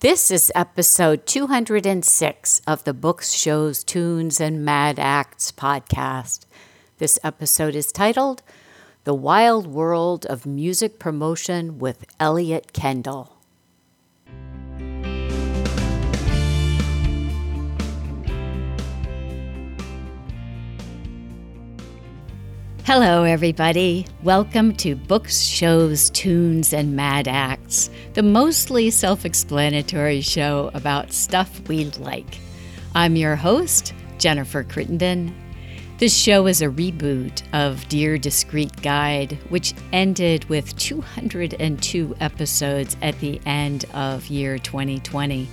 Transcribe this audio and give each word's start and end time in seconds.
This 0.00 0.30
is 0.30 0.52
episode 0.54 1.26
206 1.26 2.62
of 2.68 2.84
the 2.84 2.94
Books, 2.94 3.32
Shows, 3.32 3.82
Tunes, 3.82 4.40
and 4.40 4.64
Mad 4.64 4.96
Acts 4.96 5.50
podcast. 5.50 6.46
This 6.98 7.18
episode 7.24 7.74
is 7.74 7.90
titled 7.90 8.44
The 9.02 9.12
Wild 9.12 9.66
World 9.66 10.24
of 10.26 10.46
Music 10.46 11.00
Promotion 11.00 11.80
with 11.80 12.04
Elliot 12.20 12.72
Kendall. 12.72 13.37
Hello, 22.90 23.24
everybody. 23.24 24.06
Welcome 24.22 24.74
to 24.76 24.96
Books, 24.96 25.42
Shows, 25.42 26.08
Tunes, 26.08 26.72
and 26.72 26.96
Mad 26.96 27.28
Acts, 27.28 27.90
the 28.14 28.22
mostly 28.22 28.88
self 28.88 29.26
explanatory 29.26 30.22
show 30.22 30.70
about 30.72 31.12
stuff 31.12 31.68
we 31.68 31.84
like. 31.98 32.38
I'm 32.94 33.14
your 33.14 33.36
host, 33.36 33.92
Jennifer 34.16 34.64
Crittenden. 34.64 35.34
This 35.98 36.16
show 36.16 36.46
is 36.46 36.62
a 36.62 36.68
reboot 36.68 37.42
of 37.52 37.86
Dear 37.88 38.16
Discreet 38.16 38.80
Guide, 38.80 39.32
which 39.50 39.74
ended 39.92 40.46
with 40.46 40.74
202 40.78 42.16
episodes 42.20 42.96
at 43.02 43.20
the 43.20 43.38
end 43.44 43.84
of 43.92 44.28
year 44.28 44.58
2020. 44.58 45.46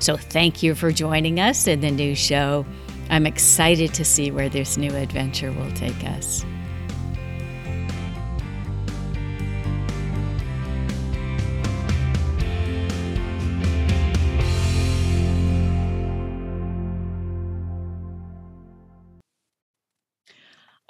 So, 0.00 0.16
thank 0.16 0.64
you 0.64 0.74
for 0.74 0.90
joining 0.90 1.38
us 1.38 1.68
in 1.68 1.80
the 1.80 1.92
new 1.92 2.16
show. 2.16 2.66
I'm 3.08 3.24
excited 3.24 3.94
to 3.94 4.04
see 4.04 4.32
where 4.32 4.48
this 4.48 4.76
new 4.76 4.90
adventure 4.96 5.52
will 5.52 5.70
take 5.74 6.04
us. 6.06 6.44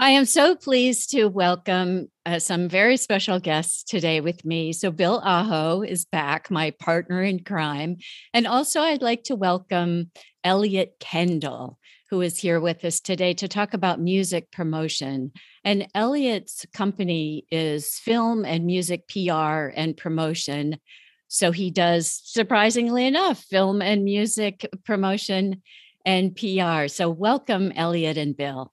I 0.02 0.10
am 0.10 0.24
so 0.24 0.56
pleased 0.56 1.10
to 1.12 1.26
welcome 1.26 2.10
uh, 2.26 2.40
some 2.40 2.68
very 2.68 2.96
special 2.96 3.38
guests 3.38 3.84
today 3.84 4.20
with 4.20 4.44
me. 4.44 4.72
So, 4.72 4.90
Bill 4.90 5.20
Aho 5.22 5.82
is 5.82 6.04
back, 6.04 6.50
my 6.50 6.72
partner 6.72 7.22
in 7.22 7.44
crime. 7.44 7.98
And 8.34 8.48
also, 8.48 8.80
I'd 8.80 9.00
like 9.00 9.22
to 9.24 9.36
welcome 9.36 10.10
Elliot 10.42 10.96
Kendall, 10.98 11.78
who 12.10 12.20
is 12.20 12.36
here 12.36 12.58
with 12.58 12.84
us 12.84 12.98
today 12.98 13.32
to 13.34 13.46
talk 13.46 13.74
about 13.74 14.00
music 14.00 14.50
promotion. 14.50 15.30
And 15.62 15.86
Elliot's 15.94 16.66
company 16.74 17.46
is 17.52 18.00
film 18.00 18.44
and 18.44 18.66
music 18.66 19.06
PR 19.06 19.70
and 19.72 19.96
promotion. 19.96 20.80
So, 21.28 21.52
he 21.52 21.70
does, 21.70 22.20
surprisingly 22.24 23.06
enough, 23.06 23.38
film 23.44 23.80
and 23.80 24.02
music 24.02 24.68
promotion 24.84 25.62
and 26.04 26.34
PR. 26.34 26.88
So, 26.88 27.08
welcome, 27.08 27.70
Elliot 27.76 28.18
and 28.18 28.36
Bill. 28.36 28.72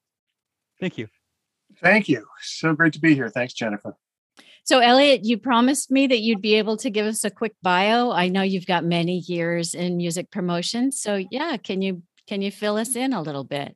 Thank 0.79 0.97
you. 0.97 1.07
Thank 1.81 2.09
you. 2.09 2.25
So 2.41 2.73
great 2.73 2.93
to 2.93 2.99
be 2.99 3.15
here. 3.15 3.29
Thanks, 3.29 3.53
Jennifer. 3.53 3.95
So, 4.63 4.79
Elliot, 4.79 5.21
you 5.23 5.37
promised 5.37 5.89
me 5.89 6.05
that 6.07 6.19
you'd 6.19 6.41
be 6.41 6.55
able 6.55 6.77
to 6.77 6.89
give 6.89 7.07
us 7.07 7.23
a 7.23 7.31
quick 7.31 7.55
bio. 7.63 8.11
I 8.11 8.27
know 8.27 8.41
you've 8.41 8.67
got 8.67 8.83
many 8.83 9.19
years 9.25 9.73
in 9.73 9.97
music 9.97 10.29
promotion. 10.29 10.91
So, 10.91 11.23
yeah, 11.31 11.57
can 11.57 11.81
you 11.81 12.03
can 12.27 12.41
you 12.41 12.51
fill 12.51 12.77
us 12.77 12.95
in 12.95 13.13
a 13.13 13.21
little 13.21 13.43
bit? 13.43 13.75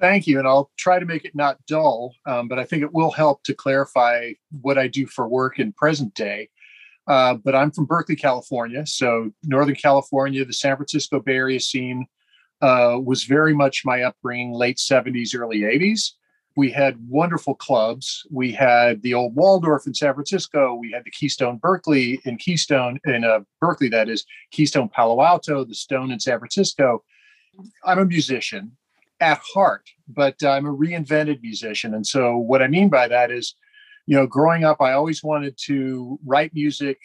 Thank 0.00 0.26
you, 0.26 0.40
and 0.40 0.48
I'll 0.48 0.72
try 0.76 0.98
to 0.98 1.06
make 1.06 1.24
it 1.24 1.36
not 1.36 1.64
dull, 1.68 2.14
um, 2.26 2.48
but 2.48 2.58
I 2.58 2.64
think 2.64 2.82
it 2.82 2.92
will 2.92 3.12
help 3.12 3.44
to 3.44 3.54
clarify 3.54 4.32
what 4.60 4.76
I 4.76 4.88
do 4.88 5.06
for 5.06 5.28
work 5.28 5.60
in 5.60 5.72
present 5.72 6.14
day. 6.14 6.48
Uh, 7.06 7.34
but 7.34 7.54
I'm 7.54 7.70
from 7.70 7.86
Berkeley, 7.86 8.16
California, 8.16 8.84
so 8.86 9.30
Northern 9.44 9.76
California, 9.76 10.44
the 10.44 10.52
San 10.52 10.74
Francisco 10.76 11.20
Bay 11.20 11.36
Area 11.36 11.60
scene 11.60 12.06
uh, 12.60 12.98
was 13.00 13.22
very 13.22 13.54
much 13.54 13.82
my 13.84 14.02
upbringing, 14.02 14.52
late 14.52 14.78
70s, 14.78 15.38
early 15.38 15.60
80s 15.60 16.14
we 16.56 16.70
had 16.70 16.96
wonderful 17.08 17.54
clubs. 17.54 18.26
We 18.30 18.52
had 18.52 19.02
the 19.02 19.14
old 19.14 19.34
Waldorf 19.34 19.86
in 19.86 19.94
San 19.94 20.14
Francisco. 20.14 20.74
We 20.74 20.92
had 20.92 21.04
the 21.04 21.10
Keystone 21.10 21.58
Berkeley 21.58 22.20
in 22.24 22.36
Keystone 22.36 23.00
in 23.04 23.24
uh, 23.24 23.40
Berkeley, 23.60 23.88
that 23.88 24.08
is 24.08 24.24
Keystone 24.52 24.88
Palo 24.88 25.20
Alto, 25.22 25.64
the 25.64 25.74
Stone 25.74 26.12
in 26.12 26.20
San 26.20 26.38
Francisco. 26.38 27.02
I'm 27.84 27.98
a 27.98 28.04
musician 28.04 28.72
at 29.20 29.40
heart, 29.54 29.88
but 30.08 30.42
I'm 30.44 30.66
a 30.66 30.74
reinvented 30.74 31.42
musician. 31.42 31.94
And 31.94 32.06
so, 32.06 32.36
what 32.36 32.62
I 32.62 32.68
mean 32.68 32.88
by 32.88 33.08
that 33.08 33.30
is, 33.30 33.54
you 34.06 34.16
know, 34.16 34.26
growing 34.26 34.64
up, 34.64 34.80
I 34.80 34.92
always 34.92 35.24
wanted 35.24 35.56
to 35.64 36.18
write 36.24 36.54
music, 36.54 36.98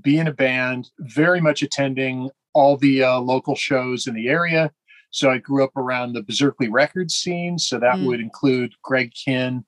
be 0.00 0.18
in 0.18 0.26
a 0.26 0.32
band, 0.32 0.90
very 0.98 1.40
much 1.40 1.62
attending 1.62 2.30
all 2.52 2.76
the 2.76 3.04
uh, 3.04 3.20
local 3.20 3.54
shows 3.54 4.06
in 4.06 4.14
the 4.14 4.28
area 4.28 4.72
so 5.10 5.30
I 5.30 5.38
grew 5.38 5.64
up 5.64 5.76
around 5.76 6.12
the 6.12 6.22
Berserkly 6.22 6.68
record 6.68 7.10
scene. 7.10 7.58
So 7.58 7.78
that 7.78 7.96
mm. 7.96 8.06
would 8.06 8.20
include 8.20 8.74
Greg 8.82 9.12
Kihn, 9.14 9.64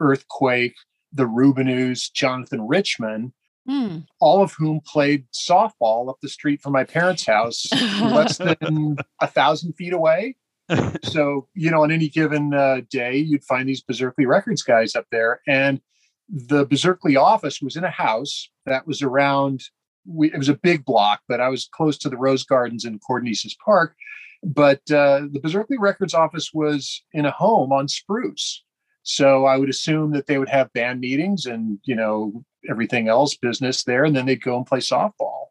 Earthquake, 0.00 0.74
the 1.12 1.24
Rubinoos, 1.24 2.12
Jonathan 2.12 2.66
Richman, 2.66 3.32
mm. 3.68 4.04
all 4.20 4.42
of 4.42 4.52
whom 4.52 4.80
played 4.86 5.26
softball 5.32 6.08
up 6.08 6.16
the 6.22 6.28
street 6.28 6.62
from 6.62 6.72
my 6.72 6.84
parents' 6.84 7.26
house, 7.26 7.66
less 8.00 8.38
than 8.60 8.96
a 9.20 9.26
thousand 9.26 9.74
feet 9.74 9.92
away. 9.92 10.36
so, 11.02 11.48
you 11.54 11.70
know, 11.70 11.82
on 11.82 11.90
any 11.90 12.08
given 12.08 12.54
uh, 12.54 12.80
day, 12.90 13.16
you'd 13.16 13.44
find 13.44 13.68
these 13.68 13.82
Berserkly 13.82 14.26
Records 14.26 14.62
guys 14.62 14.94
up 14.94 15.06
there. 15.10 15.40
And 15.46 15.80
the 16.28 16.64
Berserkly 16.64 17.16
office 17.16 17.60
was 17.60 17.76
in 17.76 17.84
a 17.84 17.90
house 17.90 18.48
that 18.64 18.86
was 18.86 19.02
around, 19.02 19.62
we, 20.06 20.32
it 20.32 20.38
was 20.38 20.48
a 20.48 20.54
big 20.54 20.84
block, 20.84 21.20
but 21.28 21.40
I 21.40 21.48
was 21.48 21.68
close 21.72 21.98
to 21.98 22.08
the 22.08 22.16
Rose 22.16 22.44
Gardens 22.44 22.84
in 22.84 23.00
Codornices 23.00 23.54
Park. 23.64 23.94
But 24.42 24.80
uh, 24.90 25.28
the 25.30 25.40
Berkeley 25.40 25.78
Records 25.78 26.14
office 26.14 26.50
was 26.52 27.02
in 27.12 27.26
a 27.26 27.30
home 27.30 27.72
on 27.72 27.88
Spruce. 27.88 28.64
So 29.04 29.46
I 29.46 29.56
would 29.56 29.68
assume 29.68 30.12
that 30.12 30.26
they 30.26 30.38
would 30.38 30.48
have 30.48 30.72
band 30.72 31.00
meetings 31.00 31.46
and, 31.46 31.78
you 31.84 31.94
know, 31.94 32.44
everything 32.68 33.08
else 33.08 33.36
business 33.36 33.84
there. 33.84 34.04
And 34.04 34.14
then 34.14 34.26
they'd 34.26 34.42
go 34.42 34.56
and 34.56 34.66
play 34.66 34.78
softball. 34.78 35.46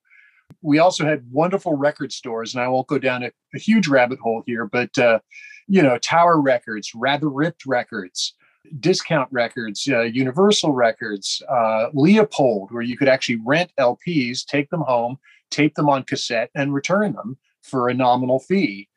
We 0.61 0.79
also 0.79 1.05
had 1.05 1.25
wonderful 1.31 1.75
record 1.75 2.11
stores. 2.11 2.53
And 2.53 2.63
I 2.63 2.67
won't 2.67 2.87
go 2.87 2.97
down 2.97 3.23
a, 3.23 3.31
a 3.55 3.59
huge 3.59 3.87
rabbit 3.87 4.19
hole 4.19 4.43
here, 4.45 4.65
but, 4.65 4.97
uh, 4.97 5.19
you 5.67 5.81
know, 5.81 5.97
Tower 5.97 6.41
Records, 6.41 6.91
Rather 6.93 7.29
Ripped 7.29 7.65
Records, 7.65 8.35
Discount 8.79 9.29
Records, 9.31 9.87
uh, 9.89 10.01
Universal 10.01 10.73
Records, 10.73 11.41
uh, 11.49 11.87
Leopold, 11.93 12.71
where 12.71 12.81
you 12.81 12.97
could 12.97 13.07
actually 13.07 13.39
rent 13.45 13.71
LPs, 13.79 14.45
take 14.45 14.69
them 14.69 14.81
home, 14.81 15.17
tape 15.49 15.75
them 15.75 15.89
on 15.89 16.03
cassette, 16.03 16.49
and 16.55 16.73
return 16.73 17.13
them 17.13 17.37
for 17.61 17.89
a 17.89 17.93
nominal 17.93 18.39
fee. 18.39 18.87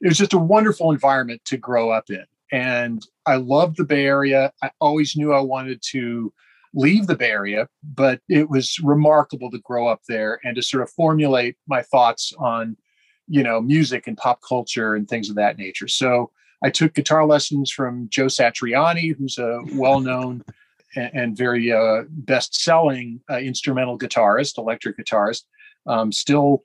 It 0.00 0.08
was 0.08 0.18
just 0.18 0.32
a 0.32 0.38
wonderful 0.38 0.90
environment 0.90 1.42
to 1.46 1.56
grow 1.56 1.90
up 1.90 2.10
in. 2.10 2.24
And 2.52 3.04
I 3.26 3.36
loved 3.36 3.76
the 3.76 3.84
Bay 3.84 4.06
Area. 4.06 4.52
I 4.62 4.70
always 4.80 5.16
knew 5.16 5.32
I 5.32 5.40
wanted 5.40 5.80
to 5.90 6.32
leave 6.74 7.06
the 7.06 7.16
Bay 7.16 7.30
Area, 7.30 7.68
but 7.82 8.20
it 8.28 8.50
was 8.50 8.78
remarkable 8.80 9.50
to 9.50 9.58
grow 9.58 9.86
up 9.88 10.00
there 10.08 10.40
and 10.44 10.56
to 10.56 10.62
sort 10.62 10.82
of 10.82 10.90
formulate 10.90 11.56
my 11.66 11.82
thoughts 11.82 12.32
on, 12.38 12.76
you 13.28 13.42
know, 13.42 13.60
music 13.60 14.06
and 14.06 14.16
pop 14.16 14.40
culture 14.46 14.94
and 14.94 15.08
things 15.08 15.30
of 15.30 15.36
that 15.36 15.58
nature. 15.58 15.88
So 15.88 16.30
I 16.62 16.70
took 16.70 16.94
guitar 16.94 17.24
lessons 17.26 17.70
from 17.70 18.08
Joe 18.10 18.26
Satriani, 18.26 19.16
who's 19.16 19.38
a 19.38 19.60
well-known 19.74 20.44
and, 20.94 21.10
and, 21.14 21.36
very 21.36 21.72
uh, 21.72 22.02
best-selling 22.08 23.20
uh, 23.30 23.38
instrumental 23.38 23.98
guitarist, 23.98 24.58
electric 24.58 24.98
guitarist 24.98 25.44
um, 25.86 26.12
still 26.12 26.64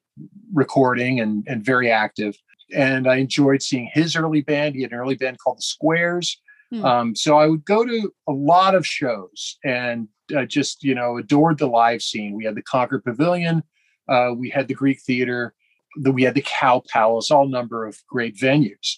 recording 0.56 1.20
and, 1.20 1.44
and 1.48 1.64
very 1.64 1.92
active. 1.92 2.36
And 2.74 3.08
I 3.08 3.18
enjoyed 3.18 3.62
seeing 3.62 3.90
his 3.94 4.16
early 4.16 4.42
band. 4.42 4.74
He 4.74 4.82
had 4.82 4.92
an 4.92 4.98
early 4.98 5.16
band 5.16 5.38
called 5.40 5.60
the 5.60 5.64
Squares. 5.64 6.42
Hmm. 6.72 6.86
Um, 6.86 7.16
so 7.16 7.38
I 7.38 7.46
would 7.46 7.66
go 7.66 7.86
to 7.86 8.12
a 8.28 8.32
lot 8.32 8.74
of 8.74 8.86
shows 8.86 9.58
and 9.64 10.08
uh, 10.36 10.46
just, 10.46 10.84
you 10.84 10.96
know, 10.96 11.18
adored 11.18 11.60
the 11.60 11.68
live 11.68 12.02
scene. 12.02 12.34
We 12.34 12.46
had 12.46 12.56
the 12.56 12.64
Concord 12.64 13.04
Pavilion, 13.04 13.62
uh, 14.10 14.32
we 14.36 14.50
had 14.50 14.68
the 14.68 14.74
Greek 14.74 15.00
Theater, 15.02 15.54
the, 15.98 16.12
we 16.12 16.24
had 16.24 16.34
the 16.34 16.46
Cow 16.46 16.82
Palace, 16.92 17.30
all 17.30 17.48
number 17.48 17.86
of 17.86 17.98
great 18.10 18.36
venues. 18.36 18.98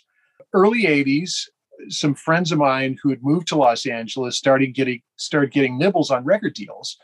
Early 0.53 0.83
80s, 0.83 1.49
some 1.89 2.15
friends 2.15 2.51
of 2.51 2.57
mine 2.57 2.97
who 3.01 3.09
had 3.09 3.21
moved 3.21 3.47
to 3.47 3.57
Los 3.57 3.85
Angeles 3.85 4.37
started 4.37 4.73
getting 4.73 5.01
started 5.17 5.51
getting 5.51 5.77
nibbles 5.77 6.09
on 6.09 6.25
record 6.25 6.53
deals. 6.53 6.97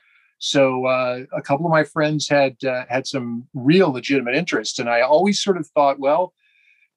So 0.44 0.88
uh, 0.88 1.22
a 1.32 1.42
couple 1.42 1.66
of 1.66 1.72
my 1.72 1.86
friends 1.86 2.28
had 2.28 2.62
uh, 2.66 2.84
had 2.90 3.08
some 3.08 3.48
real 3.54 3.94
legitimate 3.94 4.36
interest, 4.36 4.78
and 4.78 4.90
I 4.90 5.00
always 5.00 5.42
sort 5.42 5.56
of 5.56 5.66
thought, 5.68 6.02
well, 6.02 6.34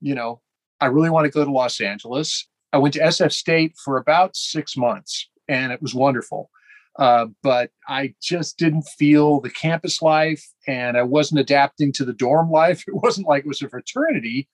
you 0.00 0.16
know, 0.16 0.40
I 0.80 0.86
really 0.86 1.10
want 1.10 1.26
to 1.26 1.30
go 1.30 1.44
to 1.44 1.52
Los 1.52 1.80
Angeles. 1.80 2.48
I 2.72 2.78
went 2.78 2.94
to 2.94 3.00
SF 3.00 3.30
State 3.30 3.76
for 3.84 3.98
about 3.98 4.34
six 4.34 4.76
months, 4.76 5.30
and 5.46 5.70
it 5.70 5.80
was 5.80 5.94
wonderful. 5.94 6.50
Uh, 6.98 7.26
but 7.40 7.70
I 7.86 8.14
just 8.20 8.58
didn't 8.58 8.82
feel 8.82 9.40
the 9.40 9.50
campus 9.50 10.02
life, 10.02 10.44
and 10.66 10.96
I 10.96 11.04
wasn't 11.04 11.38
adapting 11.38 11.92
to 11.92 12.04
the 12.04 12.12
dorm 12.12 12.50
life. 12.50 12.82
It 12.88 12.96
wasn't 12.96 13.28
like 13.28 13.44
it 13.44 13.48
was 13.48 13.62
a 13.62 13.68
fraternity, 13.68 14.48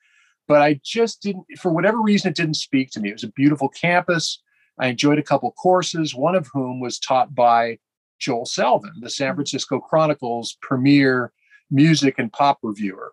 but 0.47 0.61
I 0.61 0.79
just 0.85 1.23
didn't, 1.23 1.47
for 1.59 1.73
whatever 1.73 1.99
reason, 2.03 2.29
it 2.29 2.37
didn't 2.37 2.57
speak 2.57 2.91
to 2.91 3.01
me. 3.01 3.09
It 3.09 3.15
was 3.15 3.25
a 3.25 3.33
beautiful 3.33 3.71
campus. 3.71 4.43
I 4.79 4.89
enjoyed 4.89 5.19
a 5.19 5.23
couple 5.23 5.51
courses, 5.53 6.15
one 6.15 6.35
of 6.35 6.51
whom 6.53 6.79
was 6.79 6.99
taught 6.99 7.35
by 7.35 7.79
Joel 8.23 8.47
Selvin, 8.47 9.01
the 9.01 9.11
San. 9.11 9.35
Francisco 9.35 9.81
Chronicle's 9.81 10.57
premier 10.63 11.33
music 11.71 12.15
and 12.19 12.33
pop 12.33 12.59
reviewer. 12.63 13.13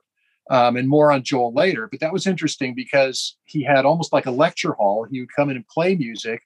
Um, 0.51 0.77
and 0.77 0.89
more 0.89 1.11
on 1.11 1.23
Joel 1.23 1.53
later. 1.53 1.87
But 1.87 1.99
that 1.99 2.13
was 2.13 2.25
interesting 2.25 2.73
because 2.73 3.37
he 3.45 3.63
had 3.63 3.85
almost 3.85 4.11
like 4.11 4.25
a 4.25 4.31
lecture 4.31 4.73
hall. 4.73 5.05
He 5.09 5.19
would 5.19 5.33
come 5.35 5.49
in 5.49 5.55
and 5.55 5.67
play 5.67 5.95
music 5.95 6.41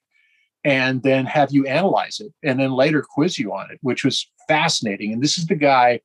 and 0.62 1.02
then 1.02 1.24
have 1.26 1.52
you 1.52 1.66
analyze 1.66 2.20
it 2.20 2.32
and 2.42 2.58
then 2.58 2.72
later 2.72 3.02
quiz 3.02 3.38
you 3.38 3.52
on 3.52 3.70
it, 3.70 3.78
which 3.82 4.04
was 4.04 4.30
fascinating. 4.46 5.12
And 5.12 5.22
this 5.22 5.38
is 5.38 5.46
the 5.46 5.54
guy 5.54 6.00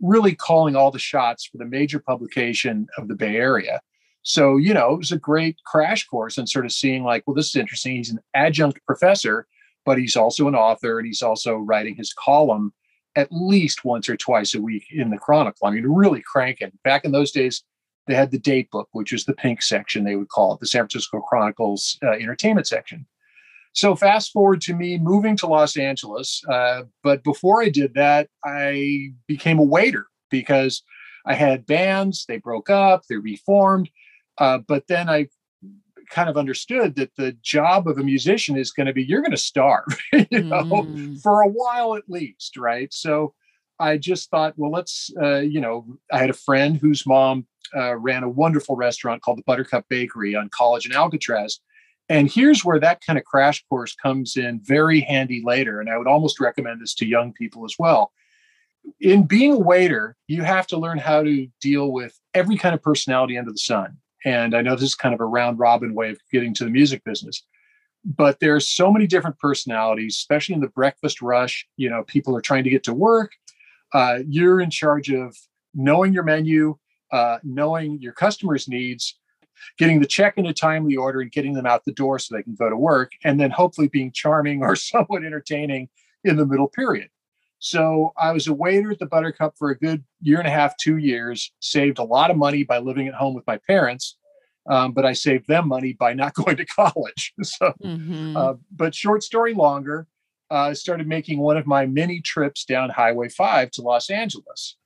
really 0.00 0.34
calling 0.34 0.76
all 0.76 0.90
the 0.90 0.98
shots 0.98 1.44
for 1.44 1.58
the 1.58 1.64
major 1.64 1.98
publication 1.98 2.86
of 2.98 3.08
the 3.08 3.14
Bay 3.14 3.36
Area. 3.36 3.80
So, 4.22 4.56
you 4.56 4.74
know, 4.74 4.92
it 4.92 4.98
was 4.98 5.12
a 5.12 5.18
great 5.18 5.56
crash 5.64 6.06
course 6.06 6.38
and 6.38 6.48
sort 6.48 6.66
of 6.66 6.72
seeing 6.72 7.04
like, 7.04 7.24
well, 7.26 7.34
this 7.34 7.48
is 7.48 7.56
interesting. 7.56 7.96
He's 7.96 8.10
an 8.10 8.20
adjunct 8.34 8.84
professor, 8.86 9.46
but 9.84 9.98
he's 9.98 10.16
also 10.16 10.48
an 10.48 10.54
author 10.54 10.98
and 10.98 11.06
he's 11.06 11.22
also 11.22 11.56
writing 11.56 11.96
his 11.96 12.12
column 12.12 12.72
at 13.16 13.28
least 13.30 13.84
once 13.84 14.08
or 14.08 14.16
twice 14.16 14.54
a 14.54 14.60
week 14.60 14.84
in 14.90 15.10
the 15.10 15.18
Chronicle. 15.18 15.66
I 15.66 15.72
mean, 15.72 15.84
really 15.86 16.22
cranking. 16.22 16.72
Back 16.84 17.04
in 17.04 17.12
those 17.12 17.32
days, 17.32 17.64
they 18.06 18.14
had 18.14 18.30
the 18.30 18.38
date 18.38 18.70
book, 18.70 18.88
which 18.92 19.12
was 19.12 19.24
the 19.24 19.34
pink 19.34 19.62
section, 19.62 20.04
they 20.04 20.16
would 20.16 20.28
call 20.28 20.54
it 20.54 20.60
the 20.60 20.66
San 20.66 20.82
Francisco 20.82 21.20
Chronicle's 21.20 21.98
uh, 22.02 22.12
entertainment 22.12 22.66
section. 22.66 23.06
So, 23.72 23.94
fast 23.94 24.32
forward 24.32 24.60
to 24.62 24.74
me 24.74 24.98
moving 24.98 25.36
to 25.36 25.46
Los 25.46 25.76
Angeles. 25.76 26.42
Uh, 26.48 26.82
but 27.04 27.22
before 27.22 27.62
I 27.62 27.68
did 27.68 27.94
that, 27.94 28.28
I 28.44 29.12
became 29.28 29.60
a 29.60 29.64
waiter 29.64 30.06
because 30.28 30.82
I 31.24 31.34
had 31.34 31.66
bands, 31.66 32.24
they 32.26 32.38
broke 32.38 32.68
up, 32.68 33.02
they 33.08 33.16
reformed. 33.16 33.88
Uh, 34.38 34.58
but 34.58 34.88
then 34.88 35.08
I 35.08 35.28
kind 36.10 36.28
of 36.28 36.36
understood 36.36 36.96
that 36.96 37.14
the 37.16 37.32
job 37.42 37.88
of 37.88 37.98
a 37.98 38.02
musician 38.02 38.56
is 38.56 38.72
going 38.72 38.86
to 38.86 38.92
be 38.92 39.02
you're 39.02 39.22
going 39.22 39.30
to 39.30 39.36
starve, 39.36 39.86
you 40.30 40.42
know, 40.42 40.64
mm. 40.64 41.20
for 41.22 41.42
a 41.42 41.48
while 41.48 41.96
at 41.96 42.08
least, 42.08 42.56
right? 42.56 42.92
So 42.92 43.34
I 43.78 43.96
just 43.96 44.30
thought, 44.30 44.54
well, 44.56 44.70
let's, 44.70 45.10
uh, 45.20 45.38
you 45.38 45.60
know, 45.60 45.86
I 46.12 46.18
had 46.18 46.30
a 46.30 46.34
friend 46.34 46.76
whose 46.76 47.06
mom 47.06 47.46
uh, 47.74 47.96
ran 47.96 48.22
a 48.22 48.28
wonderful 48.28 48.76
restaurant 48.76 49.22
called 49.22 49.38
the 49.38 49.44
Buttercup 49.44 49.86
Bakery 49.88 50.34
on 50.34 50.50
College 50.50 50.84
and 50.84 50.94
Alcatraz. 50.94 51.60
And 52.08 52.30
here's 52.30 52.64
where 52.64 52.80
that 52.80 53.00
kind 53.06 53.18
of 53.18 53.24
crash 53.24 53.64
course 53.68 53.94
comes 53.94 54.36
in 54.36 54.60
very 54.62 55.00
handy 55.00 55.42
later. 55.44 55.80
And 55.80 55.88
I 55.88 55.96
would 55.96 56.08
almost 56.08 56.40
recommend 56.40 56.80
this 56.80 56.94
to 56.96 57.06
young 57.06 57.32
people 57.32 57.64
as 57.64 57.76
well. 57.78 58.12
In 59.00 59.26
being 59.26 59.52
a 59.52 59.58
waiter, 59.58 60.16
you 60.26 60.42
have 60.42 60.66
to 60.68 60.78
learn 60.78 60.98
how 60.98 61.22
to 61.22 61.46
deal 61.60 61.92
with 61.92 62.18
every 62.34 62.56
kind 62.56 62.74
of 62.74 62.82
personality 62.82 63.38
under 63.38 63.52
the 63.52 63.58
sun. 63.58 63.98
And 64.24 64.54
I 64.54 64.62
know 64.62 64.74
this 64.74 64.84
is 64.84 64.94
kind 64.94 65.14
of 65.14 65.20
a 65.20 65.26
round 65.26 65.58
robin 65.58 65.94
way 65.94 66.10
of 66.10 66.18
getting 66.32 66.54
to 66.54 66.64
the 66.64 66.70
music 66.70 67.04
business. 67.04 67.42
But 68.04 68.40
there's 68.40 68.68
so 68.68 68.92
many 68.92 69.06
different 69.06 69.38
personalities, 69.38 70.16
especially 70.16 70.54
in 70.54 70.60
the 70.60 70.68
breakfast 70.68 71.20
rush. 71.20 71.66
You 71.76 71.90
know, 71.90 72.02
people 72.04 72.36
are 72.36 72.40
trying 72.40 72.64
to 72.64 72.70
get 72.70 72.84
to 72.84 72.94
work. 72.94 73.32
Uh, 73.92 74.20
you're 74.26 74.60
in 74.60 74.70
charge 74.70 75.10
of 75.10 75.36
knowing 75.74 76.12
your 76.12 76.22
menu, 76.22 76.76
uh, 77.12 77.38
knowing 77.42 78.00
your 78.00 78.12
customers' 78.12 78.68
needs, 78.68 79.18
getting 79.78 80.00
the 80.00 80.06
check 80.06 80.38
in 80.38 80.46
a 80.46 80.54
timely 80.54 80.96
order, 80.96 81.20
and 81.20 81.32
getting 81.32 81.54
them 81.54 81.66
out 81.66 81.84
the 81.84 81.92
door 81.92 82.18
so 82.18 82.34
they 82.34 82.42
can 82.42 82.54
go 82.54 82.70
to 82.70 82.76
work, 82.76 83.12
and 83.24 83.38
then 83.38 83.50
hopefully 83.50 83.88
being 83.88 84.12
charming 84.12 84.62
or 84.62 84.76
somewhat 84.76 85.24
entertaining 85.24 85.88
in 86.24 86.36
the 86.36 86.46
middle 86.46 86.68
period. 86.68 87.08
So 87.60 88.14
I 88.16 88.32
was 88.32 88.46
a 88.46 88.54
waiter 88.54 88.90
at 88.90 88.98
the 88.98 89.06
Buttercup 89.06 89.54
for 89.56 89.70
a 89.70 89.78
good 89.78 90.02
year 90.22 90.38
and 90.38 90.48
a 90.48 90.50
half, 90.50 90.76
two 90.78 90.96
years, 90.96 91.52
saved 91.60 91.98
a 91.98 92.02
lot 92.02 92.30
of 92.30 92.38
money 92.38 92.64
by 92.64 92.78
living 92.78 93.06
at 93.06 93.14
home 93.14 93.34
with 93.34 93.46
my 93.46 93.58
parents. 93.58 94.16
Um, 94.68 94.92
but 94.92 95.04
I 95.04 95.12
saved 95.12 95.46
them 95.46 95.68
money 95.68 95.92
by 95.92 96.14
not 96.14 96.34
going 96.34 96.56
to 96.56 96.64
college. 96.64 97.34
so, 97.42 97.72
mm-hmm. 97.84 98.36
uh, 98.36 98.54
but 98.72 98.94
short 98.94 99.22
story 99.22 99.52
longer, 99.52 100.06
I 100.50 100.70
uh, 100.70 100.74
started 100.74 101.06
making 101.06 101.38
one 101.38 101.56
of 101.56 101.66
my 101.66 101.86
many 101.86 102.20
trips 102.20 102.64
down 102.64 102.90
Highway 102.90 103.28
5 103.28 103.70
to 103.72 103.82
Los 103.82 104.10
Angeles. 104.10 104.76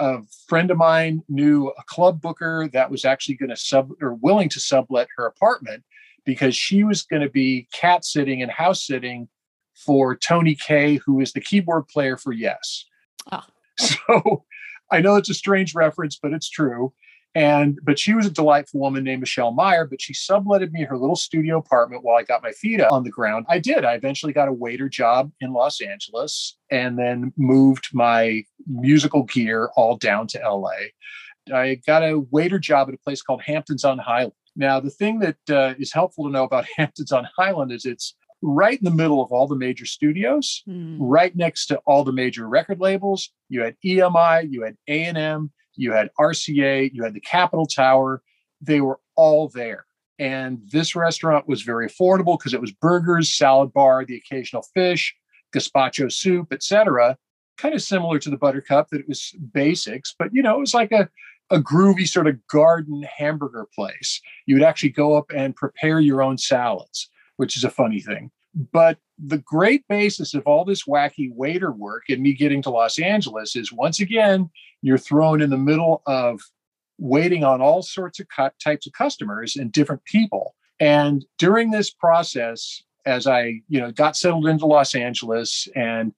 A 0.00 0.18
friend 0.48 0.70
of 0.70 0.76
mine 0.76 1.22
knew 1.28 1.72
a 1.78 1.84
club 1.84 2.20
booker 2.20 2.68
that 2.72 2.90
was 2.90 3.04
actually 3.04 3.36
going 3.36 3.48
to 3.48 3.56
sub 3.56 3.90
or 4.02 4.14
willing 4.14 4.48
to 4.50 4.60
sublet 4.60 5.08
her 5.16 5.24
apartment 5.26 5.84
because 6.26 6.54
she 6.54 6.84
was 6.84 7.02
going 7.02 7.22
to 7.22 7.30
be 7.30 7.68
cat 7.72 8.04
sitting 8.04 8.42
and 8.42 8.50
house 8.50 8.84
sitting 8.84 9.28
for 9.84 10.16
Tony 10.16 10.54
Kaye, 10.54 10.96
who 10.96 11.20
is 11.20 11.32
the 11.32 11.40
keyboard 11.40 11.88
player 11.88 12.16
for 12.16 12.32
Yes. 12.32 12.84
Oh. 13.30 13.44
So 13.78 14.44
I 14.90 15.00
know 15.00 15.14
it's 15.14 15.30
a 15.30 15.34
strange 15.34 15.74
reference, 15.74 16.18
but 16.20 16.32
it's 16.32 16.48
true. 16.50 16.92
And 17.34 17.78
but 17.84 17.98
she 17.98 18.14
was 18.14 18.26
a 18.26 18.30
delightful 18.30 18.80
woman 18.80 19.04
named 19.04 19.20
Michelle 19.20 19.52
Meyer, 19.52 19.86
but 19.86 20.00
she 20.00 20.14
subletted 20.14 20.72
me 20.72 20.82
her 20.84 20.96
little 20.96 21.14
studio 21.14 21.58
apartment 21.58 22.02
while 22.02 22.16
I 22.16 22.24
got 22.24 22.42
my 22.42 22.50
feet 22.52 22.80
on 22.80 23.04
the 23.04 23.10
ground. 23.10 23.46
I 23.48 23.60
did. 23.60 23.84
I 23.84 23.94
eventually 23.94 24.32
got 24.32 24.48
a 24.48 24.52
waiter 24.52 24.88
job 24.88 25.30
in 25.40 25.52
Los 25.52 25.80
Angeles 25.80 26.56
and 26.70 26.98
then 26.98 27.32
moved 27.36 27.90
my 27.92 28.42
musical 28.66 29.24
gear 29.24 29.68
all 29.76 29.96
down 29.96 30.26
to 30.28 30.38
LA. 30.38 30.88
I 31.54 31.80
got 31.86 32.02
a 32.02 32.18
waiter 32.30 32.58
job 32.58 32.88
at 32.88 32.94
a 32.94 32.98
place 32.98 33.22
called 33.22 33.42
Hamptons 33.42 33.84
on 33.84 33.98
Highland. 33.98 34.32
Now, 34.56 34.80
the 34.80 34.90
thing 34.90 35.20
that 35.20 35.36
uh, 35.50 35.74
is 35.78 35.92
helpful 35.92 36.24
to 36.24 36.30
know 36.30 36.44
about 36.44 36.66
Hamptons 36.76 37.12
on 37.12 37.28
Highland 37.36 37.72
is 37.72 37.84
it's 37.84 38.14
right 38.42 38.78
in 38.78 38.84
the 38.84 38.90
middle 38.90 39.22
of 39.22 39.32
all 39.32 39.46
the 39.46 39.56
major 39.56 39.86
studios, 39.86 40.62
mm. 40.68 40.96
right 41.00 41.34
next 41.34 41.66
to 41.66 41.78
all 41.86 42.04
the 42.04 42.12
major 42.12 42.48
record 42.48 42.80
labels. 42.80 43.30
You 43.48 43.62
had 43.62 43.76
EMI, 43.84 44.50
you 44.50 44.62
had 44.62 44.76
A&M, 44.86 45.50
you 45.76 45.92
had 45.92 46.10
RCA, 46.18 46.90
you 46.92 47.02
had 47.02 47.14
the 47.14 47.20
Capitol 47.20 47.66
Tower. 47.66 48.22
They 48.60 48.80
were 48.80 49.00
all 49.16 49.48
there. 49.48 49.86
And 50.18 50.60
this 50.70 50.96
restaurant 50.96 51.46
was 51.48 51.62
very 51.62 51.88
affordable 51.88 52.38
because 52.38 52.54
it 52.54 52.60
was 52.60 52.72
burgers, 52.72 53.32
salad 53.32 53.72
bar, 53.72 54.04
the 54.04 54.16
occasional 54.16 54.64
fish, 54.74 55.14
gazpacho 55.54 56.12
soup, 56.12 56.52
etc. 56.52 57.16
Kind 57.56 57.74
of 57.74 57.82
similar 57.82 58.18
to 58.18 58.30
the 58.30 58.36
Buttercup, 58.36 58.88
that 58.90 59.00
it 59.00 59.08
was 59.08 59.32
basics, 59.52 60.14
but 60.18 60.32
you 60.32 60.42
know, 60.42 60.56
it 60.56 60.60
was 60.60 60.74
like 60.74 60.92
a 60.92 61.08
a 61.50 61.58
groovy 61.58 62.06
sort 62.06 62.26
of 62.26 62.46
garden 62.48 63.02
hamburger 63.16 63.66
place. 63.74 64.20
You 64.44 64.54
would 64.54 64.62
actually 64.62 64.90
go 64.90 65.16
up 65.16 65.30
and 65.34 65.56
prepare 65.56 65.98
your 65.98 66.20
own 66.20 66.36
salads 66.36 67.08
which 67.38 67.56
is 67.56 67.64
a 67.64 67.70
funny 67.70 68.00
thing. 68.00 68.30
But 68.72 68.98
the 69.18 69.38
great 69.38 69.86
basis 69.88 70.34
of 70.34 70.46
all 70.46 70.64
this 70.64 70.84
wacky 70.84 71.32
waiter 71.32 71.72
work 71.72 72.04
and 72.08 72.22
me 72.22 72.34
getting 72.34 72.62
to 72.62 72.70
Los 72.70 72.98
Angeles 72.98 73.56
is 73.56 73.72
once 73.72 74.00
again, 74.00 74.50
you're 74.82 74.98
thrown 74.98 75.40
in 75.40 75.50
the 75.50 75.56
middle 75.56 76.02
of 76.06 76.40
waiting 76.98 77.44
on 77.44 77.60
all 77.60 77.82
sorts 77.82 78.20
of 78.20 78.26
types 78.62 78.86
of 78.86 78.92
customers 78.92 79.56
and 79.56 79.72
different 79.72 80.04
people. 80.04 80.54
And 80.80 81.24
during 81.38 81.70
this 81.70 81.90
process, 81.90 82.82
as 83.06 83.26
I, 83.26 83.60
you 83.68 83.80
know, 83.80 83.92
got 83.92 84.16
settled 84.16 84.46
into 84.46 84.66
Los 84.66 84.94
Angeles 84.94 85.68
and 85.74 86.12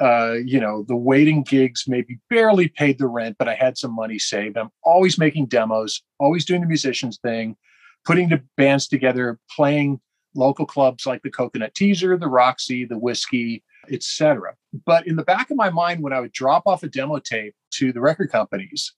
uh, 0.00 0.34
you 0.44 0.60
know, 0.60 0.84
the 0.86 0.96
waiting 0.96 1.42
gigs 1.42 1.84
maybe 1.88 2.18
barely 2.30 2.68
paid 2.68 2.98
the 2.98 3.08
rent, 3.08 3.36
but 3.38 3.48
I 3.48 3.54
had 3.54 3.76
some 3.76 3.94
money 3.94 4.18
saved. 4.18 4.56
I'm 4.56 4.70
always 4.84 5.18
making 5.18 5.46
demos, 5.46 6.02
always 6.18 6.44
doing 6.44 6.60
the 6.60 6.66
musicians 6.66 7.18
thing, 7.18 7.56
putting 8.04 8.28
the 8.28 8.40
bands 8.56 8.86
together, 8.86 9.38
playing 9.54 10.00
local 10.34 10.66
clubs 10.66 11.06
like 11.06 11.22
the 11.22 11.30
Coconut 11.30 11.74
Teaser, 11.74 12.16
the 12.16 12.28
Roxy, 12.28 12.84
the 12.84 12.98
Whiskey, 12.98 13.62
etc. 13.90 14.54
But 14.84 15.06
in 15.06 15.16
the 15.16 15.24
back 15.24 15.50
of 15.50 15.56
my 15.56 15.70
mind, 15.70 16.02
when 16.02 16.12
I 16.12 16.20
would 16.20 16.32
drop 16.32 16.64
off 16.66 16.82
a 16.82 16.88
demo 16.88 17.18
tape 17.18 17.54
to 17.72 17.92
the 17.92 18.00
record 18.00 18.30
companies, 18.30 18.94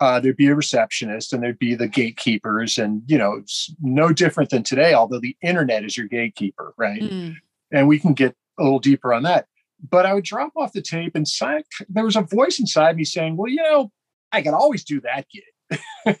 uh, 0.00 0.20
there'd 0.20 0.36
be 0.36 0.48
a 0.48 0.54
receptionist 0.54 1.32
and 1.32 1.42
there'd 1.42 1.58
be 1.58 1.74
the 1.74 1.88
gatekeepers, 1.88 2.78
and 2.78 3.02
you 3.06 3.18
know, 3.18 3.34
it's 3.34 3.72
no 3.80 4.12
different 4.12 4.50
than 4.50 4.62
today. 4.62 4.94
Although 4.94 5.20
the 5.20 5.36
internet 5.42 5.84
is 5.84 5.96
your 5.96 6.06
gatekeeper, 6.06 6.74
right? 6.76 7.00
Mm. 7.00 7.36
And 7.72 7.88
we 7.88 7.98
can 7.98 8.12
get 8.12 8.34
a 8.58 8.62
little 8.62 8.80
deeper 8.80 9.12
on 9.12 9.22
that. 9.24 9.46
But 9.88 10.06
I 10.06 10.14
would 10.14 10.24
drop 10.24 10.52
off 10.56 10.72
the 10.72 10.82
tape, 10.82 11.14
and 11.14 11.26
there 11.88 12.04
was 12.04 12.16
a 12.16 12.22
voice 12.22 12.58
inside 12.58 12.96
me 12.96 13.04
saying, 13.04 13.36
"Well, 13.36 13.50
you 13.50 13.62
know, 13.62 13.92
I 14.32 14.42
can 14.42 14.54
always 14.54 14.84
do 14.84 15.00
that 15.02 15.26
gig." 15.30 15.44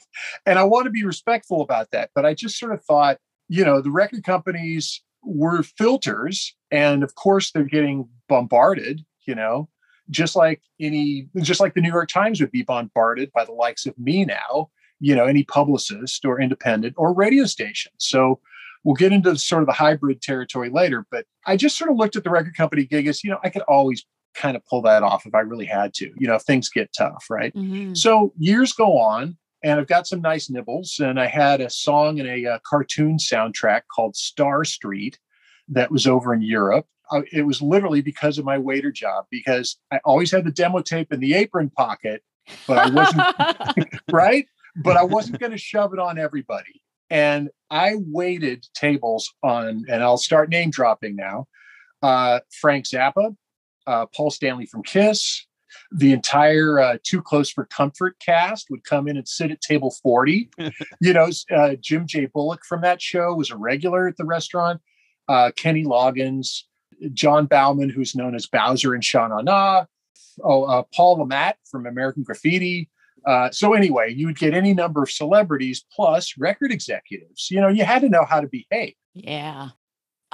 and 0.46 0.58
I 0.58 0.64
want 0.64 0.84
to 0.84 0.90
be 0.90 1.04
respectful 1.04 1.60
about 1.60 1.90
that. 1.92 2.10
But 2.14 2.24
I 2.24 2.34
just 2.34 2.58
sort 2.58 2.72
of 2.72 2.84
thought, 2.84 3.18
you 3.48 3.64
know, 3.64 3.80
the 3.80 3.90
record 3.90 4.24
companies 4.24 5.02
were 5.22 5.62
filters. 5.62 6.54
And 6.70 7.02
of 7.02 7.14
course, 7.14 7.50
they're 7.50 7.64
getting 7.64 8.08
bombarded, 8.28 9.04
you 9.26 9.34
know, 9.34 9.68
just 10.10 10.36
like 10.36 10.60
any, 10.80 11.28
just 11.40 11.60
like 11.60 11.74
the 11.74 11.80
New 11.80 11.92
York 11.92 12.08
Times 12.08 12.40
would 12.40 12.50
be 12.50 12.62
bombarded 12.62 13.32
by 13.32 13.44
the 13.44 13.52
likes 13.52 13.86
of 13.86 13.98
me 13.98 14.24
now, 14.24 14.70
you 15.00 15.14
know, 15.14 15.24
any 15.24 15.44
publicist 15.44 16.24
or 16.24 16.40
independent 16.40 16.94
or 16.96 17.14
radio 17.14 17.44
station. 17.44 17.92
So 17.98 18.40
we'll 18.84 18.94
get 18.94 19.12
into 19.12 19.36
sort 19.36 19.62
of 19.62 19.66
the 19.66 19.72
hybrid 19.72 20.20
territory 20.22 20.68
later. 20.68 21.06
But 21.10 21.26
I 21.46 21.56
just 21.56 21.78
sort 21.78 21.90
of 21.90 21.96
looked 21.96 22.16
at 22.16 22.24
the 22.24 22.30
record 22.30 22.56
company 22.56 22.84
gig 22.84 23.06
as, 23.06 23.24
you 23.24 23.30
know, 23.30 23.38
I 23.42 23.50
could 23.50 23.62
always 23.62 24.04
kind 24.34 24.56
of 24.56 24.66
pull 24.66 24.82
that 24.82 25.02
off 25.02 25.26
if 25.26 25.34
I 25.34 25.40
really 25.40 25.66
had 25.66 25.94
to, 25.94 26.12
you 26.18 26.26
know, 26.26 26.34
if 26.34 26.42
things 26.42 26.68
get 26.68 26.90
tough, 26.96 27.26
right? 27.30 27.54
Mm-hmm. 27.54 27.94
So 27.94 28.32
years 28.36 28.72
go 28.72 28.98
on 28.98 29.36
and 29.64 29.80
I've 29.80 29.86
got 29.86 30.06
some 30.06 30.20
nice 30.20 30.50
nibbles. 30.50 31.00
And 31.00 31.18
I 31.18 31.26
had 31.26 31.62
a 31.62 31.70
song 31.70 32.18
in 32.18 32.26
a, 32.26 32.44
a 32.44 32.52
uh, 32.52 32.58
cartoon 32.64 33.16
soundtrack 33.16 33.82
called 33.92 34.14
Star 34.14 34.64
Street 34.64 35.18
that 35.68 35.90
was 35.90 36.06
over 36.06 36.34
in 36.34 36.42
Europe. 36.42 36.86
Uh, 37.10 37.22
it 37.32 37.42
was 37.42 37.62
literally 37.62 38.02
because 38.02 38.36
of 38.38 38.44
my 38.44 38.58
waiter 38.58 38.92
job, 38.92 39.24
because 39.30 39.78
I 39.90 40.00
always 40.04 40.30
had 40.30 40.44
the 40.44 40.52
demo 40.52 40.80
tape 40.80 41.12
in 41.12 41.20
the 41.20 41.34
apron 41.34 41.70
pocket, 41.70 42.22
but 42.66 42.78
I 42.78 42.90
wasn't 42.90 43.88
right. 44.12 44.46
But 44.76 44.96
I 44.96 45.04
wasn't 45.04 45.38
going 45.38 45.52
to 45.52 45.58
shove 45.58 45.94
it 45.94 45.98
on 45.98 46.18
everybody. 46.18 46.82
And 47.08 47.48
I 47.70 47.94
waited 47.98 48.66
tables 48.74 49.32
on, 49.42 49.84
and 49.88 50.02
I'll 50.02 50.18
start 50.18 50.50
name 50.50 50.70
dropping 50.70 51.16
now. 51.16 51.46
Uh, 52.02 52.40
Frank 52.60 52.84
Zappa, 52.84 53.36
uh, 53.86 54.06
Paul 54.06 54.30
Stanley 54.30 54.66
from 54.66 54.82
Kiss, 54.82 55.46
the 55.92 56.12
entire 56.12 56.78
uh, 56.78 56.98
Too 57.02 57.22
Close 57.22 57.50
for 57.50 57.64
Comfort 57.66 58.16
cast 58.18 58.68
would 58.70 58.84
come 58.84 59.08
in 59.08 59.16
and 59.16 59.28
sit 59.28 59.50
at 59.50 59.60
table 59.60 59.94
40. 60.02 60.50
you 61.00 61.12
know, 61.12 61.28
uh, 61.54 61.74
Jim 61.80 62.06
J. 62.06 62.26
Bullock 62.26 62.64
from 62.64 62.80
that 62.82 63.00
show 63.00 63.34
was 63.34 63.50
a 63.50 63.56
regular 63.56 64.08
at 64.08 64.16
the 64.16 64.24
restaurant. 64.24 64.80
Uh, 65.28 65.50
Kenny 65.56 65.84
Loggins, 65.84 66.62
John 67.12 67.46
Bauman, 67.46 67.90
who's 67.90 68.14
known 68.14 68.34
as 68.34 68.46
Bowser 68.46 68.94
and 68.94 69.04
Sha 69.04 69.28
Na 69.28 69.40
Na. 69.40 69.84
Oh, 70.42 70.64
uh, 70.64 70.82
Paul 70.94 71.18
Le 71.18 71.26
Mat 71.26 71.56
from 71.70 71.86
American 71.86 72.22
Graffiti. 72.22 72.88
Uh, 73.26 73.50
so 73.50 73.72
anyway, 73.72 74.12
you 74.12 74.26
would 74.26 74.38
get 74.38 74.52
any 74.52 74.74
number 74.74 75.02
of 75.02 75.10
celebrities 75.10 75.84
plus 75.94 76.36
record 76.36 76.72
executives. 76.72 77.50
You 77.50 77.60
know, 77.60 77.68
you 77.68 77.84
had 77.84 78.02
to 78.02 78.08
know 78.08 78.24
how 78.28 78.40
to 78.40 78.48
behave. 78.48 78.94
Yeah. 79.14 79.70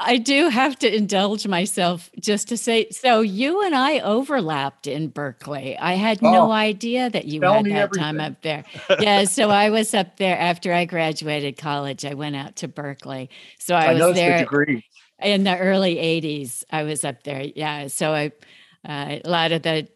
I 0.03 0.17
do 0.17 0.49
have 0.49 0.79
to 0.79 0.95
indulge 0.95 1.47
myself 1.47 2.11
just 2.19 2.49
to 2.49 2.57
say 2.57 2.89
so 2.91 3.21
you 3.21 3.63
and 3.63 3.75
I 3.75 4.01
overlapped 4.01 4.87
in 4.87 5.09
Berkeley. 5.09 5.77
I 5.77 5.95
had 5.95 6.21
oh, 6.23 6.33
no 6.33 6.51
idea 6.51 7.11
that 7.11 7.27
you 7.27 7.43
had 7.43 7.67
that 7.67 7.71
everything. 7.71 8.03
time 8.03 8.21
up 8.21 8.41
there. 8.43 8.65
Yeah, 9.01 9.25
so 9.25 9.51
I 9.51 9.71
was 9.71 9.95
up 9.95 10.17
there 10.17 10.39
after 10.39 10.73
I 10.73 10.85
graduated 10.85 11.57
college. 11.57 12.05
I 12.05 12.15
went 12.15 12.35
out 12.35 12.57
to 12.57 12.69
Berkeley. 12.69 13.31
So 13.59 13.75
I, 13.75 13.93
I 13.93 13.93
was 13.95 14.15
there 14.15 14.39
the 14.39 14.45
degree. 14.45 14.85
in 15.21 15.45
the 15.45 15.57
early 15.57 15.97
80s. 15.97 16.65
I 16.71 16.83
was 16.83 17.05
up 17.05 17.23
there. 17.23 17.43
Yeah, 17.55 17.87
so 17.87 18.13
I 18.13 18.33
uh, 18.89 19.19
a 19.25 19.29
lot 19.29 19.53
of 19.53 19.63
the 19.63 19.89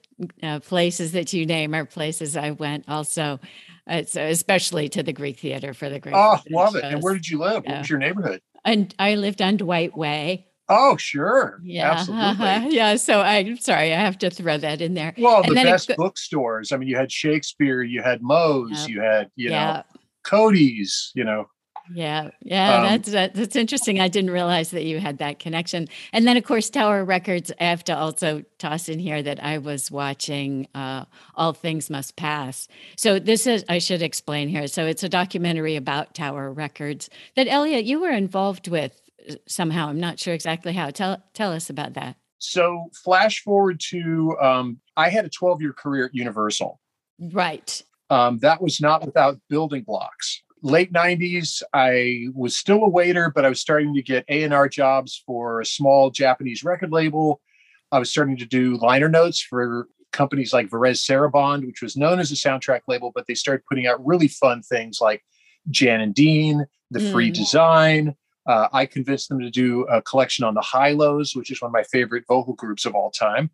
uh, 0.43 0.61
places 0.61 1.13
that 1.13 1.33
you 1.33 1.47
name 1.47 1.75
are 1.75 1.85
places 1.85 2.37
I 2.37 2.51
went 2.51 2.89
also. 2.89 3.41
Uh, 3.87 4.05
so 4.05 4.23
especially 4.23 4.89
to 4.91 5.03
the 5.03 5.13
Greek 5.13 5.41
Theater 5.41 5.75
for 5.75 5.89
the 5.89 5.99
Greek. 5.99 6.15
Oh, 6.17 6.39
love 6.51 6.73
shows. 6.73 6.77
it! 6.77 6.85
And 6.85 7.03
where 7.03 7.15
did 7.15 7.29
you 7.29 7.39
live? 7.39 7.65
What 7.65 7.79
was 7.79 7.91
your 7.91 7.99
neighborhood? 7.99 8.41
And 8.64 8.94
I 8.99 9.14
lived 9.16 9.42
on 9.42 9.56
Dwight 9.56 9.97
Way. 9.97 10.47
Oh, 10.68 10.97
sure. 10.97 11.61
Yeah. 11.62 11.92
Absolutely. 11.92 12.25
Uh-huh. 12.25 12.66
Yeah. 12.71 12.97
So 12.97 13.21
I'm 13.21 13.59
sorry, 13.59 13.92
I 13.92 13.99
have 13.99 14.18
to 14.18 14.30
throw 14.30 14.56
that 14.59 14.80
in 14.80 14.94
there. 14.94 15.14
Well, 15.18 15.42
and 15.42 15.50
the 15.50 15.62
best 15.62 15.90
it, 15.90 15.97
bookstores. 15.97 16.73
I 16.73 16.76
mean, 16.78 16.88
you 16.88 16.97
had 16.97 17.12
Shakespeare, 17.12 17.83
you 17.83 18.02
had 18.02 18.23
Moe's, 18.23 18.80
yep. 18.80 18.88
you 18.88 19.00
had, 19.00 19.30
you 19.37 19.50
yeah. 19.50 19.73
know, 19.73 19.83
Cody's, 20.25 21.12
you 21.14 21.25
know. 21.25 21.47
Yeah, 21.93 22.31
yeah, 22.41 22.76
um, 22.76 22.83
that's 22.85 23.11
that, 23.11 23.35
that's 23.35 23.57
interesting. 23.57 24.00
I 24.00 24.09
didn't 24.09 24.31
realize 24.31 24.71
that 24.71 24.85
you 24.85 25.00
had 25.00 25.19
that 25.19 25.38
connection. 25.38 25.88
And 26.12 26.26
then, 26.26 26.37
of 26.37 26.45
course, 26.45 26.71
Tower 26.71 27.05
Records. 27.05 27.53
I 27.61 27.64
have 27.64 27.85
to 27.85 27.97
also 27.97 28.43
toss 28.59 28.88
in 28.88 28.99
here 28.99 29.23
that 29.23 29.43
I 29.43 29.59
was 29.59 29.91
watching 29.91 30.67
uh, 30.75 31.05
All 31.35 31.53
Things 31.53 31.91
Must 31.91 32.17
Pass. 32.17 32.69
So 32.97 33.19
this 33.19 33.47
is 33.47 33.64
I 33.69 33.79
should 33.79 34.00
explain 34.00 34.49
here. 34.49 34.67
So 34.67 34.87
it's 34.87 35.03
a 35.03 35.09
documentary 35.09 35.76
about 35.76 36.14
Tower 36.14 36.53
Records 36.53 37.11
that 37.37 37.49
Elliot 37.49 37.85
you 37.85 38.00
were 38.00 38.12
involved 38.12 38.69
with 38.69 38.99
uh, 39.29 39.35
somehow. 39.47 39.88
I'm 39.88 40.00
not 40.00 40.19
sure 40.19 40.33
exactly 40.33 40.73
how. 40.73 40.91
Tell 40.91 41.23
tell 41.35 41.53
us 41.53 41.69
about 41.69 41.95
that. 41.95 42.17
So 42.38 42.91
flash 43.05 43.43
forward 43.43 43.81
to 43.91 44.37
um, 44.41 44.81
I 44.97 45.11
had 45.11 45.26
a 45.26 45.31
12 45.31 45.61
year 45.61 45.73
career 45.75 46.07
at 46.07 46.14
Universal. 46.14 46.81
Right. 47.21 47.83
Um, 48.11 48.38
that 48.38 48.61
was 48.62 48.81
not 48.81 49.05
without 49.05 49.38
building 49.49 49.83
blocks 49.83 50.43
late 50.64 50.92
90s 50.92 51.62
i 51.75 52.26
was 52.35 52.56
still 52.56 52.83
a 52.85 52.88
waiter 52.88 53.30
but 53.35 53.44
i 53.44 53.49
was 53.50 53.61
starting 53.61 53.94
to 53.94 54.02
get 54.02 54.25
a&r 54.28 54.68
jobs 54.68 55.23
for 55.26 55.61
a 55.61 55.66
small 55.66 56.11
japanese 56.11 56.64
record 56.64 56.90
label. 56.90 57.40
I 57.92 57.99
was 58.00 58.11
starting 58.11 58.37
to 58.38 58.47
do 58.47 58.76
liner 58.78 59.09
notes 59.09 59.40
for 59.40 59.87
companies 60.11 60.52
like 60.52 60.71
Varèse 60.71 61.04
Sarabande 61.04 61.66
which 61.66 61.83
was 61.83 61.97
known 61.97 62.18
as 62.18 62.33
a 62.33 62.35
soundtrack 62.35 62.80
label 62.88 63.12
but 63.14 63.26
they 63.28 63.35
started 63.35 63.64
putting 63.68 63.87
out 63.87 64.04
really 64.04 64.26
fun 64.26 64.62
things 64.62 64.99
like 65.00 65.23
jan 65.71 66.00
and 66.00 66.14
dean 66.14 66.64
the 66.90 67.00
mm. 67.00 67.12
free 67.12 67.30
design. 67.30 68.16
Uh, 68.47 68.68
i 68.73 68.85
convinced 68.87 69.28
them 69.28 69.40
to 69.40 69.50
do 69.50 69.83
a 69.85 70.02
collection 70.02 70.44
on 70.44 70.54
the 70.54 70.61
Hi-Lo's, 70.61 71.35
which 71.35 71.50
is 71.50 71.62
one 71.62 71.68
of 71.68 71.73
my 71.73 71.85
favorite 71.85 72.25
vocal 72.28 72.54
groups 72.54 72.85
of 72.85 72.94
all 72.94 73.11
time 73.11 73.50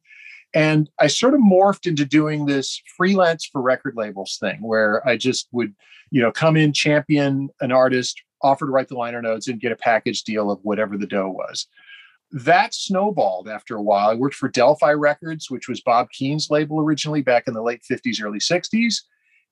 and 0.54 0.90
i 0.98 1.06
sort 1.06 1.34
of 1.34 1.40
morphed 1.40 1.86
into 1.86 2.04
doing 2.04 2.46
this 2.46 2.82
freelance 2.96 3.44
for 3.44 3.60
record 3.60 3.94
labels 3.96 4.36
thing 4.40 4.58
where 4.60 5.06
i 5.06 5.16
just 5.16 5.48
would 5.52 5.74
you 6.10 6.20
know, 6.20 6.32
come 6.32 6.56
in, 6.56 6.72
champion 6.72 7.48
an 7.60 7.72
artist, 7.72 8.22
offer 8.42 8.66
to 8.66 8.72
write 8.72 8.88
the 8.88 8.96
liner 8.96 9.22
notes, 9.22 9.48
and 9.48 9.60
get 9.60 9.72
a 9.72 9.76
package 9.76 10.22
deal 10.22 10.50
of 10.50 10.58
whatever 10.62 10.96
the 10.98 11.06
dough 11.06 11.30
was. 11.30 11.66
That 12.32 12.74
snowballed 12.74 13.48
after 13.48 13.76
a 13.76 13.82
while. 13.82 14.10
I 14.10 14.14
worked 14.14 14.36
for 14.36 14.48
Del-Fi 14.48 14.92
Records, 14.92 15.50
which 15.50 15.68
was 15.68 15.80
Bob 15.80 16.10
Keane's 16.10 16.50
label 16.50 16.80
originally 16.80 17.22
back 17.22 17.44
in 17.48 17.54
the 17.54 17.62
late 17.62 17.82
50s, 17.90 18.22
early 18.22 18.38
60s. 18.38 18.96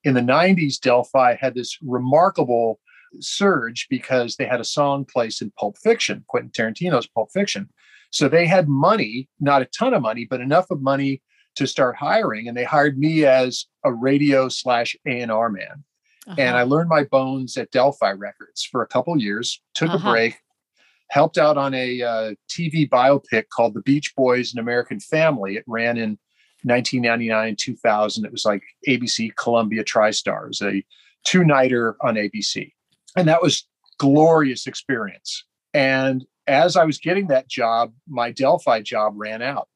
In 0.04 0.14
the 0.14 0.20
90s, 0.20 0.80
Del-Fi 0.80 1.34
had 1.34 1.54
this 1.54 1.76
remarkable 1.82 2.78
surge 3.20 3.86
because 3.90 4.36
they 4.36 4.44
had 4.44 4.60
a 4.60 4.64
song 4.64 5.04
placed 5.04 5.42
in 5.42 5.50
Pulp 5.58 5.76
Fiction, 5.78 6.24
Quentin 6.28 6.50
Tarantino's 6.50 7.06
Pulp 7.06 7.32
Fiction. 7.32 7.68
So 8.10 8.28
they 8.28 8.46
had 8.46 8.68
money, 8.68 9.28
not 9.40 9.62
a 9.62 9.66
ton 9.66 9.94
of 9.94 10.02
money, 10.02 10.26
but 10.28 10.40
enough 10.40 10.70
of 10.70 10.80
money 10.80 11.22
to 11.56 11.66
start 11.66 11.96
hiring. 11.96 12.48
And 12.48 12.56
they 12.56 12.64
hired 12.64 12.98
me 12.98 13.24
as 13.24 13.66
a 13.84 13.92
radio 13.92 14.48
slash 14.48 14.96
A&R 15.06 15.50
man. 15.50 15.84
Uh-huh. 16.26 16.36
And 16.38 16.56
I 16.56 16.62
learned 16.62 16.88
my 16.88 17.04
bones 17.04 17.56
at 17.56 17.70
Del-Fi 17.70 18.12
Records 18.12 18.64
for 18.64 18.82
a 18.82 18.86
couple 18.86 19.18
years, 19.20 19.60
took 19.74 19.90
uh-huh. 19.90 20.08
a 20.08 20.12
break, 20.12 20.38
helped 21.10 21.38
out 21.38 21.56
on 21.56 21.74
a 21.74 22.02
uh, 22.02 22.34
TV 22.48 22.88
biopic 22.88 23.48
called 23.48 23.74
The 23.74 23.82
Beach 23.82 24.14
Boys 24.14 24.52
and 24.52 24.60
American 24.60 25.00
Family. 25.00 25.56
It 25.56 25.64
ran 25.66 25.96
in 25.96 26.18
1999, 26.62 27.56
2000. 27.58 28.24
It 28.24 28.32
was 28.32 28.44
like 28.44 28.62
ABC 28.86 29.34
Columbia 29.36 29.84
TriStars, 29.84 30.62
a 30.62 30.84
two 31.24 31.44
nighter 31.44 31.96
on 32.00 32.14
ABC. 32.14 32.72
And 33.16 33.28
that 33.28 33.42
was 33.42 33.66
glorious 33.98 34.66
experience. 34.66 35.44
And 35.72 36.24
as 36.48 36.76
I 36.76 36.84
was 36.84 36.98
getting 36.98 37.28
that 37.28 37.48
job, 37.48 37.92
my 38.08 38.32
Del-Fi 38.32 38.82
job 38.82 39.14
ran 39.16 39.42
out. 39.42 39.68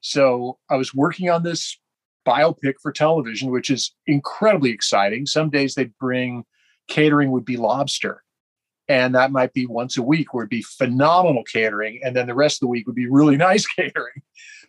So 0.00 0.58
I 0.70 0.76
was 0.76 0.94
working 0.94 1.28
on 1.28 1.42
this 1.42 1.78
biopic 2.26 2.74
for 2.80 2.92
television, 2.92 3.50
which 3.50 3.70
is 3.70 3.94
incredibly 4.06 4.70
exciting. 4.70 5.26
Some 5.26 5.50
days 5.50 5.74
they'd 5.74 5.96
bring 5.98 6.44
catering 6.88 7.30
would 7.32 7.44
be 7.44 7.56
lobster. 7.56 8.22
And 8.88 9.14
that 9.14 9.32
might 9.32 9.52
be 9.52 9.66
once 9.66 9.96
a 9.96 10.02
week 10.02 10.34
where 10.34 10.42
it'd 10.42 10.50
be 10.50 10.62
phenomenal 10.62 11.44
catering. 11.44 12.00
And 12.04 12.16
then 12.16 12.26
the 12.26 12.34
rest 12.34 12.56
of 12.56 12.60
the 12.60 12.66
week 12.68 12.86
would 12.86 12.96
be 12.96 13.08
really 13.08 13.36
nice 13.48 13.66
catering. 13.66 14.22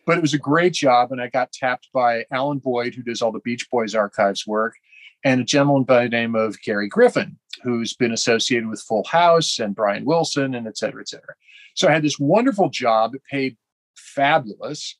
But 0.06 0.18
it 0.18 0.22
was 0.22 0.34
a 0.34 0.38
great 0.38 0.72
job. 0.72 1.12
And 1.12 1.20
I 1.20 1.28
got 1.28 1.52
tapped 1.52 1.88
by 1.92 2.26
Alan 2.30 2.58
Boyd, 2.58 2.94
who 2.94 3.02
does 3.02 3.22
all 3.22 3.32
the 3.32 3.40
Beach 3.40 3.68
Boys 3.70 3.94
archives 3.94 4.46
work, 4.46 4.74
and 5.24 5.40
a 5.40 5.44
gentleman 5.44 5.84
by 5.84 6.04
the 6.04 6.10
name 6.10 6.34
of 6.34 6.60
Gary 6.62 6.88
Griffin, 6.88 7.38
who's 7.62 7.94
been 7.94 8.12
associated 8.12 8.68
with 8.68 8.82
Full 8.82 9.04
House 9.04 9.58
and 9.58 9.74
Brian 9.74 10.04
Wilson 10.04 10.54
and 10.54 10.66
et 10.66 10.76
cetera, 10.76 11.00
et 11.00 11.08
cetera. 11.08 11.34
So 11.74 11.88
I 11.88 11.92
had 11.92 12.04
this 12.04 12.18
wonderful 12.18 12.68
job. 12.68 13.14
It 13.14 13.22
paid 13.30 13.56
fabulous. 13.96 14.96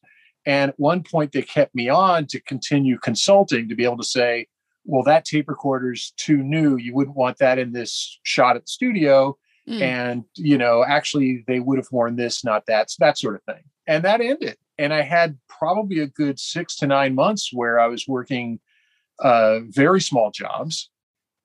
And 0.47 0.71
at 0.71 0.78
one 0.78 1.02
point, 1.02 1.33
they 1.33 1.43
kept 1.43 1.75
me 1.75 1.88
on 1.88 2.26
to 2.26 2.40
continue 2.40 2.99
consulting 2.99 3.69
to 3.69 3.75
be 3.75 3.85
able 3.85 3.99
to 3.99 4.04
say, 4.04 4.47
well, 4.85 5.02
that 5.04 5.25
tape 5.25 5.49
recorder's 5.49 6.12
too 6.16 6.38
new. 6.38 6.76
You 6.76 6.95
wouldn't 6.95 7.16
want 7.16 7.38
that 7.38 7.59
in 7.59 7.73
this 7.73 8.19
shot 8.23 8.57
at 8.57 8.66
the 8.66 8.71
studio. 8.71 9.38
Mm. 9.69 9.81
And, 9.81 10.25
you 10.35 10.59
know, 10.59 10.85
actually, 10.85 11.45
they 11.47 11.61
would 11.61 11.78
have 11.78 11.88
worn 11.90 12.16
this, 12.16 12.45
not 12.45 12.66
that, 12.66 12.90
that 12.99 13.16
sort 13.16 13.37
of 13.37 13.43
thing. 13.45 13.62
And 13.87 14.04
that 14.04 14.21
ended. 14.21 14.57
And 14.76 14.93
I 14.93 15.02
had 15.02 15.38
probably 15.49 16.00
a 16.00 16.07
good 16.07 16.38
six 16.38 16.76
to 16.76 16.87
nine 16.87 17.14
months 17.14 17.50
where 17.52 17.81
I 17.81 17.87
was 17.87 18.07
working 18.07 18.61
uh, 19.21 19.61
very 19.68 20.00
small 20.00 20.30
jobs. 20.30 20.90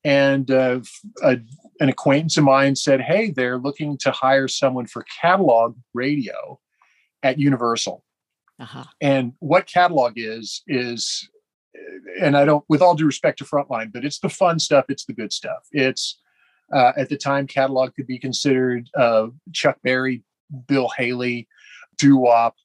And 0.03 0.49
uh, 0.49 0.79
a, 1.23 1.38
an 1.79 1.89
acquaintance 1.89 2.38
of 2.38 2.45
mine 2.45 2.75
said, 2.75 3.01
Hey, 3.01 3.31
they're 3.31 3.57
looking 3.57 3.97
to 3.99 4.11
hire 4.11 4.47
someone 4.47 4.85
for 4.85 5.05
catalog 5.21 5.75
radio 5.93 6.59
at 7.21 7.38
Universal. 7.38 8.03
Uh-huh. 8.59 8.85
And 9.01 9.33
what 9.39 9.67
catalog 9.67 10.13
is, 10.15 10.63
is, 10.67 11.29
and 12.21 12.38
I 12.38 12.45
don't, 12.45 12.63
with 12.69 12.81
all 12.81 12.95
due 12.95 13.05
respect 13.05 13.39
to 13.39 13.45
Frontline, 13.45 13.91
but 13.91 14.05
it's 14.05 14.19
the 14.19 14.29
fun 14.29 14.59
stuff, 14.59 14.85
it's 14.89 15.05
the 15.05 15.13
good 15.13 15.31
stuff. 15.31 15.67
It's, 15.71 16.19
uh, 16.73 16.93
at 16.97 17.09
the 17.09 17.17
time, 17.17 17.47
catalog 17.47 17.95
could 17.95 18.07
be 18.07 18.19
considered 18.19 18.89
uh, 18.95 19.27
Chuck 19.53 19.77
Berry, 19.83 20.23
Bill 20.67 20.89
Haley, 20.97 21.47
doo 21.97 22.17
wop, 22.17 22.55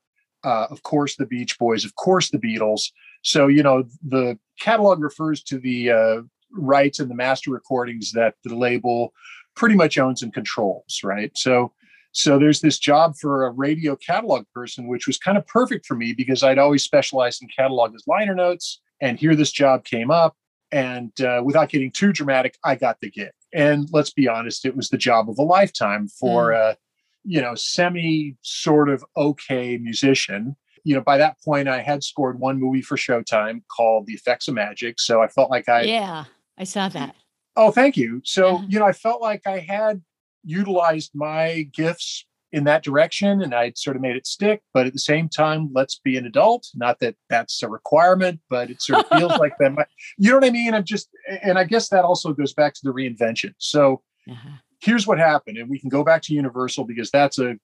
uh, 0.45 0.67
of 0.71 0.83
course, 0.83 1.17
the 1.17 1.27
Beach 1.27 1.59
Boys, 1.59 1.85
of 1.85 1.95
course, 1.95 2.31
the 2.31 2.39
Beatles. 2.39 2.91
So, 3.25 3.49
you 3.49 3.63
know, 3.63 3.85
the 4.07 4.39
catalog 4.61 5.03
refers 5.03 5.43
to 5.45 5.59
the 5.59 5.91
uh, 5.91 6.23
rights 6.53 7.01
and 7.01 7.11
the 7.11 7.15
master 7.15 7.51
recordings 7.51 8.13
that 8.13 8.35
the 8.45 8.55
label 8.55 9.13
pretty 9.57 9.75
much 9.75 9.99
owns 9.99 10.23
and 10.23 10.33
controls, 10.33 11.01
right? 11.03 11.37
So, 11.37 11.73
so 12.13 12.39
there's 12.39 12.61
this 12.61 12.79
job 12.79 13.17
for 13.17 13.47
a 13.47 13.51
radio 13.51 13.97
catalog 13.97 14.45
person, 14.55 14.87
which 14.87 15.07
was 15.07 15.19
kind 15.19 15.37
of 15.37 15.47
perfect 15.47 15.87
for 15.87 15.97
me 15.97 16.13
because 16.13 16.43
I'd 16.43 16.59
always 16.59 16.85
specialized 16.85 17.43
in 17.43 17.49
catalog 17.49 17.95
as 17.95 18.05
liner 18.07 18.35
notes. 18.35 18.81
And 19.01 19.19
here 19.19 19.35
this 19.35 19.51
job 19.51 19.85
came 19.85 20.11
up. 20.11 20.37
And 20.71 21.19
uh, 21.21 21.43
without 21.45 21.71
getting 21.71 21.91
too 21.91 22.13
dramatic, 22.13 22.57
I 22.65 22.75
got 22.75 23.01
the 23.01 23.11
gig. 23.11 23.31
And 23.53 23.89
let's 23.93 24.11
be 24.11 24.29
honest, 24.29 24.67
it 24.67 24.77
was 24.77 24.89
the 24.89 24.99
job 24.99 25.31
of 25.31 25.39
a 25.39 25.43
lifetime 25.43 26.09
for 26.09 26.51
mm. 26.51 26.57
a, 26.57 26.77
you 27.25 27.41
know, 27.41 27.55
semi 27.55 28.37
sort 28.43 28.89
of 28.89 29.05
okay 29.17 29.79
musician. 29.79 30.57
You 30.85 30.95
know, 30.95 31.01
by 31.01 31.19
that 31.19 31.37
point, 31.43 31.69
I 31.69 31.81
had 31.81 32.05
scored 32.05 32.39
one 32.39 32.61
movie 32.61 32.83
for 32.83 32.97
Showtime 32.97 33.63
called 33.75 34.07
The 34.07 34.13
Effects 34.13 34.49
of 34.49 34.55
Magic. 34.55 35.01
So 35.01 35.23
I 35.23 35.29
felt 35.29 35.51
like 35.51 35.69
I. 35.69 35.83
Yeah, 35.83 36.25
I 36.59 36.65
saw 36.65 36.89
that. 36.91 37.17
Oh, 37.57 37.71
thank 37.71 37.97
you. 37.97 38.21
So, 38.25 38.59
yeah. 38.61 38.67
you 38.69 38.79
know, 38.79 38.87
I 38.87 38.93
felt 38.93 39.23
like 39.23 39.47
I 39.47 39.61
had 39.61 40.03
utilized 40.45 41.13
my 41.15 41.69
gifts 41.73 42.27
in 42.55 42.63
that 42.65 42.85
direction 42.85 43.43
and 43.43 43.53
I'd 43.53 43.77
sort 43.77 43.97
of 43.97 44.03
made 44.03 44.15
it 44.15 44.29
stick. 44.29 44.63
But 44.73 44.87
at 44.87 44.93
the 44.93 44.99
same 45.01 45.29
time, 45.29 45.71
let's 45.75 45.99
be 45.99 46.17
an 46.17 46.25
adult. 46.25 46.69
Not 46.75 47.01
that 47.01 47.17
that's 47.29 47.63
a 47.65 47.69
requirement, 47.69 48.41
but 48.49 48.71
it 48.71 48.81
sort 48.81 49.05
of 49.05 49.19
feels 49.19 49.37
like 49.41 49.55
that. 49.59 49.73
Might, 49.73 49.89
you 50.19 50.31
know 50.31 50.37
what 50.37 50.45
I 50.45 50.51
mean? 50.51 50.73
I'm 50.73 50.85
just, 50.85 51.09
and 51.43 51.59
I 51.59 51.65
guess 51.65 51.89
that 51.89 52.05
also 52.05 52.33
goes 52.33 52.55
back 52.55 52.75
to 52.75 52.81
the 52.85 52.93
reinvention. 52.93 53.55
So 53.59 54.03
uh-huh. 54.31 54.59
here's 54.81 55.05
what 55.05 55.19
happened. 55.19 55.59
And 55.59 55.69
we 55.69 55.81
can 55.81 55.89
go 55.89 56.05
back 56.05 56.23
to 56.23 56.35
Universal 56.35 56.85
because 56.85 57.11
that's 57.11 57.41
a, 57.41 57.57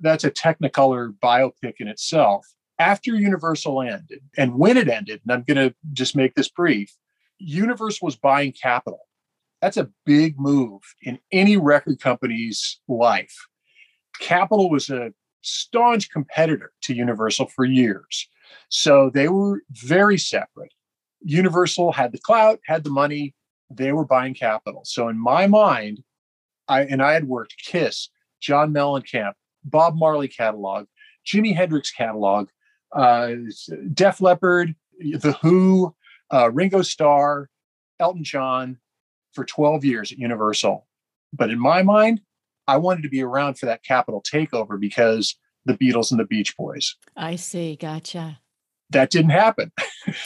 that's 0.00 0.24
a 0.24 0.30
technicolor 0.30 1.14
biopic 1.22 1.74
in 1.78 1.88
itself. 1.88 2.46
After 2.80 3.14
Universal 3.14 3.82
ended 3.82 4.22
and 4.38 4.54
when 4.54 4.78
it 4.78 4.88
ended, 4.88 5.20
and 5.22 5.32
I'm 5.32 5.42
going 5.42 5.68
to 5.68 5.74
just 5.92 6.16
make 6.16 6.34
this 6.34 6.48
brief, 6.48 6.90
Universal 7.38 8.06
was 8.06 8.16
buying 8.16 8.52
Capitol. 8.52 9.06
That's 9.60 9.76
a 9.76 9.90
big 10.06 10.40
move 10.40 10.80
in 11.02 11.18
any 11.30 11.58
record 11.58 12.00
company's 12.00 12.80
life. 12.88 13.36
Capitol 14.18 14.70
was 14.70 14.88
a 14.88 15.12
staunch 15.42 16.10
competitor 16.10 16.72
to 16.84 16.94
Universal 16.94 17.48
for 17.48 17.66
years. 17.66 18.26
So 18.70 19.10
they 19.12 19.28
were 19.28 19.62
very 19.70 20.16
separate. 20.16 20.72
Universal 21.20 21.92
had 21.92 22.12
the 22.12 22.18
clout, 22.18 22.60
had 22.64 22.82
the 22.82 22.90
money, 22.90 23.34
they 23.70 23.92
were 23.92 24.06
buying 24.06 24.32
Capitol. 24.32 24.82
So 24.86 25.08
in 25.08 25.18
my 25.18 25.46
mind, 25.46 26.02
I 26.66 26.84
and 26.84 27.02
I 27.02 27.12
had 27.12 27.28
worked 27.28 27.56
Kiss, 27.62 28.08
John 28.40 28.72
Mellencamp, 28.72 29.34
Bob 29.64 29.96
Marley 29.96 30.28
catalog, 30.28 30.86
Jimi 31.26 31.54
Hendrix 31.54 31.90
catalog, 31.90 32.48
uh, 32.92 33.32
Def 33.92 34.20
Leppard, 34.20 34.74
The 34.98 35.36
Who, 35.42 35.94
uh, 36.32 36.50
Ringo 36.50 36.82
Starr, 36.82 37.48
Elton 37.98 38.24
John 38.24 38.78
for 39.32 39.44
12 39.44 39.84
years 39.84 40.12
at 40.12 40.18
Universal. 40.18 40.86
But 41.32 41.50
in 41.50 41.58
my 41.58 41.82
mind, 41.82 42.20
I 42.66 42.76
wanted 42.78 43.02
to 43.02 43.08
be 43.08 43.22
around 43.22 43.58
for 43.58 43.66
that 43.66 43.84
Capitol 43.84 44.22
takeover 44.22 44.78
because 44.78 45.36
the 45.64 45.74
Beatles 45.74 46.10
and 46.10 46.18
the 46.18 46.24
Beach 46.24 46.56
Boys. 46.56 46.96
I 47.16 47.36
see. 47.36 47.76
Gotcha. 47.76 48.40
That 48.90 49.10
didn't 49.10 49.30
happen. 49.30 49.70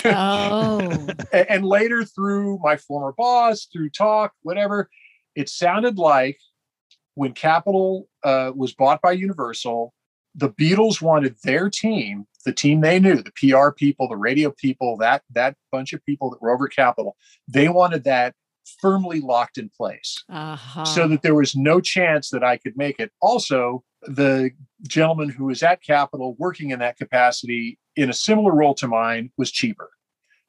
Oh. 0.07 1.07
and 1.33 1.67
later, 1.67 2.05
through 2.05 2.59
my 2.63 2.77
former 2.77 3.13
boss, 3.13 3.67
through 3.71 3.91
talk, 3.91 4.33
whatever, 4.43 4.89
it 5.35 5.49
sounded 5.49 5.99
like 5.99 6.39
when 7.15 7.33
Capitol 7.33 8.09
uh, 8.23 8.53
was 8.55 8.73
bought 8.73 9.03
by 9.03 9.13
Universal, 9.13 9.93
the 10.35 10.49
Beatles 10.49 11.03
wanted 11.03 11.37
their 11.45 11.69
team, 11.69 12.27
the 12.45 12.53
team 12.53 12.81
they 12.81 12.99
knew, 12.99 13.23
the 13.23 13.33
PR 13.33 13.71
people, 13.71 14.09
the 14.09 14.17
radio 14.17 14.51
people, 14.51 14.97
that 14.99 15.23
that 15.31 15.57
bunch 15.73 15.93
of 15.93 16.05
people 16.05 16.31
that 16.31 16.41
were 16.41 16.53
over 16.53 16.69
Capitol, 16.69 17.17
they 17.49 17.69
wanted 17.69 18.05
that 18.05 18.35
firmly 18.81 19.21
locked 19.21 19.59
in 19.59 19.71
place 19.77 20.23
uh-huh. 20.31 20.85
so 20.85 21.07
that 21.09 21.23
there 21.23 21.35
was 21.35 21.55
no 21.55 21.81
chance 21.81 22.31
that 22.31 22.43
I 22.43 22.57
could 22.57 22.77
make 22.77 22.99
it. 22.99 23.13
Also, 23.21 23.85
the 24.03 24.51
gentleman 24.87 25.29
who 25.29 25.47
was 25.47 25.63
at 25.63 25.83
Capitol 25.83 26.35
working 26.39 26.71
in 26.71 26.79
that 26.79 26.97
capacity 26.97 27.79
in 27.97 28.11
a 28.11 28.15
similar 28.15 28.55
role 28.55 28.75
to 28.75 28.89
mine 28.89 29.31
was 29.37 29.51
cheaper. 29.51 29.91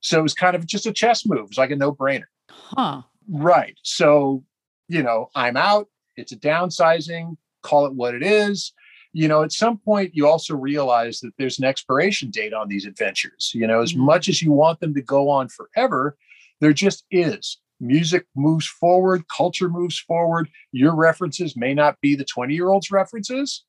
So 0.01 0.19
it 0.19 0.23
was 0.23 0.33
kind 0.33 0.55
of 0.55 0.65
just 0.65 0.85
a 0.85 0.93
chess 0.93 1.25
move. 1.25 1.39
It 1.39 1.49
was 1.49 1.57
like 1.57 1.71
a 1.71 1.75
no 1.75 1.91
brainer. 1.91 2.25
Huh. 2.49 3.01
Right. 3.29 3.77
So, 3.83 4.43
you 4.87 5.01
know, 5.03 5.29
I'm 5.35 5.57
out. 5.57 5.87
It's 6.15 6.31
a 6.31 6.37
downsizing, 6.37 7.37
call 7.63 7.85
it 7.85 7.93
what 7.93 8.15
it 8.15 8.23
is 8.23 8.71
you 9.15 9.29
know, 9.29 9.43
at 9.43 9.53
some 9.53 9.77
point 9.77 10.13
you 10.13 10.27
also 10.27 10.53
realize 10.57 11.21
that 11.21 11.31
there's 11.37 11.57
an 11.57 11.63
expiration 11.63 12.29
date 12.31 12.53
on 12.53 12.67
these 12.67 12.85
adventures. 12.85 13.49
You 13.53 13.65
know, 13.65 13.81
as 13.81 13.93
mm-hmm. 13.93 14.03
much 14.03 14.27
as 14.27 14.41
you 14.41 14.51
want 14.51 14.81
them 14.81 14.93
to 14.93 15.01
go 15.01 15.29
on 15.29 15.47
forever, 15.47 16.17
there 16.59 16.73
just 16.73 17.05
is. 17.09 17.57
Music 17.79 18.25
moves 18.35 18.67
forward, 18.67 19.23
culture 19.29 19.69
moves 19.69 19.97
forward. 19.97 20.49
Your 20.73 20.93
references 20.93 21.55
may 21.55 21.73
not 21.73 21.95
be 22.01 22.15
the 22.15 22.25
20 22.25 22.53
year 22.53 22.67
old's 22.67 22.91
references, 22.91 23.63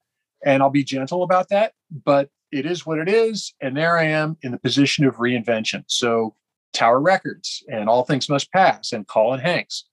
and 0.44 0.64
I'll 0.64 0.70
be 0.70 0.82
gentle 0.82 1.22
about 1.22 1.48
that, 1.50 1.74
but 2.04 2.28
it 2.50 2.66
is 2.66 2.84
what 2.84 2.98
it 2.98 3.08
is. 3.08 3.54
And 3.60 3.76
there 3.76 3.96
I 3.96 4.04
am 4.06 4.36
in 4.42 4.50
the 4.50 4.58
position 4.58 5.04
of 5.04 5.14
reinvention. 5.16 5.84
So, 5.86 6.34
Tower 6.72 7.00
Records 7.00 7.62
and 7.68 7.88
All 7.88 8.02
Things 8.02 8.28
Must 8.28 8.50
Pass 8.50 8.92
and 8.92 9.06
Colin 9.06 9.38
Hanks. 9.38 9.84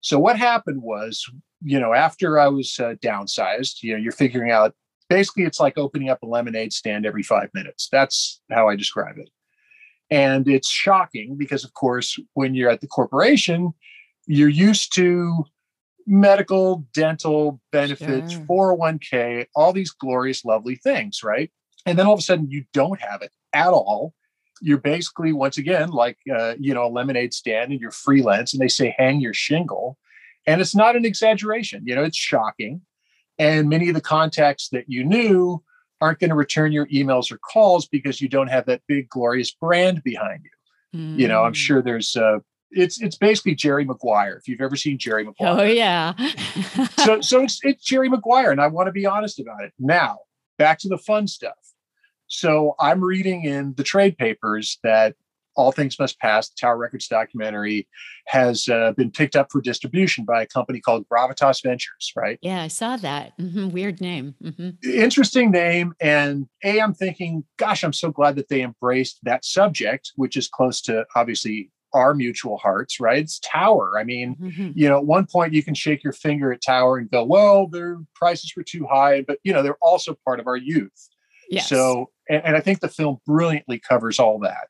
So, 0.00 0.18
what 0.18 0.38
happened 0.38 0.80
was, 0.80 1.26
you 1.62 1.78
know, 1.78 1.92
after 1.92 2.38
I 2.38 2.48
was 2.48 2.78
uh, 2.80 2.94
downsized, 3.02 3.82
you 3.82 3.92
know, 3.92 3.98
you're 3.98 4.12
figuring 4.12 4.50
out 4.50 4.74
basically 5.08 5.44
it's 5.44 5.60
like 5.60 5.76
opening 5.76 6.08
up 6.08 6.22
a 6.22 6.26
lemonade 6.26 6.72
stand 6.72 7.06
every 7.06 7.22
five 7.22 7.50
minutes. 7.54 7.88
That's 7.90 8.40
how 8.50 8.68
i 8.68 8.76
describe 8.76 9.18
it. 9.18 9.30
And 10.10 10.48
it's 10.48 10.70
shocking 10.70 11.36
because 11.36 11.64
of 11.64 11.74
course 11.74 12.18
when 12.34 12.54
you're 12.54 12.70
at 12.70 12.80
the 12.80 12.86
corporation 12.86 13.72
you're 14.26 14.48
used 14.48 14.94
to 14.94 15.44
medical 16.06 16.86
dental 16.94 17.60
benefits 17.72 18.32
sure. 18.32 18.42
401k 18.42 19.46
all 19.54 19.72
these 19.72 19.90
glorious 19.90 20.44
lovely 20.44 20.76
things 20.76 21.22
right? 21.22 21.50
And 21.86 21.98
then 21.98 22.06
all 22.06 22.14
of 22.14 22.20
a 22.20 22.22
sudden 22.22 22.50
you 22.50 22.64
don't 22.72 23.00
have 23.00 23.22
it 23.22 23.32
at 23.52 23.68
all. 23.68 24.14
You're 24.60 24.78
basically 24.78 25.32
once 25.32 25.58
again 25.58 25.90
like 25.90 26.18
uh, 26.34 26.54
you 26.58 26.72
know 26.74 26.86
a 26.86 26.88
lemonade 26.88 27.34
stand 27.34 27.72
and 27.72 27.80
you're 27.80 27.90
freelance 27.90 28.52
and 28.52 28.62
they 28.62 28.68
say 28.68 28.94
hang 28.96 29.20
your 29.20 29.34
shingle. 29.34 29.98
And 30.46 30.60
it's 30.60 30.74
not 30.74 30.96
an 30.96 31.04
exaggeration. 31.04 31.82
You 31.86 31.94
know 31.94 32.04
it's 32.04 32.18
shocking 32.18 32.82
and 33.38 33.68
many 33.68 33.88
of 33.88 33.94
the 33.94 34.00
contacts 34.00 34.68
that 34.70 34.84
you 34.88 35.04
knew 35.04 35.62
aren't 36.00 36.18
going 36.18 36.30
to 36.30 36.36
return 36.36 36.72
your 36.72 36.86
emails 36.86 37.32
or 37.32 37.38
calls 37.38 37.86
because 37.86 38.20
you 38.20 38.28
don't 38.28 38.48
have 38.48 38.66
that 38.66 38.82
big 38.86 39.08
glorious 39.08 39.50
brand 39.50 40.02
behind 40.02 40.44
you. 40.44 40.98
Mm. 41.00 41.18
You 41.18 41.28
know, 41.28 41.44
I'm 41.44 41.54
sure 41.54 41.82
there's 41.82 42.16
uh 42.16 42.38
it's 42.70 43.00
it's 43.00 43.16
basically 43.16 43.54
Jerry 43.54 43.84
Maguire. 43.84 44.36
If 44.36 44.48
you've 44.48 44.60
ever 44.60 44.76
seen 44.76 44.98
Jerry 44.98 45.24
Maguire. 45.24 45.60
Oh 45.60 45.62
yeah. 45.62 46.14
so 46.98 47.20
so 47.20 47.42
it's 47.42 47.60
it's 47.62 47.84
Jerry 47.84 48.08
Maguire 48.08 48.50
and 48.50 48.60
I 48.60 48.66
want 48.66 48.88
to 48.88 48.92
be 48.92 49.06
honest 49.06 49.40
about 49.40 49.64
it. 49.64 49.72
Now, 49.78 50.18
back 50.58 50.78
to 50.80 50.88
the 50.88 50.98
fun 50.98 51.26
stuff. 51.26 51.54
So 52.26 52.74
I'm 52.80 53.02
reading 53.02 53.44
in 53.44 53.74
the 53.76 53.84
trade 53.84 54.18
papers 54.18 54.78
that 54.82 55.14
all 55.56 55.72
Things 55.72 55.98
Must 55.98 56.18
Pass, 56.18 56.48
the 56.48 56.56
Tower 56.60 56.76
Records 56.76 57.08
documentary, 57.08 57.88
has 58.26 58.68
uh, 58.68 58.92
been 58.92 59.10
picked 59.10 59.36
up 59.36 59.48
for 59.50 59.60
distribution 59.60 60.24
by 60.24 60.42
a 60.42 60.46
company 60.46 60.80
called 60.80 61.06
Gravitas 61.08 61.62
Ventures, 61.62 62.12
right? 62.16 62.38
Yeah, 62.42 62.62
I 62.62 62.68
saw 62.68 62.96
that. 62.96 63.38
Mm-hmm. 63.38 63.70
Weird 63.70 64.00
name. 64.00 64.34
Mm-hmm. 64.42 64.70
Interesting 64.90 65.50
name. 65.50 65.94
And 66.00 66.46
A, 66.64 66.80
I'm 66.80 66.94
thinking, 66.94 67.44
gosh, 67.56 67.84
I'm 67.84 67.92
so 67.92 68.10
glad 68.10 68.36
that 68.36 68.48
they 68.48 68.62
embraced 68.62 69.20
that 69.22 69.44
subject, 69.44 70.12
which 70.16 70.36
is 70.36 70.48
close 70.48 70.80
to 70.82 71.04
obviously 71.14 71.70
our 71.92 72.12
mutual 72.12 72.58
hearts, 72.58 72.98
right? 72.98 73.18
It's 73.18 73.38
Tower. 73.38 73.98
I 73.98 74.02
mean, 74.02 74.34
mm-hmm. 74.34 74.70
you 74.74 74.88
know, 74.88 74.98
at 74.98 75.06
one 75.06 75.26
point 75.26 75.52
you 75.52 75.62
can 75.62 75.74
shake 75.74 76.02
your 76.02 76.12
finger 76.12 76.52
at 76.52 76.60
Tower 76.60 76.98
and 76.98 77.08
go, 77.08 77.24
well, 77.24 77.68
their 77.68 77.98
prices 78.16 78.52
were 78.56 78.64
too 78.64 78.86
high, 78.90 79.22
but, 79.22 79.38
you 79.44 79.52
know, 79.52 79.62
they're 79.62 79.78
also 79.80 80.16
part 80.24 80.40
of 80.40 80.48
our 80.48 80.56
youth. 80.56 81.08
Yes. 81.48 81.68
So, 81.68 82.10
and, 82.28 82.42
and 82.44 82.56
I 82.56 82.60
think 82.60 82.80
the 82.80 82.88
film 82.88 83.18
brilliantly 83.26 83.78
covers 83.78 84.18
all 84.18 84.40
that. 84.40 84.68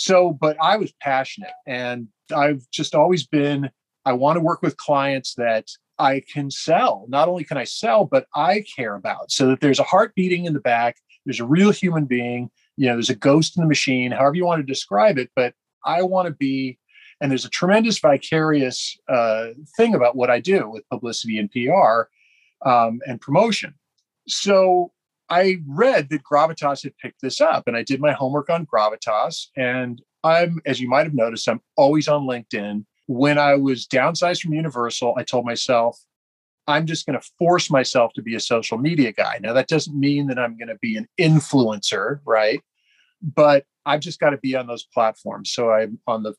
So, 0.00 0.32
but 0.32 0.56
I 0.62 0.78
was 0.78 0.94
passionate 1.02 1.52
and 1.66 2.08
I've 2.34 2.62
just 2.70 2.94
always 2.94 3.26
been, 3.26 3.68
I 4.06 4.14
want 4.14 4.36
to 4.36 4.40
work 4.40 4.62
with 4.62 4.78
clients 4.78 5.34
that 5.34 5.66
I 5.98 6.22
can 6.32 6.50
sell. 6.50 7.04
Not 7.10 7.28
only 7.28 7.44
can 7.44 7.58
I 7.58 7.64
sell, 7.64 8.06
but 8.06 8.24
I 8.34 8.64
care 8.74 8.94
about 8.94 9.30
so 9.30 9.46
that 9.48 9.60
there's 9.60 9.78
a 9.78 9.82
heart 9.84 10.14
beating 10.14 10.46
in 10.46 10.54
the 10.54 10.60
back, 10.60 10.96
there's 11.26 11.38
a 11.38 11.44
real 11.44 11.70
human 11.70 12.06
being, 12.06 12.50
you 12.78 12.86
know, 12.86 12.94
there's 12.94 13.10
a 13.10 13.14
ghost 13.14 13.58
in 13.58 13.62
the 13.62 13.68
machine, 13.68 14.10
however 14.10 14.36
you 14.36 14.46
want 14.46 14.60
to 14.60 14.72
describe 14.72 15.18
it. 15.18 15.28
But 15.36 15.52
I 15.84 16.00
want 16.00 16.28
to 16.28 16.32
be, 16.32 16.78
and 17.20 17.30
there's 17.30 17.44
a 17.44 17.50
tremendous 17.50 17.98
vicarious 17.98 18.96
uh, 19.06 19.48
thing 19.76 19.94
about 19.94 20.16
what 20.16 20.30
I 20.30 20.40
do 20.40 20.70
with 20.70 20.88
publicity 20.88 21.36
and 21.36 21.50
PR 21.50 22.08
um, 22.66 23.00
and 23.06 23.20
promotion. 23.20 23.74
So 24.26 24.92
I 25.30 25.58
read 25.66 26.08
that 26.10 26.24
Gravitas 26.24 26.82
had 26.82 26.96
picked 26.98 27.22
this 27.22 27.40
up, 27.40 27.64
and 27.66 27.76
I 27.76 27.82
did 27.84 28.00
my 28.00 28.12
homework 28.12 28.50
on 28.50 28.66
Gravitas. 28.66 29.46
And 29.56 30.02
I'm, 30.24 30.60
as 30.66 30.80
you 30.80 30.88
might 30.88 31.04
have 31.04 31.14
noticed, 31.14 31.48
I'm 31.48 31.60
always 31.76 32.08
on 32.08 32.22
LinkedIn. 32.22 32.84
When 33.06 33.38
I 33.38 33.54
was 33.54 33.86
downsized 33.86 34.42
from 34.42 34.54
Universal, 34.54 35.14
I 35.16 35.22
told 35.22 35.46
myself, 35.46 35.98
I'm 36.66 36.86
just 36.86 37.06
going 37.06 37.18
to 37.18 37.26
force 37.38 37.70
myself 37.70 38.12
to 38.14 38.22
be 38.22 38.34
a 38.34 38.40
social 38.40 38.78
media 38.78 39.12
guy. 39.12 39.38
Now, 39.40 39.52
that 39.52 39.68
doesn't 39.68 39.98
mean 39.98 40.26
that 40.26 40.38
I'm 40.38 40.58
going 40.58 40.68
to 40.68 40.78
be 40.80 40.96
an 40.96 41.08
influencer, 41.18 42.20
right? 42.26 42.60
But 43.22 43.64
I've 43.86 44.00
just 44.00 44.20
got 44.20 44.30
to 44.30 44.38
be 44.38 44.56
on 44.56 44.66
those 44.66 44.84
platforms. 44.84 45.50
So 45.52 45.70
I'm 45.70 45.98
on 46.06 46.22
the 46.22 46.34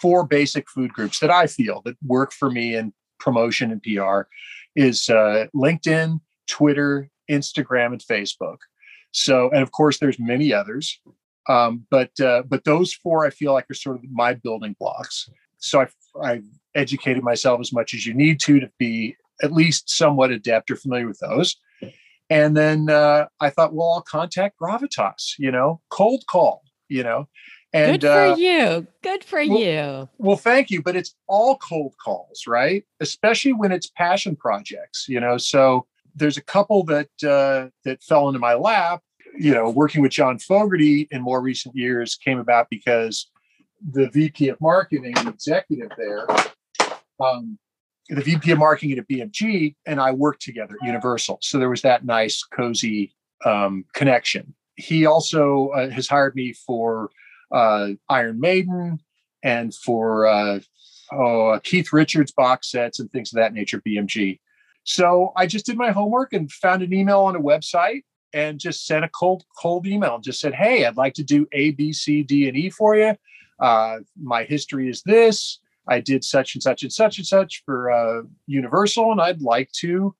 four 0.00 0.26
basic 0.26 0.68
food 0.70 0.92
groups 0.92 1.20
that 1.20 1.30
I 1.30 1.46
feel 1.46 1.82
that 1.84 1.96
work 2.04 2.32
for 2.32 2.50
me 2.50 2.74
in 2.74 2.92
promotion 3.18 3.70
and 3.72 3.82
PR 3.82 4.22
is 4.76 5.10
uh, 5.10 5.46
LinkedIn, 5.54 6.20
Twitter, 6.46 7.10
Instagram, 7.30 7.92
and 7.92 8.00
Facebook. 8.00 8.58
So, 9.12 9.50
and 9.50 9.62
of 9.62 9.72
course, 9.72 9.98
there's 9.98 10.18
many 10.18 10.52
others, 10.52 11.00
um, 11.48 11.86
but 11.90 12.18
uh, 12.20 12.42
but 12.46 12.64
those 12.64 12.92
four 12.92 13.26
I 13.26 13.30
feel 13.30 13.52
like 13.52 13.70
are 13.70 13.74
sort 13.74 13.96
of 13.96 14.04
my 14.10 14.34
building 14.34 14.76
blocks. 14.78 15.30
So 15.58 15.80
I 15.80 15.86
I 16.22 16.40
educated 16.74 17.22
myself 17.22 17.60
as 17.60 17.72
much 17.72 17.94
as 17.94 18.06
you 18.06 18.14
need 18.14 18.40
to 18.40 18.60
to 18.60 18.70
be 18.78 19.16
at 19.42 19.52
least 19.52 19.90
somewhat 19.90 20.30
adept 20.30 20.70
or 20.70 20.76
familiar 20.76 21.06
with 21.06 21.18
those. 21.20 21.56
And 22.30 22.56
then 22.56 22.90
uh, 22.90 23.26
I 23.40 23.50
thought, 23.50 23.72
well, 23.72 23.92
I'll 23.94 24.02
contact 24.02 24.58
Gravitas, 24.60 25.34
you 25.38 25.50
know, 25.50 25.80
cold 25.90 26.24
call, 26.26 26.62
you 26.88 27.02
know. 27.02 27.28
And, 27.72 28.00
Good 28.00 28.08
for 28.08 28.18
uh, 28.18 28.36
you. 28.36 28.86
Good 29.02 29.24
for 29.24 29.38
well, 29.38 29.58
you. 29.58 30.08
Well, 30.18 30.36
thank 30.36 30.70
you. 30.70 30.82
But 30.82 30.96
it's 30.96 31.14
all 31.26 31.56
cold 31.58 31.94
calls, 32.02 32.44
right? 32.46 32.84
Especially 33.00 33.52
when 33.52 33.72
it's 33.72 33.88
passion 33.88 34.36
projects, 34.36 35.06
you 35.08 35.20
know. 35.20 35.36
So 35.36 35.86
there's 36.14 36.36
a 36.36 36.42
couple 36.42 36.84
that 36.84 37.08
uh, 37.22 37.68
that 37.84 38.02
fell 38.02 38.28
into 38.28 38.40
my 38.40 38.54
lap. 38.54 39.02
You 39.36 39.54
know, 39.54 39.70
working 39.70 40.02
with 40.02 40.12
John 40.12 40.38
Fogerty 40.38 41.06
in 41.10 41.22
more 41.22 41.40
recent 41.40 41.76
years 41.76 42.16
came 42.16 42.38
about 42.38 42.68
because 42.70 43.30
the 43.92 44.08
VP 44.08 44.48
of 44.48 44.60
marketing, 44.60 45.14
the 45.14 45.28
executive 45.28 45.90
there, 45.96 46.26
um, 47.20 47.58
the 48.08 48.22
VP 48.22 48.50
of 48.50 48.58
marketing 48.58 48.98
at 48.98 49.08
BMG, 49.08 49.76
and 49.86 50.00
I 50.00 50.12
worked 50.12 50.42
together 50.42 50.76
at 50.80 50.86
Universal. 50.86 51.38
So 51.42 51.58
there 51.58 51.70
was 51.70 51.82
that 51.82 52.04
nice, 52.04 52.42
cozy 52.42 53.14
um, 53.44 53.84
connection. 53.92 54.54
He 54.76 55.06
also 55.06 55.68
uh, 55.68 55.90
has 55.90 56.08
hired 56.08 56.34
me 56.34 56.52
for 56.52 57.10
uh, 57.52 57.90
Iron 58.08 58.40
Maiden 58.40 58.98
and 59.42 59.74
for 59.74 60.26
uh, 60.26 60.60
oh, 61.12 61.60
Keith 61.62 61.92
Richards 61.92 62.32
box 62.32 62.70
sets 62.70 63.00
and 63.00 63.10
things 63.10 63.32
of 63.32 63.36
that 63.36 63.52
nature, 63.52 63.82
BMG. 63.86 64.38
So 64.84 65.32
I 65.36 65.46
just 65.46 65.66
did 65.66 65.76
my 65.76 65.90
homework 65.90 66.32
and 66.32 66.50
found 66.50 66.82
an 66.82 66.92
email 66.92 67.20
on 67.20 67.36
a 67.36 67.40
website 67.40 68.02
and 68.32 68.58
just 68.58 68.86
sent 68.86 69.04
a 69.04 69.08
cold 69.08 69.44
cold 69.60 69.86
email 69.86 70.16
and 70.16 70.24
just 70.24 70.40
said, 70.40 70.54
"Hey, 70.54 70.84
I'd 70.84 70.96
like 70.96 71.14
to 71.14 71.24
do 71.24 71.46
A, 71.52 71.72
B, 71.72 71.92
C, 71.92 72.22
D, 72.22 72.48
and 72.48 72.56
E 72.56 72.70
for 72.70 72.96
you. 72.96 73.14
Uh, 73.60 73.98
my 74.20 74.44
history 74.44 74.88
is 74.88 75.02
this. 75.02 75.60
I 75.88 76.00
did 76.00 76.22
such 76.22 76.54
and 76.54 76.62
such 76.62 76.82
and 76.82 76.92
such 76.92 77.18
and 77.18 77.26
such 77.26 77.62
for 77.64 77.90
uh, 77.90 78.22
Universal, 78.46 79.12
and 79.12 79.20
I'd 79.20 79.40
like 79.40 79.72
to, 79.80 80.14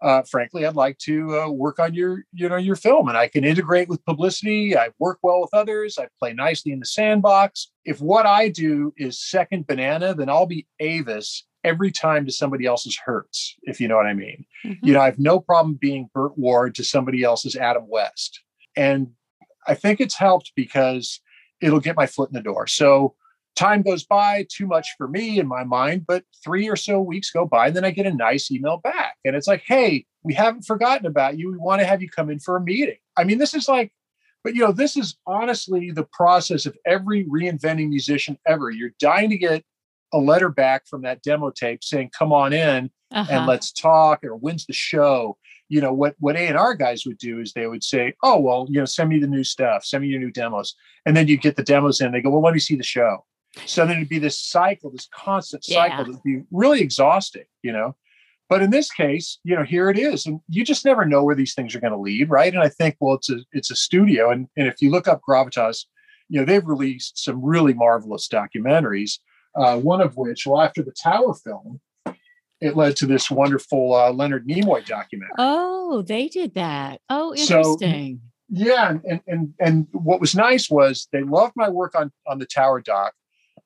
uh, 0.00 0.22
frankly, 0.22 0.64
I'd 0.64 0.76
like 0.76 0.96
to 0.98 1.40
uh, 1.40 1.50
work 1.50 1.80
on 1.80 1.92
your, 1.92 2.24
you 2.32 2.48
know, 2.48 2.56
your 2.56 2.76
film, 2.76 3.08
and 3.08 3.18
I 3.18 3.26
can 3.26 3.44
integrate 3.44 3.88
with 3.88 4.04
publicity. 4.04 4.76
I 4.76 4.90
work 4.98 5.18
well 5.22 5.40
with 5.40 5.52
others. 5.52 5.98
I 5.98 6.06
play 6.20 6.32
nicely 6.32 6.70
in 6.70 6.78
the 6.78 6.86
sandbox. 6.86 7.72
If 7.84 8.00
what 8.00 8.26
I 8.26 8.48
do 8.48 8.94
is 8.96 9.20
second 9.20 9.66
banana, 9.66 10.14
then 10.14 10.28
I'll 10.28 10.46
be 10.46 10.68
Avis 10.78 11.47
every 11.64 11.90
time 11.90 12.24
to 12.26 12.32
somebody 12.32 12.66
else's 12.66 12.98
hurts, 13.04 13.56
if 13.62 13.80
you 13.80 13.88
know 13.88 13.96
what 13.96 14.06
I 14.06 14.14
mean. 14.14 14.44
Mm-hmm. 14.64 14.86
You 14.86 14.92
know, 14.94 15.00
I 15.00 15.06
have 15.06 15.18
no 15.18 15.40
problem 15.40 15.78
being 15.80 16.08
Burt 16.14 16.36
Ward 16.38 16.74
to 16.76 16.84
somebody 16.84 17.22
else's 17.22 17.56
Adam 17.56 17.84
West. 17.88 18.40
And 18.76 19.08
I 19.66 19.74
think 19.74 20.00
it's 20.00 20.16
helped 20.16 20.52
because 20.54 21.20
it'll 21.60 21.80
get 21.80 21.96
my 21.96 22.06
foot 22.06 22.30
in 22.30 22.34
the 22.34 22.42
door. 22.42 22.66
So 22.66 23.14
time 23.56 23.82
goes 23.82 24.04
by, 24.04 24.46
too 24.50 24.66
much 24.66 24.94
for 24.96 25.08
me 25.08 25.38
in 25.38 25.48
my 25.48 25.64
mind, 25.64 26.04
but 26.06 26.24
three 26.44 26.68
or 26.68 26.76
so 26.76 27.00
weeks 27.00 27.30
go 27.30 27.44
by, 27.44 27.66
and 27.66 27.76
then 27.76 27.84
I 27.84 27.90
get 27.90 28.06
a 28.06 28.14
nice 28.14 28.50
email 28.50 28.78
back. 28.78 29.16
And 29.24 29.34
it's 29.34 29.48
like, 29.48 29.64
hey, 29.66 30.06
we 30.22 30.32
haven't 30.34 30.62
forgotten 30.64 31.06
about 31.06 31.38
you. 31.38 31.50
We 31.50 31.58
want 31.58 31.80
to 31.80 31.86
have 31.86 32.00
you 32.00 32.08
come 32.08 32.30
in 32.30 32.38
for 32.38 32.56
a 32.56 32.60
meeting. 32.60 32.98
I 33.16 33.24
mean, 33.24 33.38
this 33.38 33.54
is 33.54 33.68
like, 33.68 33.92
but 34.44 34.54
you 34.54 34.60
know, 34.60 34.72
this 34.72 34.96
is 34.96 35.16
honestly 35.26 35.90
the 35.90 36.06
process 36.12 36.66
of 36.66 36.76
every 36.86 37.24
reinventing 37.24 37.88
musician 37.88 38.38
ever. 38.46 38.70
You're 38.70 38.94
dying 39.00 39.30
to 39.30 39.36
get 39.36 39.64
a 40.12 40.18
letter 40.18 40.48
back 40.48 40.86
from 40.86 41.02
that 41.02 41.22
demo 41.22 41.50
tape 41.50 41.84
saying, 41.84 42.10
"Come 42.16 42.32
on 42.32 42.52
in 42.52 42.90
uh-huh. 43.10 43.30
and 43.30 43.46
let's 43.46 43.72
talk," 43.72 44.24
or 44.24 44.36
"When's 44.36 44.66
the 44.66 44.72
show?" 44.72 45.36
You 45.68 45.80
know 45.80 45.92
what 45.92 46.14
what 46.18 46.36
A 46.36 46.40
and 46.40 46.56
R 46.56 46.74
guys 46.74 47.04
would 47.06 47.18
do 47.18 47.40
is 47.40 47.52
they 47.52 47.66
would 47.66 47.84
say, 47.84 48.14
"Oh 48.22 48.38
well, 48.38 48.66
you 48.70 48.78
know, 48.78 48.86
send 48.86 49.10
me 49.10 49.18
the 49.18 49.26
new 49.26 49.44
stuff, 49.44 49.84
send 49.84 50.02
me 50.02 50.08
your 50.08 50.20
new 50.20 50.30
demos," 50.30 50.74
and 51.06 51.16
then 51.16 51.28
you 51.28 51.36
get 51.36 51.56
the 51.56 51.62
demos 51.62 52.00
in. 52.00 52.12
They 52.12 52.22
go, 52.22 52.30
"Well, 52.30 52.42
let 52.42 52.54
me 52.54 52.60
see 52.60 52.76
the 52.76 52.82
show." 52.82 53.24
So 53.66 53.86
then 53.86 53.96
it'd 53.96 54.08
be 54.08 54.18
this 54.18 54.38
cycle, 54.38 54.90
this 54.90 55.08
constant 55.12 55.64
cycle 55.64 55.98
yeah. 55.98 56.04
that'd 56.04 56.22
be 56.22 56.42
really 56.50 56.80
exhausting, 56.80 57.44
you 57.62 57.72
know. 57.72 57.96
But 58.48 58.62
in 58.62 58.70
this 58.70 58.90
case, 58.90 59.38
you 59.44 59.54
know, 59.54 59.64
here 59.64 59.90
it 59.90 59.98
is, 59.98 60.24
and 60.24 60.40
you 60.48 60.64
just 60.64 60.84
never 60.84 61.04
know 61.04 61.22
where 61.22 61.34
these 61.34 61.54
things 61.54 61.74
are 61.74 61.80
going 61.80 61.92
to 61.92 61.98
lead, 61.98 62.30
right? 62.30 62.52
And 62.52 62.62
I 62.62 62.68
think, 62.68 62.96
well, 62.98 63.16
it's 63.16 63.28
a 63.28 63.38
it's 63.52 63.70
a 63.70 63.76
studio, 63.76 64.30
and 64.30 64.48
and 64.56 64.66
if 64.68 64.80
you 64.80 64.90
look 64.90 65.06
up 65.06 65.20
Gravitas, 65.28 65.84
you 66.28 66.40
know, 66.40 66.46
they've 66.46 66.66
released 66.66 67.22
some 67.22 67.44
really 67.44 67.74
marvelous 67.74 68.28
documentaries 68.28 69.18
uh, 69.58 69.76
one 69.78 70.00
of 70.00 70.16
which, 70.16 70.46
well, 70.46 70.60
after 70.62 70.82
the 70.82 70.92
Tower 70.92 71.34
film, 71.34 71.80
it 72.60 72.76
led 72.76 72.96
to 72.96 73.06
this 73.06 73.30
wonderful 73.30 73.94
uh, 73.94 74.12
Leonard 74.12 74.46
Nimoy 74.46 74.84
documentary. 74.84 75.34
Oh, 75.38 76.02
they 76.02 76.28
did 76.28 76.54
that. 76.54 77.00
Oh, 77.08 77.34
interesting. 77.34 78.20
So, 78.22 78.28
yeah, 78.50 78.96
and 79.04 79.20
and 79.26 79.54
and 79.60 79.86
what 79.92 80.20
was 80.20 80.34
nice 80.34 80.70
was 80.70 81.08
they 81.12 81.22
loved 81.22 81.52
my 81.56 81.68
work 81.68 81.94
on 81.94 82.10
on 82.26 82.38
the 82.38 82.46
Tower 82.46 82.80
doc. 82.80 83.12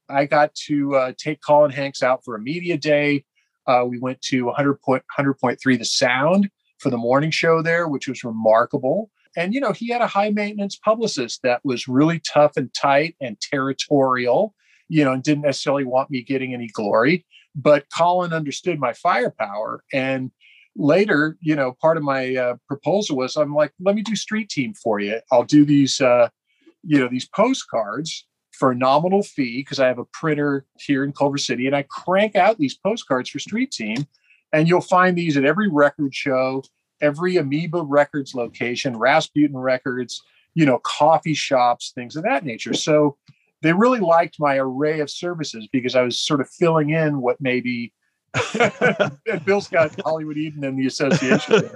I 0.09 0.27
got 0.27 0.55
to 0.67 0.97
uh, 0.97 1.13
take 1.17 1.41
Colin 1.41 1.71
Hanks 1.71 2.03
out 2.03 2.25
for 2.25 2.35
a 2.35 2.41
media 2.41 2.77
day. 2.77 3.25
Uh, 3.67 3.85
we 3.89 3.99
went 3.99 4.21
to 4.23 4.47
100 4.47 4.81
point, 4.83 5.05
100.3 5.17 5.79
The 5.79 5.85
Sound 5.85 6.51
for 6.79 6.91
the 6.91 6.97
morning 6.97 7.31
show 7.31 7.63
there, 7.63 7.87
which 7.87 8.09
was 8.09 8.25
remarkable. 8.25 9.11
And 9.37 9.55
you 9.55 9.61
know, 9.61 9.73
he 9.73 9.89
had 9.89 10.03
a 10.03 10.07
high 10.07 10.31
maintenance 10.31 10.77
publicist 10.77 11.43
that 11.43 11.61
was 11.65 11.87
really 11.87 12.19
tough 12.21 12.53
and 12.57 12.75
tight 12.75 13.15
and 13.21 13.41
territorial 13.41 14.55
you 14.89 15.05
know, 15.05 15.13
and 15.13 15.23
didn't 15.23 15.45
necessarily 15.45 15.85
want 15.85 16.11
me 16.11 16.23
getting 16.23 16.55
any 16.55 16.69
glory. 16.69 17.27
But 17.55 17.87
Colin 17.97 18.33
understood 18.33 18.79
my 18.79 18.93
firepower. 18.93 19.85
And 19.93 20.31
later, 20.77 21.37
you 21.41 21.55
know, 21.55 21.77
part 21.81 21.97
of 21.97 22.03
my 22.03 22.35
uh, 22.35 22.57
proposal 22.67 23.17
was 23.17 23.37
I'm 23.37 23.55
like, 23.55 23.73
let 23.81 23.95
me 23.95 24.03
do 24.03 24.17
street 24.17 24.49
team 24.49 24.75
for 24.75 25.01
you. 25.01 25.21
I'll 25.31 25.45
do 25.45 25.65
these, 25.65 26.01
uh, 26.01 26.29
you 26.83 26.99
know, 26.99 27.09
these 27.09 27.29
postcards 27.29 28.27
for 28.53 28.71
a 28.71 28.75
nominal 28.75 29.23
fee 29.23 29.61
because 29.61 29.81
I 29.81 29.87
have 29.89 29.99
a 29.99 30.05
printer 30.05 30.67
here 30.79 31.05
in 31.05 31.13
Culver 31.13 31.39
City 31.39 31.67
and 31.67 31.77
I 31.77 31.85
crank 31.89 32.37
out 32.37 32.59
these 32.59 32.77
postcards 32.77 33.31
for 33.31 33.39
street 33.39 33.71
team. 33.71 34.07
And 34.53 34.69
you'll 34.69 34.83
find 34.83 35.17
these 35.17 35.37
at 35.37 35.45
every 35.45 35.69
record 35.69 36.15
show, 36.15 36.63
every 37.01 37.37
Amoeba 37.37 37.83
Records 37.83 38.35
location, 38.35 38.99
Rasputin 38.99 39.57
Records, 39.57 40.23
you 40.55 40.67
know, 40.67 40.79
coffee 40.85 41.35
shops, 41.35 41.93
things 41.95 42.17
of 42.17 42.25
that 42.25 42.45
nature. 42.45 42.75
So 42.75 43.17
they 43.63 43.73
really 43.73 44.01
liked 44.01 44.37
my 44.39 44.57
array 44.57 45.01
of 45.01 45.11
services 45.11 45.69
because 45.73 45.95
I 45.95 46.03
was 46.03 46.19
sort 46.19 46.41
of 46.41 46.51
filling 46.51 46.91
in 46.91 47.21
what 47.21 47.41
maybe 47.41 47.93
Bill 49.45 49.61
Scott, 49.61 49.95
Hollywood 50.05 50.37
Eden, 50.37 50.65
and 50.65 50.79
the 50.79 50.87
association. 50.87 51.71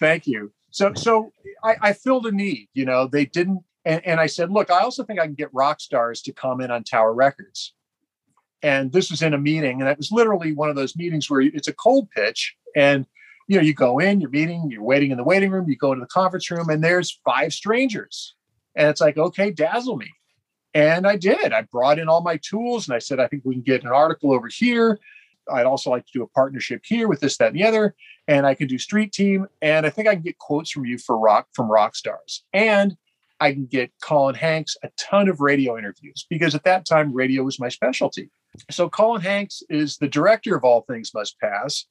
Thank 0.00 0.26
you. 0.26 0.52
So, 0.70 0.92
so 0.94 1.32
I, 1.62 1.76
I, 1.80 1.92
filled 1.92 2.26
a 2.26 2.32
need. 2.32 2.68
You 2.72 2.84
know, 2.84 3.06
they 3.06 3.26
didn't, 3.26 3.62
and, 3.84 4.04
and 4.06 4.20
I 4.20 4.26
said, 4.26 4.50
look, 4.50 4.70
I 4.70 4.80
also 4.80 5.04
think 5.04 5.20
I 5.20 5.26
can 5.26 5.34
get 5.34 5.52
rock 5.52 5.80
stars 5.80 6.22
to 6.22 6.32
come 6.32 6.60
in 6.60 6.70
on 6.70 6.84
Tower 6.84 7.12
Records. 7.12 7.74
And 8.62 8.92
this 8.92 9.10
was 9.10 9.22
in 9.22 9.34
a 9.34 9.38
meeting, 9.38 9.80
and 9.80 9.88
it 9.88 9.98
was 9.98 10.10
literally 10.10 10.52
one 10.52 10.68
of 10.68 10.76
those 10.76 10.96
meetings 10.96 11.30
where 11.30 11.40
it's 11.40 11.68
a 11.68 11.72
cold 11.72 12.10
pitch, 12.10 12.56
and 12.74 13.06
you 13.46 13.56
know, 13.56 13.62
you 13.62 13.72
go 13.72 13.98
in, 13.98 14.20
you're 14.20 14.30
meeting, 14.30 14.68
you're 14.70 14.82
waiting 14.82 15.10
in 15.10 15.16
the 15.16 15.24
waiting 15.24 15.50
room, 15.50 15.68
you 15.68 15.76
go 15.76 15.92
into 15.92 16.00
the 16.00 16.08
conference 16.08 16.50
room, 16.50 16.68
and 16.68 16.82
there's 16.82 17.20
five 17.24 17.52
strangers, 17.52 18.34
and 18.74 18.88
it's 18.88 19.00
like, 19.00 19.16
okay, 19.16 19.50
dazzle 19.50 19.96
me. 19.96 20.12
And 20.74 21.06
I 21.06 21.16
did. 21.16 21.52
I 21.52 21.62
brought 21.62 21.98
in 21.98 22.08
all 22.08 22.22
my 22.22 22.38
tools 22.42 22.88
and 22.88 22.94
I 22.94 22.98
said, 22.98 23.20
I 23.20 23.26
think 23.26 23.42
we 23.44 23.54
can 23.54 23.62
get 23.62 23.82
an 23.82 23.88
article 23.88 24.32
over 24.32 24.48
here. 24.48 24.98
I'd 25.50 25.66
also 25.66 25.90
like 25.90 26.04
to 26.06 26.12
do 26.12 26.22
a 26.22 26.28
partnership 26.28 26.82
here 26.84 27.08
with 27.08 27.20
this, 27.20 27.38
that, 27.38 27.48
and 27.48 27.56
the 27.56 27.64
other. 27.64 27.94
And 28.26 28.46
I 28.46 28.54
can 28.54 28.68
do 28.68 28.78
street 28.78 29.12
team. 29.12 29.46
And 29.62 29.86
I 29.86 29.90
think 29.90 30.08
I 30.08 30.14
can 30.14 30.22
get 30.22 30.38
quotes 30.38 30.70
from 30.70 30.84
you 30.84 30.98
for 30.98 31.18
rock 31.18 31.48
from 31.54 31.70
rock 31.70 31.96
stars. 31.96 32.44
And 32.52 32.96
I 33.40 33.52
can 33.52 33.66
get 33.66 33.92
Colin 34.02 34.34
Hanks 34.34 34.76
a 34.82 34.90
ton 34.98 35.28
of 35.28 35.40
radio 35.40 35.78
interviews 35.78 36.26
because 36.28 36.54
at 36.54 36.64
that 36.64 36.84
time 36.84 37.12
radio 37.12 37.44
was 37.44 37.60
my 37.60 37.68
specialty. 37.68 38.30
So 38.70 38.88
Colin 38.88 39.22
Hanks 39.22 39.62
is 39.70 39.96
the 39.96 40.08
director 40.08 40.56
of 40.56 40.64
All 40.64 40.82
Things 40.82 41.14
Must 41.14 41.38
Pass 41.38 41.86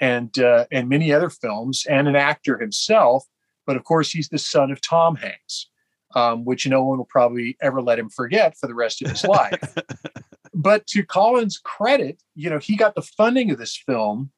and 0.00 0.36
uh, 0.38 0.66
and 0.70 0.88
many 0.88 1.12
other 1.12 1.28
films 1.28 1.84
and 1.88 2.08
an 2.08 2.16
actor 2.16 2.58
himself. 2.58 3.24
But 3.66 3.76
of 3.76 3.84
course, 3.84 4.10
he's 4.10 4.28
the 4.28 4.38
son 4.38 4.70
of 4.70 4.80
Tom 4.80 5.16
Hanks 5.16 5.68
um, 6.14 6.44
which 6.44 6.66
no 6.66 6.82
one 6.82 6.98
will 6.98 7.04
probably 7.06 7.56
ever 7.60 7.80
let 7.80 7.98
him 7.98 8.08
forget 8.08 8.56
for 8.56 8.66
the 8.66 8.74
rest 8.74 9.02
of 9.02 9.10
his 9.10 9.24
life. 9.24 9.74
but 10.54 10.86
to 10.88 11.04
Colin's 11.04 11.58
credit, 11.58 12.22
you 12.34 12.50
know, 12.50 12.58
he 12.58 12.76
got 12.76 12.94
the 12.94 13.02
funding 13.02 13.50
of 13.50 13.58
this 13.58 13.76
film 13.76 14.30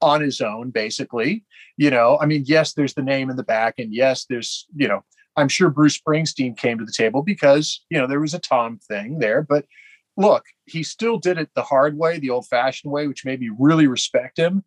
on 0.00 0.20
his 0.20 0.40
own, 0.40 0.70
basically. 0.70 1.44
You 1.76 1.90
know, 1.90 2.18
I 2.20 2.26
mean, 2.26 2.44
yes, 2.46 2.74
there's 2.74 2.94
the 2.94 3.02
name 3.02 3.30
in 3.30 3.36
the 3.36 3.42
back, 3.42 3.74
and 3.78 3.92
yes, 3.92 4.26
there's, 4.28 4.66
you 4.74 4.88
know, 4.88 5.04
I'm 5.36 5.48
sure 5.48 5.70
Bruce 5.70 5.98
Springsteen 5.98 6.56
came 6.56 6.78
to 6.78 6.84
the 6.84 6.92
table 6.92 7.22
because, 7.22 7.84
you 7.90 7.98
know, 7.98 8.06
there 8.06 8.20
was 8.20 8.34
a 8.34 8.38
Tom 8.38 8.78
thing 8.78 9.18
there. 9.18 9.42
But 9.42 9.64
look, 10.16 10.44
he 10.66 10.82
still 10.82 11.18
did 11.18 11.38
it 11.38 11.50
the 11.54 11.62
hard 11.62 11.96
way, 11.96 12.18
the 12.18 12.30
old 12.30 12.46
fashioned 12.46 12.92
way, 12.92 13.06
which 13.06 13.24
made 13.24 13.40
me 13.40 13.50
really 13.58 13.86
respect 13.86 14.38
him. 14.38 14.64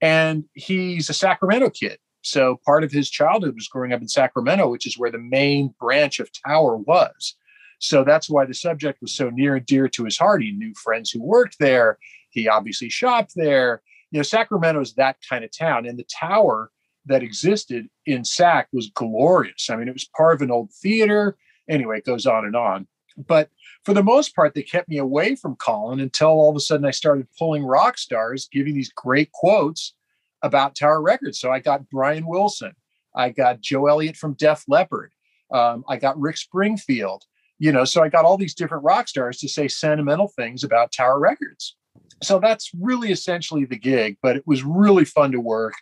And 0.00 0.44
he's 0.54 1.10
a 1.10 1.14
Sacramento 1.14 1.70
kid. 1.70 1.98
So 2.28 2.60
part 2.64 2.84
of 2.84 2.92
his 2.92 3.08
childhood 3.08 3.54
was 3.54 3.68
growing 3.68 3.92
up 3.92 4.02
in 4.02 4.08
Sacramento, 4.08 4.68
which 4.68 4.86
is 4.86 4.98
where 4.98 5.10
the 5.10 5.18
main 5.18 5.74
branch 5.80 6.20
of 6.20 6.30
Tower 6.46 6.76
was. 6.76 7.34
So 7.78 8.04
that's 8.04 8.28
why 8.28 8.44
the 8.44 8.54
subject 8.54 9.00
was 9.00 9.14
so 9.14 9.30
near 9.30 9.56
and 9.56 9.64
dear 9.64 9.88
to 9.88 10.04
his 10.04 10.18
heart. 10.18 10.42
He 10.42 10.52
knew 10.52 10.74
friends 10.74 11.10
who 11.10 11.22
worked 11.22 11.58
there. 11.58 11.98
He 12.30 12.48
obviously 12.48 12.90
shopped 12.90 13.32
there. 13.34 13.82
You 14.10 14.18
know, 14.18 14.24
Sacramento 14.24 14.80
is 14.80 14.94
that 14.94 15.16
kind 15.28 15.44
of 15.44 15.56
town. 15.56 15.86
And 15.86 15.98
the 15.98 16.04
tower 16.04 16.70
that 17.06 17.22
existed 17.22 17.88
in 18.04 18.24
Sac 18.24 18.68
was 18.72 18.90
glorious. 18.90 19.70
I 19.70 19.76
mean, 19.76 19.88
it 19.88 19.94
was 19.94 20.08
part 20.16 20.34
of 20.34 20.42
an 20.42 20.50
old 20.50 20.70
theater. 20.72 21.36
Anyway, 21.68 21.98
it 21.98 22.04
goes 22.04 22.26
on 22.26 22.44
and 22.44 22.56
on. 22.56 22.86
But 23.16 23.48
for 23.84 23.94
the 23.94 24.02
most 24.02 24.34
part, 24.36 24.54
they 24.54 24.62
kept 24.62 24.88
me 24.88 24.98
away 24.98 25.34
from 25.34 25.56
Colin 25.56 26.00
until 26.00 26.28
all 26.28 26.50
of 26.50 26.56
a 26.56 26.60
sudden 26.60 26.86
I 26.86 26.90
started 26.90 27.26
pulling 27.38 27.64
rock 27.64 27.96
stars, 27.96 28.48
giving 28.52 28.74
these 28.74 28.92
great 28.92 29.32
quotes 29.32 29.94
about 30.42 30.76
Tower 30.76 31.02
Records. 31.02 31.38
So 31.40 31.50
I 31.50 31.60
got 31.60 31.88
Brian 31.88 32.26
Wilson, 32.26 32.72
I 33.14 33.30
got 33.30 33.60
Joe 33.60 33.86
Elliott 33.86 34.16
from 34.16 34.34
Def 34.34 34.64
Leppard, 34.68 35.12
um, 35.52 35.84
I 35.88 35.96
got 35.96 36.18
Rick 36.18 36.36
Springfield. 36.36 37.24
You 37.60 37.72
know, 37.72 37.84
so 37.84 38.04
I 38.04 38.08
got 38.08 38.24
all 38.24 38.36
these 38.36 38.54
different 38.54 38.84
rock 38.84 39.08
stars 39.08 39.38
to 39.38 39.48
say 39.48 39.66
sentimental 39.66 40.28
things 40.28 40.62
about 40.62 40.92
Tower 40.92 41.18
Records. 41.18 41.76
So 42.22 42.38
that's 42.38 42.70
really 42.78 43.10
essentially 43.10 43.64
the 43.64 43.78
gig, 43.78 44.16
but 44.22 44.36
it 44.36 44.44
was 44.46 44.62
really 44.62 45.04
fun 45.04 45.32
to 45.32 45.40
work. 45.40 45.74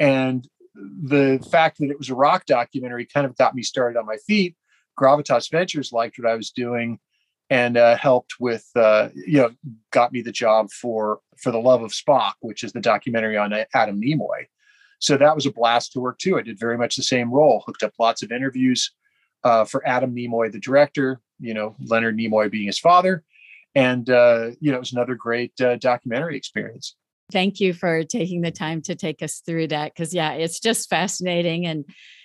And 0.00 0.44
the 0.74 1.44
fact 1.50 1.78
that 1.78 1.90
it 1.90 1.98
was 1.98 2.10
a 2.10 2.14
rock 2.16 2.46
documentary 2.46 3.06
kind 3.06 3.24
of 3.24 3.36
got 3.36 3.54
me 3.54 3.62
started 3.62 3.98
on 3.98 4.06
my 4.06 4.16
feet. 4.26 4.56
Gravitas 4.98 5.50
Ventures 5.50 5.92
liked 5.92 6.18
what 6.18 6.30
I 6.30 6.34
was 6.34 6.50
doing 6.50 6.98
and 7.50 7.76
uh, 7.76 7.96
helped 7.96 8.34
with, 8.40 8.66
uh, 8.76 9.08
you 9.14 9.38
know, 9.38 9.50
got 9.90 10.12
me 10.12 10.22
the 10.22 10.32
job 10.32 10.70
for 10.70 11.20
for 11.36 11.50
the 11.50 11.58
Love 11.58 11.82
of 11.82 11.92
Spock, 11.92 12.34
which 12.40 12.64
is 12.64 12.72
the 12.72 12.80
documentary 12.80 13.36
on 13.36 13.52
Adam 13.74 14.00
Nimoy. 14.00 14.46
So 14.98 15.16
that 15.16 15.34
was 15.34 15.46
a 15.46 15.52
blast 15.52 15.92
to 15.92 16.00
work 16.00 16.18
too. 16.18 16.38
I 16.38 16.42
did 16.42 16.58
very 16.58 16.78
much 16.78 16.96
the 16.96 17.02
same 17.02 17.32
role, 17.32 17.64
hooked 17.66 17.82
up 17.82 17.92
lots 17.98 18.22
of 18.22 18.30
interviews 18.30 18.92
uh, 19.42 19.64
for 19.64 19.86
Adam 19.86 20.14
Nimoy, 20.14 20.52
the 20.52 20.60
director, 20.60 21.20
you 21.40 21.54
know, 21.54 21.74
Leonard 21.84 22.16
Nimoy 22.16 22.50
being 22.50 22.66
his 22.66 22.78
father. 22.78 23.24
And, 23.74 24.08
uh, 24.08 24.50
you 24.60 24.70
know, 24.70 24.76
it 24.76 24.80
was 24.80 24.92
another 24.92 25.14
great 25.14 25.60
uh, 25.60 25.76
documentary 25.76 26.36
experience. 26.36 26.94
Thank 27.32 27.58
you 27.58 27.72
for 27.72 28.04
taking 28.04 28.42
the 28.42 28.50
time 28.50 28.82
to 28.82 28.94
take 28.94 29.22
us 29.22 29.42
through 29.44 29.68
that. 29.68 29.92
Because, 29.92 30.14
yeah, 30.14 30.32
it's 30.32 30.60
just 30.60 30.90
fascinating. 30.90 31.66
And 31.66 31.84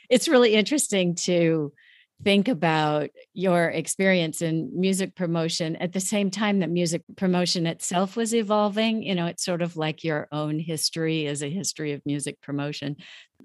it's 0.10 0.28
really 0.28 0.54
interesting 0.54 1.16
to 1.16 1.72
think 2.24 2.48
about 2.48 3.10
your 3.34 3.70
experience 3.70 4.42
in 4.42 4.72
music 4.74 5.16
promotion 5.16 5.76
at 5.78 5.94
the 5.94 6.00
same 6.00 6.32
time 6.32 6.60
that 6.60 6.70
music 6.70 7.04
promotion 7.16 7.68
itself 7.68 8.16
was 8.16 8.34
evolving 8.34 9.04
you 9.04 9.14
know 9.14 9.28
it's 9.28 9.46
sort 9.46 9.62
of 9.62 9.78
like 9.78 10.04
your 10.04 10.28
own 10.32 10.60
history 10.60 11.28
as 11.28 11.44
a 11.44 11.50
history 11.50 11.94
of 11.94 12.02
music 12.06 12.42
promotion. 12.42 12.96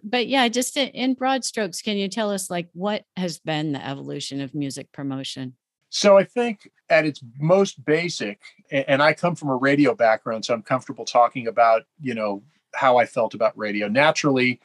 But 0.03 0.27
yeah 0.27 0.49
just 0.49 0.77
in 0.77 1.15
broad 1.15 1.45
strokes 1.45 1.83
can 1.83 1.97
you 1.97 2.09
tell 2.09 2.31
us 2.31 2.51
like 2.51 2.69
what 2.73 3.05
has 3.17 3.39
been 3.39 3.73
the 3.73 3.87
evolution 3.87 4.41
of 4.41 4.55
music 4.55 4.91
promotion? 4.93 5.55
So 5.91 6.17
i 6.17 6.25
think 6.25 6.71
at 6.89 7.05
its 7.05 7.21
most 7.39 7.85
basic 7.85 8.41
and 8.71 9.03
i 9.03 9.13
come 9.13 9.35
from 9.35 9.51
a 9.51 9.57
radio 9.57 9.95
background 9.95 10.45
so 10.45 10.55
i'm 10.55 10.63
comfortable 10.63 11.05
talking 11.05 11.47
about 11.47 11.83
you 12.01 12.15
know 12.15 12.43
how 12.75 12.97
i 12.97 13.05
felt 13.05 13.35
about 13.35 13.57
radio. 13.57 13.89
Naturally 13.89 14.61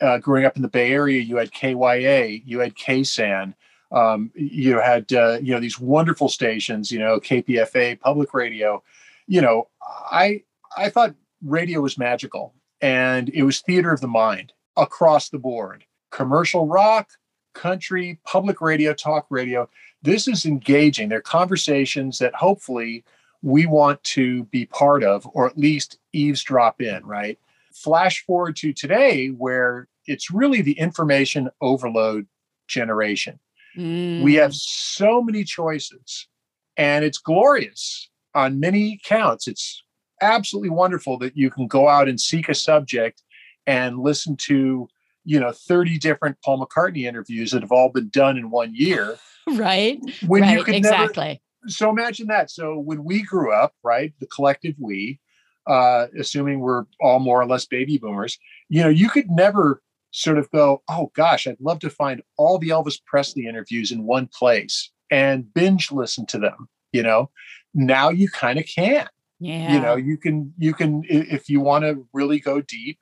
uh, 0.00 0.18
growing 0.18 0.44
up 0.44 0.56
in 0.56 0.62
the 0.62 0.68
Bay 0.68 0.92
Area, 0.92 1.20
you 1.20 1.36
had 1.36 1.52
KYA, 1.52 2.42
you 2.44 2.60
had 2.60 2.74
KSAN, 2.74 3.54
um, 3.90 4.30
you 4.34 4.78
had 4.78 5.12
uh, 5.12 5.38
you 5.42 5.52
know 5.52 5.60
these 5.60 5.80
wonderful 5.80 6.28
stations, 6.28 6.92
you 6.92 6.98
know 6.98 7.18
KPFA, 7.20 7.98
public 8.00 8.34
radio. 8.34 8.82
You 9.26 9.40
know, 9.40 9.68
I 9.82 10.42
I 10.76 10.90
thought 10.90 11.14
radio 11.44 11.80
was 11.80 11.98
magical, 11.98 12.54
and 12.80 13.28
it 13.30 13.44
was 13.44 13.60
theater 13.60 13.92
of 13.92 14.00
the 14.00 14.08
mind 14.08 14.52
across 14.76 15.30
the 15.30 15.38
board. 15.38 15.84
Commercial 16.10 16.66
rock, 16.66 17.10
country, 17.54 18.20
public 18.24 18.60
radio, 18.60 18.92
talk 18.92 19.26
radio. 19.30 19.68
This 20.02 20.28
is 20.28 20.44
engaging. 20.44 21.08
They're 21.08 21.20
conversations 21.20 22.18
that 22.18 22.34
hopefully 22.34 23.04
we 23.42 23.66
want 23.66 24.02
to 24.04 24.44
be 24.44 24.66
part 24.66 25.02
of, 25.02 25.26
or 25.32 25.46
at 25.46 25.58
least 25.58 25.98
eavesdrop 26.12 26.82
in. 26.82 27.06
Right 27.06 27.38
flash 27.82 28.24
forward 28.24 28.56
to 28.56 28.72
today 28.72 29.28
where 29.28 29.88
it's 30.06 30.30
really 30.30 30.62
the 30.62 30.78
information 30.78 31.50
overload 31.60 32.26
generation. 32.66 33.38
Mm. 33.76 34.22
We 34.22 34.34
have 34.34 34.54
so 34.54 35.22
many 35.22 35.44
choices 35.44 36.28
and 36.76 37.04
it's 37.04 37.18
glorious 37.18 38.08
on 38.34 38.60
many 38.60 39.00
counts. 39.04 39.46
It's 39.46 39.82
absolutely 40.22 40.70
wonderful 40.70 41.18
that 41.18 41.36
you 41.36 41.50
can 41.50 41.66
go 41.66 41.88
out 41.88 42.08
and 42.08 42.20
seek 42.20 42.48
a 42.48 42.54
subject 42.54 43.22
and 43.66 43.98
listen 43.98 44.36
to, 44.36 44.88
you 45.24 45.40
know, 45.40 45.52
30 45.52 45.98
different 45.98 46.38
Paul 46.44 46.64
McCartney 46.64 47.04
interviews 47.04 47.50
that 47.50 47.62
have 47.62 47.72
all 47.72 47.90
been 47.90 48.08
done 48.08 48.36
in 48.36 48.50
one 48.50 48.74
year. 48.74 49.16
Right. 49.52 49.98
When 50.26 50.42
right. 50.42 50.58
you 50.58 50.62
can 50.62 50.74
exactly. 50.74 51.40
Never, 51.62 51.70
so 51.70 51.88
imagine 51.88 52.26
that. 52.26 52.50
So 52.50 52.78
when 52.78 53.02
we 53.02 53.22
grew 53.22 53.50
up, 53.50 53.72
right, 53.82 54.12
the 54.20 54.26
collective 54.26 54.74
we, 54.78 55.20
uh, 55.68 56.06
assuming 56.18 56.60
we're 56.60 56.84
all 57.00 57.20
more 57.20 57.40
or 57.40 57.46
less 57.46 57.66
baby 57.66 57.98
boomers, 57.98 58.38
you 58.68 58.82
know, 58.82 58.88
you 58.88 59.08
could 59.08 59.30
never 59.30 59.82
sort 60.10 60.38
of 60.38 60.50
go, 60.50 60.82
oh 60.88 61.12
gosh, 61.14 61.46
I'd 61.46 61.60
love 61.60 61.78
to 61.80 61.90
find 61.90 62.22
all 62.36 62.58
the 62.58 62.70
Elvis 62.70 62.98
Presley 63.04 63.46
interviews 63.46 63.92
in 63.92 64.04
one 64.04 64.26
place 64.26 64.90
and 65.10 65.52
binge 65.52 65.92
listen 65.92 66.26
to 66.26 66.38
them. 66.38 66.68
You 66.92 67.02
know, 67.02 67.30
now 67.74 68.08
you 68.08 68.28
kind 68.30 68.58
of 68.58 68.64
can. 68.66 69.06
Yeah. 69.40 69.74
You 69.74 69.80
know, 69.80 69.94
you 69.96 70.16
can 70.16 70.52
you 70.58 70.74
can 70.74 71.04
if 71.08 71.48
you 71.48 71.60
want 71.60 71.84
to 71.84 72.06
really 72.12 72.40
go 72.40 72.60
deep, 72.60 72.98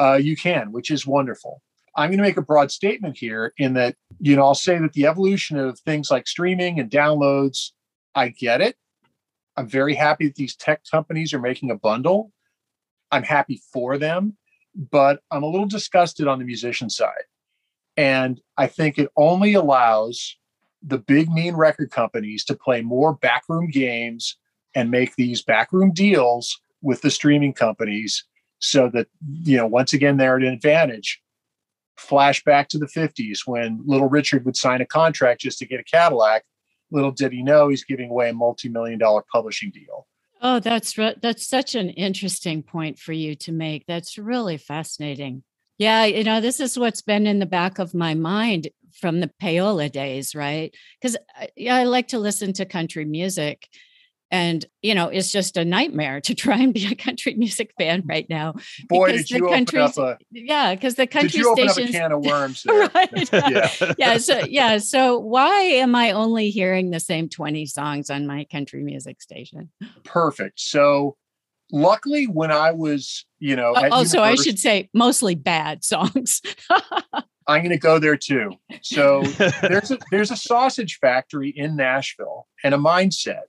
uh, 0.00 0.14
you 0.20 0.36
can, 0.36 0.72
which 0.72 0.90
is 0.90 1.06
wonderful. 1.06 1.62
I'm 1.94 2.10
going 2.10 2.18
to 2.18 2.24
make 2.24 2.36
a 2.36 2.42
broad 2.42 2.70
statement 2.70 3.18
here 3.18 3.52
in 3.58 3.74
that, 3.74 3.96
you 4.20 4.36
know, 4.36 4.42
I'll 4.42 4.54
say 4.54 4.78
that 4.78 4.92
the 4.92 5.06
evolution 5.06 5.58
of 5.58 5.80
things 5.80 6.10
like 6.10 6.28
streaming 6.28 6.78
and 6.78 6.88
downloads, 6.90 7.72
I 8.14 8.28
get 8.28 8.60
it. 8.60 8.76
I'm 9.58 9.66
very 9.66 9.96
happy 9.96 10.28
that 10.28 10.36
these 10.36 10.54
tech 10.54 10.82
companies 10.88 11.34
are 11.34 11.40
making 11.40 11.72
a 11.72 11.76
bundle. 11.76 12.30
I'm 13.10 13.24
happy 13.24 13.60
for 13.72 13.98
them, 13.98 14.36
but 14.72 15.20
I'm 15.32 15.42
a 15.42 15.48
little 15.48 15.66
disgusted 15.66 16.28
on 16.28 16.38
the 16.38 16.44
musician 16.44 16.88
side. 16.88 17.24
And 17.96 18.40
I 18.56 18.68
think 18.68 18.98
it 18.98 19.10
only 19.16 19.54
allows 19.54 20.36
the 20.80 20.98
big 20.98 21.28
mean 21.28 21.56
record 21.56 21.90
companies 21.90 22.44
to 22.44 22.54
play 22.54 22.82
more 22.82 23.14
backroom 23.14 23.68
games 23.68 24.36
and 24.76 24.92
make 24.92 25.16
these 25.16 25.42
backroom 25.42 25.92
deals 25.92 26.60
with 26.80 27.02
the 27.02 27.10
streaming 27.10 27.52
companies 27.52 28.24
so 28.60 28.88
that 28.90 29.08
you 29.42 29.56
know 29.56 29.66
once 29.66 29.92
again 29.92 30.18
they're 30.18 30.36
at 30.36 30.42
an 30.42 30.52
advantage 30.52 31.20
flashback 31.98 32.68
to 32.68 32.78
the 32.78 32.86
50s 32.86 33.40
when 33.46 33.80
little 33.84 34.08
richard 34.08 34.44
would 34.44 34.56
sign 34.56 34.80
a 34.80 34.86
contract 34.86 35.40
just 35.40 35.58
to 35.58 35.66
get 35.66 35.80
a 35.80 35.84
cadillac 35.84 36.44
little 36.90 37.10
did 37.10 37.32
he 37.32 37.42
know 37.42 37.68
he's 37.68 37.84
giving 37.84 38.10
away 38.10 38.30
a 38.30 38.34
multi-million 38.34 38.98
dollar 38.98 39.24
publishing 39.32 39.70
deal. 39.70 40.06
Oh, 40.40 40.60
that's 40.60 40.96
re- 40.96 41.16
that's 41.20 41.46
such 41.46 41.74
an 41.74 41.90
interesting 41.90 42.62
point 42.62 42.98
for 42.98 43.12
you 43.12 43.34
to 43.36 43.52
make. 43.52 43.84
That's 43.86 44.18
really 44.18 44.56
fascinating. 44.56 45.42
Yeah, 45.78 46.04
you 46.04 46.24
know, 46.24 46.40
this 46.40 46.60
is 46.60 46.78
what's 46.78 47.02
been 47.02 47.26
in 47.26 47.38
the 47.38 47.46
back 47.46 47.78
of 47.78 47.94
my 47.94 48.14
mind 48.14 48.68
from 49.00 49.20
the 49.20 49.30
payola 49.40 49.90
days, 49.90 50.34
right? 50.34 50.74
Because 51.00 51.16
uh, 51.40 51.46
yeah, 51.56 51.76
I 51.76 51.84
like 51.84 52.08
to 52.08 52.18
listen 52.18 52.52
to 52.54 52.64
country 52.64 53.04
music, 53.04 53.68
and 54.30 54.64
you 54.82 54.94
know 54.94 55.08
it's 55.08 55.32
just 55.32 55.56
a 55.56 55.64
nightmare 55.64 56.20
to 56.20 56.34
try 56.34 56.58
and 56.58 56.74
be 56.74 56.86
a 56.86 56.94
country 56.94 57.34
music 57.34 57.72
fan 57.78 58.02
right 58.06 58.26
now 58.28 58.54
boy 58.88 59.12
did 59.12 59.30
you 59.30 59.48
open 59.48 59.78
up 59.78 59.96
a 59.98 60.18
yeah 60.30 60.74
because 60.74 60.94
the 60.94 61.06
country 61.06 61.28
did 61.28 61.38
you 61.38 61.54
stations 61.54 61.78
open 61.78 61.84
up 61.84 61.88
a 61.88 61.92
can 61.92 62.12
of 62.12 62.24
worms 62.24 62.66
right. 62.68 63.32
yeah. 63.50 63.94
yeah 63.98 64.18
so 64.18 64.40
yeah 64.48 64.78
so 64.78 65.18
why 65.18 65.54
am 65.54 65.94
i 65.94 66.10
only 66.10 66.50
hearing 66.50 66.90
the 66.90 67.00
same 67.00 67.28
20 67.28 67.66
songs 67.66 68.10
on 68.10 68.26
my 68.26 68.44
country 68.44 68.82
music 68.82 69.20
station? 69.22 69.70
Perfect. 70.04 70.60
So 70.60 71.16
luckily 71.70 72.24
when 72.24 72.50
i 72.50 72.70
was 72.70 73.26
you 73.38 73.54
know 73.54 73.74
oh, 73.76 73.88
oh 73.92 74.04
so 74.04 74.22
i 74.22 74.34
should 74.34 74.58
say 74.58 74.88
mostly 74.94 75.34
bad 75.34 75.84
songs. 75.84 76.40
I'm 77.48 77.60
going 77.60 77.70
to 77.70 77.78
go 77.78 77.98
there 77.98 78.16
too. 78.16 78.52
So 78.82 79.22
there's 79.22 79.90
a 79.90 79.98
there's 80.10 80.30
a 80.30 80.36
sausage 80.36 80.98
factory 81.00 81.48
in 81.48 81.76
nashville 81.76 82.46
and 82.62 82.74
a 82.74 82.78
mindset 82.78 83.46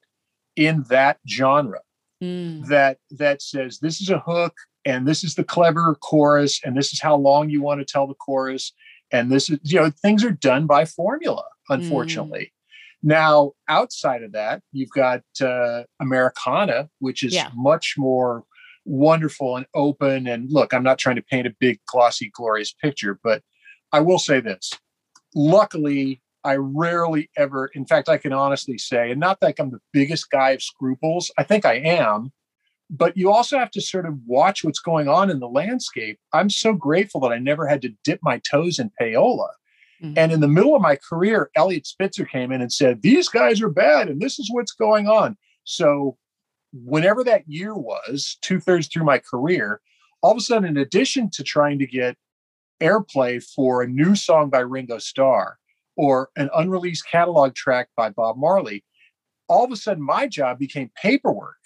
in 0.59 0.83
that 0.89 1.17
genre 1.27 1.79
mm. 2.21 2.65
that 2.67 2.97
that 3.09 3.41
says 3.41 3.79
this 3.79 4.01
is 4.01 4.09
a 4.09 4.19
hook 4.19 4.53
and 4.85 5.07
this 5.07 5.23
is 5.23 5.35
the 5.35 5.43
clever 5.43 5.95
chorus 6.01 6.59
and 6.65 6.75
this 6.75 6.91
is 6.91 6.99
how 7.01 7.15
long 7.15 7.49
you 7.49 7.61
want 7.61 7.79
to 7.79 7.85
tell 7.85 8.05
the 8.05 8.13
chorus 8.15 8.73
and 9.09 9.31
this 9.31 9.49
is 9.49 9.57
you 9.63 9.79
know 9.79 9.89
things 9.89 10.23
are 10.23 10.31
done 10.31 10.67
by 10.67 10.83
formula 10.83 11.43
unfortunately 11.69 12.51
mm. 12.51 13.07
now 13.07 13.53
outside 13.69 14.21
of 14.21 14.33
that 14.33 14.61
you've 14.73 14.91
got 14.91 15.21
uh, 15.41 15.83
americana 16.01 16.89
which 16.99 17.23
is 17.23 17.33
yeah. 17.33 17.49
much 17.55 17.95
more 17.97 18.43
wonderful 18.83 19.55
and 19.55 19.65
open 19.73 20.27
and 20.27 20.51
look 20.51 20.73
i'm 20.73 20.83
not 20.83 20.97
trying 20.97 21.15
to 21.15 21.23
paint 21.23 21.47
a 21.47 21.55
big 21.57 21.79
glossy 21.85 22.29
glorious 22.33 22.73
picture 22.73 23.17
but 23.23 23.41
i 23.93 23.99
will 24.01 24.19
say 24.19 24.41
this 24.41 24.73
luckily 25.33 26.21
I 26.43 26.55
rarely 26.55 27.29
ever, 27.37 27.67
in 27.73 27.85
fact, 27.85 28.09
I 28.09 28.17
can 28.17 28.33
honestly 28.33 28.77
say, 28.77 29.11
and 29.11 29.19
not 29.19 29.39
that 29.41 29.55
I'm 29.59 29.71
the 29.71 29.79
biggest 29.91 30.29
guy 30.29 30.51
of 30.51 30.63
scruples, 30.63 31.31
I 31.37 31.43
think 31.43 31.65
I 31.65 31.75
am, 31.75 32.31
but 32.89 33.15
you 33.15 33.31
also 33.31 33.57
have 33.57 33.71
to 33.71 33.81
sort 33.81 34.05
of 34.05 34.15
watch 34.25 34.63
what's 34.63 34.79
going 34.79 35.07
on 35.07 35.29
in 35.29 35.39
the 35.39 35.49
landscape. 35.49 36.19
I'm 36.33 36.49
so 36.49 36.73
grateful 36.73 37.21
that 37.21 37.31
I 37.31 37.37
never 37.37 37.67
had 37.67 37.81
to 37.83 37.93
dip 38.03 38.19
my 38.23 38.41
toes 38.49 38.79
in 38.79 38.91
payola. 38.99 39.49
Mm-hmm. 40.01 40.13
And 40.17 40.31
in 40.31 40.39
the 40.39 40.47
middle 40.47 40.75
of 40.75 40.81
my 40.81 40.95
career, 40.95 41.51
Eliot 41.55 41.85
Spitzer 41.85 42.25
came 42.25 42.51
in 42.51 42.61
and 42.61 42.71
said, 42.71 43.01
These 43.01 43.27
guys 43.27 43.61
are 43.61 43.69
bad, 43.69 44.07
and 44.07 44.21
this 44.21 44.39
is 44.39 44.49
what's 44.51 44.71
going 44.71 45.07
on. 45.07 45.37
So, 45.65 46.17
whenever 46.71 47.23
that 47.25 47.43
year 47.47 47.75
was, 47.75 48.37
two 48.41 48.59
thirds 48.59 48.87
through 48.87 49.03
my 49.03 49.19
career, 49.19 49.81
all 50.21 50.31
of 50.31 50.37
a 50.37 50.41
sudden, 50.41 50.69
in 50.69 50.77
addition 50.77 51.29
to 51.31 51.43
trying 51.43 51.79
to 51.79 51.87
get 51.87 52.15
airplay 52.81 53.43
for 53.43 53.81
a 53.81 53.87
new 53.87 54.15
song 54.15 54.49
by 54.49 54.59
Ringo 54.59 54.99
Starr, 54.99 55.58
or 55.99 56.29
an 56.37 56.49
unreleased 56.55 57.05
catalog 57.05 57.53
track 57.53 57.89
by 57.97 58.09
Bob 58.09 58.37
Marley, 58.37 58.85
all 59.49 59.65
of 59.65 59.71
a 59.73 59.75
sudden 59.75 60.01
my 60.01 60.27
job 60.27 60.57
became 60.57 60.89
paperwork. 60.95 61.57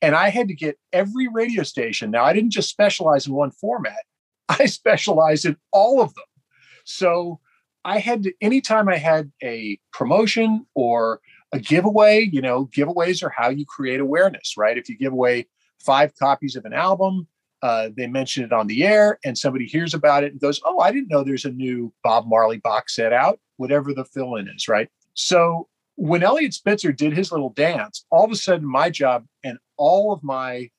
And 0.00 0.14
I 0.14 0.30
had 0.30 0.48
to 0.48 0.54
get 0.54 0.78
every 0.94 1.28
radio 1.28 1.64
station. 1.64 2.10
Now, 2.10 2.24
I 2.24 2.32
didn't 2.32 2.52
just 2.52 2.70
specialize 2.70 3.26
in 3.26 3.34
one 3.34 3.50
format, 3.50 4.02
I 4.48 4.64
specialized 4.64 5.44
in 5.44 5.58
all 5.70 6.00
of 6.00 6.14
them. 6.14 6.24
So 6.84 7.40
I 7.84 7.98
had 7.98 8.22
to, 8.22 8.32
anytime 8.40 8.88
I 8.88 8.96
had 8.96 9.30
a 9.42 9.78
promotion 9.92 10.64
or 10.74 11.20
a 11.52 11.58
giveaway, 11.58 12.22
you 12.32 12.40
know, 12.40 12.70
giveaways 12.74 13.22
are 13.22 13.34
how 13.36 13.50
you 13.50 13.66
create 13.66 14.00
awareness, 14.00 14.54
right? 14.56 14.78
If 14.78 14.88
you 14.88 14.96
give 14.96 15.12
away 15.12 15.46
five 15.78 16.16
copies 16.18 16.56
of 16.56 16.64
an 16.64 16.72
album, 16.72 17.28
uh, 17.62 17.90
they 17.94 18.06
mention 18.06 18.44
it 18.44 18.52
on 18.52 18.66
the 18.66 18.82
air 18.84 19.18
and 19.26 19.36
somebody 19.36 19.66
hears 19.66 19.92
about 19.92 20.24
it 20.24 20.32
and 20.32 20.40
goes, 20.40 20.58
Oh, 20.64 20.78
I 20.80 20.90
didn't 20.90 21.10
know 21.10 21.22
there's 21.22 21.44
a 21.44 21.50
new 21.50 21.92
Bob 22.02 22.26
Marley 22.26 22.58
box 22.58 22.94
set 22.94 23.12
out, 23.12 23.38
whatever 23.56 23.92
the 23.92 24.04
fill 24.04 24.36
in 24.36 24.48
is, 24.48 24.68
right? 24.68 24.88
So 25.14 25.68
when 25.96 26.22
Eliot 26.22 26.54
Spitzer 26.54 26.92
did 26.92 27.16
his 27.16 27.30
little 27.30 27.50
dance, 27.50 28.04
all 28.10 28.24
of 28.24 28.30
a 28.30 28.36
sudden 28.36 28.66
my 28.66 28.90
job 28.90 29.26
and 29.42 29.58
all 29.76 30.12
of 30.12 30.22
my 30.22 30.70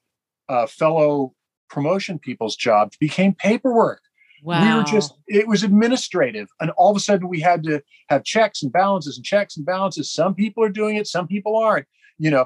uh, 0.49 0.67
fellow 0.67 1.33
promotion 1.69 2.19
people's 2.19 2.55
jobs 2.55 2.97
became 2.97 3.33
paperwork. 3.33 4.01
Wow. 4.43 4.61
We 4.61 4.77
were 4.77 4.83
just, 4.83 5.13
it 5.27 5.47
was 5.47 5.63
administrative. 5.63 6.49
And 6.59 6.69
all 6.71 6.91
of 6.91 6.97
a 6.97 6.99
sudden 6.99 7.27
we 7.29 7.39
had 7.39 7.63
to 7.63 7.81
have 8.09 8.23
checks 8.23 8.61
and 8.61 8.71
balances 8.71 9.17
and 9.17 9.25
checks 9.25 9.57
and 9.57 9.65
balances. 9.65 10.11
Some 10.11 10.35
people 10.35 10.63
are 10.63 10.69
doing 10.69 10.97
it, 10.97 11.07
some 11.07 11.27
people 11.27 11.57
aren't. 11.57 11.87
You 12.17 12.31
know, 12.31 12.45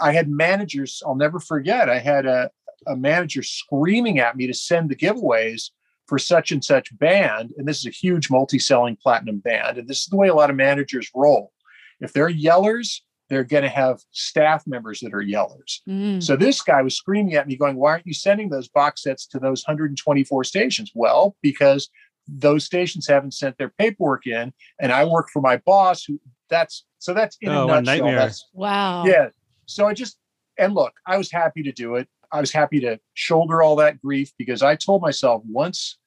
I 0.00 0.12
had 0.12 0.28
managers, 0.28 1.02
I'll 1.06 1.16
never 1.16 1.40
forget, 1.40 1.88
I 1.88 1.98
had 1.98 2.26
a, 2.26 2.50
a 2.86 2.96
manager 2.96 3.42
screaming 3.42 4.18
at 4.18 4.36
me 4.36 4.46
to 4.46 4.54
send 4.54 4.90
the 4.90 4.96
giveaways 4.96 5.70
for 6.08 6.18
such 6.18 6.50
and 6.50 6.64
such 6.64 6.96
band. 6.98 7.52
And 7.56 7.68
this 7.68 7.78
is 7.78 7.86
a 7.86 7.90
huge 7.90 8.30
multi 8.30 8.58
selling 8.58 8.96
platinum 8.96 9.38
band. 9.38 9.78
And 9.78 9.86
this 9.86 10.00
is 10.00 10.06
the 10.06 10.16
way 10.16 10.28
a 10.28 10.34
lot 10.34 10.50
of 10.50 10.56
managers 10.56 11.10
roll. 11.14 11.52
If 12.00 12.12
they're 12.12 12.30
yellers, 12.30 13.00
they're 13.28 13.44
going 13.44 13.62
to 13.62 13.68
have 13.68 14.00
staff 14.10 14.66
members 14.66 15.00
that 15.00 15.12
are 15.12 15.22
yellers. 15.22 15.80
Mm. 15.88 16.22
So 16.22 16.34
this 16.34 16.62
guy 16.62 16.80
was 16.80 16.96
screaming 16.96 17.34
at 17.34 17.46
me, 17.46 17.56
going, 17.56 17.76
Why 17.76 17.92
aren't 17.92 18.06
you 18.06 18.14
sending 18.14 18.48
those 18.48 18.68
box 18.68 19.02
sets 19.02 19.26
to 19.28 19.38
those 19.38 19.62
124 19.66 20.44
stations? 20.44 20.90
Well, 20.94 21.36
because 21.42 21.90
those 22.26 22.64
stations 22.64 23.06
haven't 23.06 23.34
sent 23.34 23.56
their 23.58 23.70
paperwork 23.70 24.26
in. 24.26 24.52
And 24.80 24.92
I 24.92 25.04
work 25.04 25.28
for 25.32 25.40
my 25.40 25.58
boss, 25.58 26.04
who 26.04 26.20
that's 26.50 26.84
so 26.98 27.14
that's 27.14 27.36
in 27.40 27.50
oh, 27.50 27.68
a 27.68 27.82
nutshell. 27.82 28.06
That's, 28.06 28.48
wow. 28.52 29.04
Yeah. 29.04 29.28
So 29.66 29.86
I 29.86 29.94
just, 29.94 30.18
and 30.58 30.74
look, 30.74 30.92
I 31.06 31.16
was 31.16 31.30
happy 31.30 31.62
to 31.62 31.72
do 31.72 31.96
it. 31.96 32.08
I 32.32 32.40
was 32.40 32.52
happy 32.52 32.80
to 32.80 32.98
shoulder 33.14 33.62
all 33.62 33.76
that 33.76 34.00
grief 34.00 34.32
because 34.38 34.62
I 34.62 34.76
told 34.76 35.02
myself 35.02 35.42
once 35.46 35.98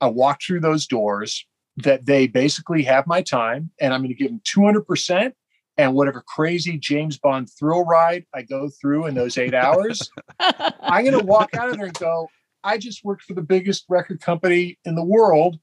I 0.00 0.08
walk 0.08 0.40
through 0.42 0.60
those 0.60 0.86
doors 0.86 1.46
that 1.78 2.06
they 2.06 2.26
basically 2.26 2.82
have 2.82 3.06
my 3.06 3.22
time 3.22 3.70
and 3.80 3.94
I'm 3.94 4.00
going 4.00 4.10
to 4.10 4.14
give 4.14 4.28
them 4.28 4.40
200% 4.44 5.32
and 5.78 5.94
whatever 5.94 6.22
crazy 6.26 6.76
James 6.76 7.18
Bond 7.18 7.48
thrill 7.58 7.84
ride 7.84 8.26
I 8.34 8.42
go 8.42 8.68
through 8.68 9.06
in 9.06 9.14
those 9.14 9.38
eight 9.38 9.54
hours, 9.54 10.10
I'm 10.40 11.04
going 11.04 11.18
to 11.18 11.24
walk 11.24 11.54
out 11.54 11.70
of 11.70 11.76
there 11.76 11.86
and 11.86 11.98
go, 11.98 12.28
I 12.62 12.76
just 12.76 13.04
worked 13.04 13.22
for 13.22 13.34
the 13.34 13.42
biggest 13.42 13.86
record 13.88 14.20
company 14.20 14.78
in 14.84 14.94
the 14.94 15.04
world 15.04 15.58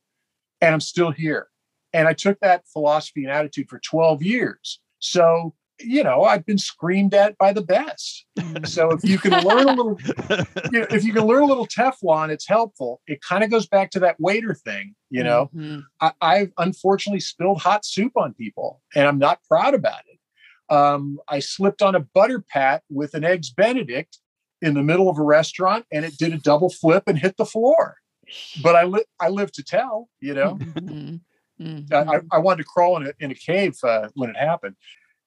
and 0.61 0.73
I'm 0.73 0.81
still 0.81 1.11
here. 1.11 1.47
And 1.93 2.07
I 2.07 2.13
took 2.13 2.39
that 2.39 2.67
philosophy 2.67 3.23
and 3.23 3.31
attitude 3.31 3.69
for 3.69 3.79
12 3.79 4.23
years. 4.23 4.79
So 4.99 5.53
you 5.79 6.03
know, 6.03 6.23
I've 6.23 6.45
been 6.45 6.57
screamed 6.57 7.13
at 7.13 7.37
by 7.37 7.53
the 7.53 7.61
best. 7.61 8.25
So 8.65 8.91
if 8.91 9.03
you 9.03 9.17
can 9.17 9.43
learn 9.43 9.67
a 9.67 9.73
little, 9.73 9.99
you 10.71 10.79
know, 10.79 10.87
if 10.89 11.03
you 11.03 11.13
can 11.13 11.25
learn 11.25 11.43
a 11.43 11.45
little 11.45 11.67
Teflon, 11.67 12.29
it's 12.29 12.47
helpful. 12.47 13.01
It 13.07 13.21
kind 13.21 13.43
of 13.43 13.49
goes 13.49 13.67
back 13.67 13.91
to 13.91 13.99
that 13.99 14.19
waiter 14.19 14.53
thing. 14.53 14.95
You 15.09 15.23
know, 15.23 15.49
mm-hmm. 15.55 15.79
I, 16.21 16.37
have 16.39 16.51
unfortunately 16.57 17.19
spilled 17.19 17.61
hot 17.61 17.85
soup 17.85 18.13
on 18.15 18.33
people, 18.33 18.81
and 18.95 19.07
I'm 19.07 19.19
not 19.19 19.39
proud 19.49 19.73
about 19.73 20.01
it. 20.07 20.73
Um, 20.73 21.19
I 21.29 21.39
slipped 21.39 21.81
on 21.81 21.95
a 21.95 21.99
butter 21.99 22.41
pat 22.41 22.83
with 22.89 23.13
an 23.13 23.23
eggs 23.23 23.51
Benedict 23.51 24.17
in 24.61 24.73
the 24.73 24.83
middle 24.83 25.09
of 25.09 25.17
a 25.17 25.23
restaurant, 25.23 25.85
and 25.91 26.03
it 26.03 26.17
did 26.17 26.33
a 26.33 26.37
double 26.37 26.69
flip 26.69 27.03
and 27.07 27.17
hit 27.17 27.37
the 27.37 27.45
floor. 27.45 27.97
But 28.61 28.75
I 28.75 28.83
li- 28.83 29.05
I 29.19 29.29
live 29.29 29.51
to 29.53 29.63
tell. 29.63 30.09
You 30.19 30.33
know. 30.33 30.55
Mm-hmm. 30.55 31.15
Mm-hmm. 31.61 32.09
I, 32.09 32.19
I, 32.31 32.37
wanted 32.37 32.57
to 32.57 32.69
crawl 32.69 32.97
in 32.97 33.07
a, 33.07 33.13
in 33.19 33.31
a 33.31 33.33
cave 33.33 33.77
uh, 33.83 34.09
when 34.13 34.29
it 34.29 34.37
happened. 34.37 34.75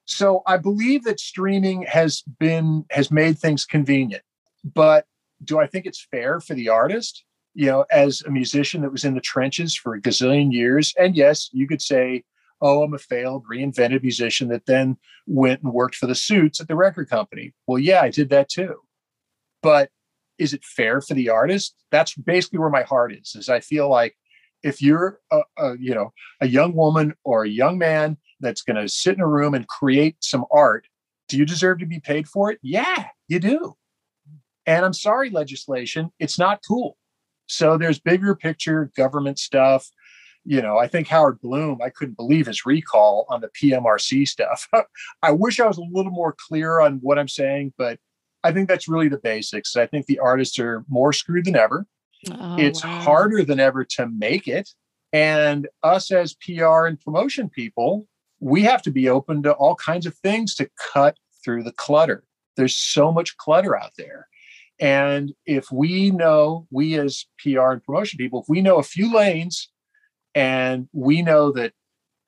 So 0.07 0.43
I 0.47 0.57
believe 0.57 1.05
that 1.05 1.21
streaming 1.21 1.83
has 1.83 2.23
been 2.39 2.85
has 2.91 3.11
made 3.11 3.39
things 3.39 3.65
convenient. 3.65 4.23
But 4.65 5.07
do 5.43 5.59
I 5.59 5.67
think 5.67 5.87
it's 5.87 6.07
fair 6.11 6.41
for 6.41 6.55
the 6.55 6.69
artist? 6.69 7.25
You 7.55 7.67
know, 7.67 7.85
as 7.91 8.23
a 8.23 8.31
musician 8.31 8.83
that 8.83 8.93
was 8.93 9.05
in 9.05 9.15
the 9.15 9.21
trenches 9.21 9.75
for 9.75 9.95
a 9.95 10.01
gazillion 10.01 10.53
years, 10.53 10.95
and 10.99 11.17
yes, 11.17 11.49
you 11.53 11.67
could 11.67 11.83
say, 11.83 12.25
"Oh, 12.61 12.83
I'm 12.83 12.95
a 12.95 12.99
failed, 12.99 13.45
reinvented 13.51 14.03
musician 14.03 14.49
that 14.49 14.67
then 14.67 14.97
went 15.27 15.63
and 15.63 15.73
worked 15.73 15.97
for 15.97 16.07
the 16.07 16.15
suits 16.15 16.61
at 16.61 16.69
the 16.69 16.77
record 16.77 17.09
company." 17.09 17.53
Well, 17.67 17.79
yeah, 17.79 18.03
I 18.03 18.11
did 18.11 18.31
that 18.31 18.49
too. 18.49 18.77
But 19.63 19.91
is 20.39 20.55
it 20.55 20.65
fair 20.65 21.01
for 21.01 21.15
the 21.15 21.29
artist? 21.29 21.75
That's 21.91 22.15
basically 22.15 22.59
where 22.59 22.71
my 22.71 22.83
heart 22.83 23.13
is. 23.13 23.35
Is 23.35 23.49
I 23.49 23.61
feel 23.61 23.89
like 23.89 24.17
if 24.63 24.83
you're 24.83 25.21
a, 25.31 25.41
a 25.59 25.77
you 25.79 25.95
know 25.95 26.13
a 26.41 26.49
young 26.49 26.75
woman 26.75 27.15
or 27.25 27.45
a 27.45 27.49
young 27.49 27.79
man 27.79 28.17
that's 28.41 28.63
going 28.63 28.77
to 28.77 28.89
sit 28.89 29.15
in 29.15 29.21
a 29.21 29.27
room 29.27 29.55
and 29.55 29.67
create 29.69 30.17
some 30.21 30.45
art, 30.51 30.87
do 31.29 31.37
you 31.37 31.45
deserve 31.45 31.79
to 31.79 31.87
be 31.87 32.01
paid 32.01 32.29
for 32.29 32.51
it? 32.51 32.59
Yeah, 32.63 33.07
you 33.29 33.39
do. 33.39 33.77
And 34.67 34.85
I'm 34.85 34.93
sorry, 34.93 35.31
legislation, 35.31 36.11
it's 36.19 36.39
not 36.39 36.61
cool. 36.67 36.97
So 37.47 37.77
there's 37.77 37.99
bigger 37.99 38.35
picture 38.35 38.91
government 38.97 39.39
stuff. 39.39 39.89
You 40.45 40.63
know, 40.63 40.79
I 40.79 40.87
think 40.87 41.09
Howard 41.09 41.41
Bloom, 41.41 41.81
I 41.83 41.91
couldn't 41.91 42.17
believe 42.17 42.47
his 42.47 42.65
recall 42.65 43.27
on 43.29 43.41
the 43.41 43.49
PMRC 43.49 44.27
stuff. 44.27 44.69
I 45.23 45.33
wish 45.33 45.61
I 45.61 45.67
was 45.67 45.79
a 45.79 45.83
little 45.83 46.13
more 46.13 46.35
clear 46.49 46.81
on 46.81 46.99
what 47.03 47.19
I'm 47.19 47.29
saying, 47.29 47.75
but 47.77 47.99
I 48.43 48.53
think 48.53 48.69
that's 48.69 48.89
really 48.89 49.09
the 49.09 49.19
basics. 49.19 49.77
I 49.77 49.87
think 49.87 50.07
the 50.07 50.19
artists 50.19 50.59
are 50.59 50.85
more 50.89 51.13
screwed 51.13 51.45
than 51.45 51.57
ever. 51.57 51.87
Oh, 52.31 52.57
it's 52.59 52.85
wow. 52.85 53.01
harder 53.01 53.45
than 53.45 53.61
ever 53.61 53.85
to 53.85 54.07
make 54.09 54.49
it. 54.49 54.71
And 55.13 55.69
us 55.83 56.11
as 56.11 56.35
PR 56.35 56.87
and 56.87 57.01
promotion 57.01 57.49
people, 57.49 58.07
we 58.41 58.63
have 58.63 58.83
to 58.83 58.91
be 58.91 59.09
open 59.09 59.43
to 59.43 59.53
all 59.53 59.75
kinds 59.75 60.07
of 60.07 60.17
things 60.17 60.55
to 60.57 60.71
cut 60.93 61.17
through 61.45 61.63
the 61.63 61.73
clutter. 61.73 62.25
There's 62.57 62.77
so 62.77 63.13
much 63.13 63.37
clutter 63.37 63.79
out 63.79 63.93
there. 63.97 64.29
And 64.81 65.35
if 65.45 65.71
we 65.71 66.11
know, 66.11 66.67
we 66.71 66.99
as 66.99 67.27
PR 67.39 67.73
and 67.73 67.85
promotion 67.85 68.17
people, 68.17 68.41
if 68.41 68.49
we 68.49 68.63
know 68.63 68.79
a 68.79 68.83
few 68.83 69.15
lanes 69.15 69.69
and 70.35 70.89
we 70.93 71.21
know 71.21 71.53
that 71.53 71.75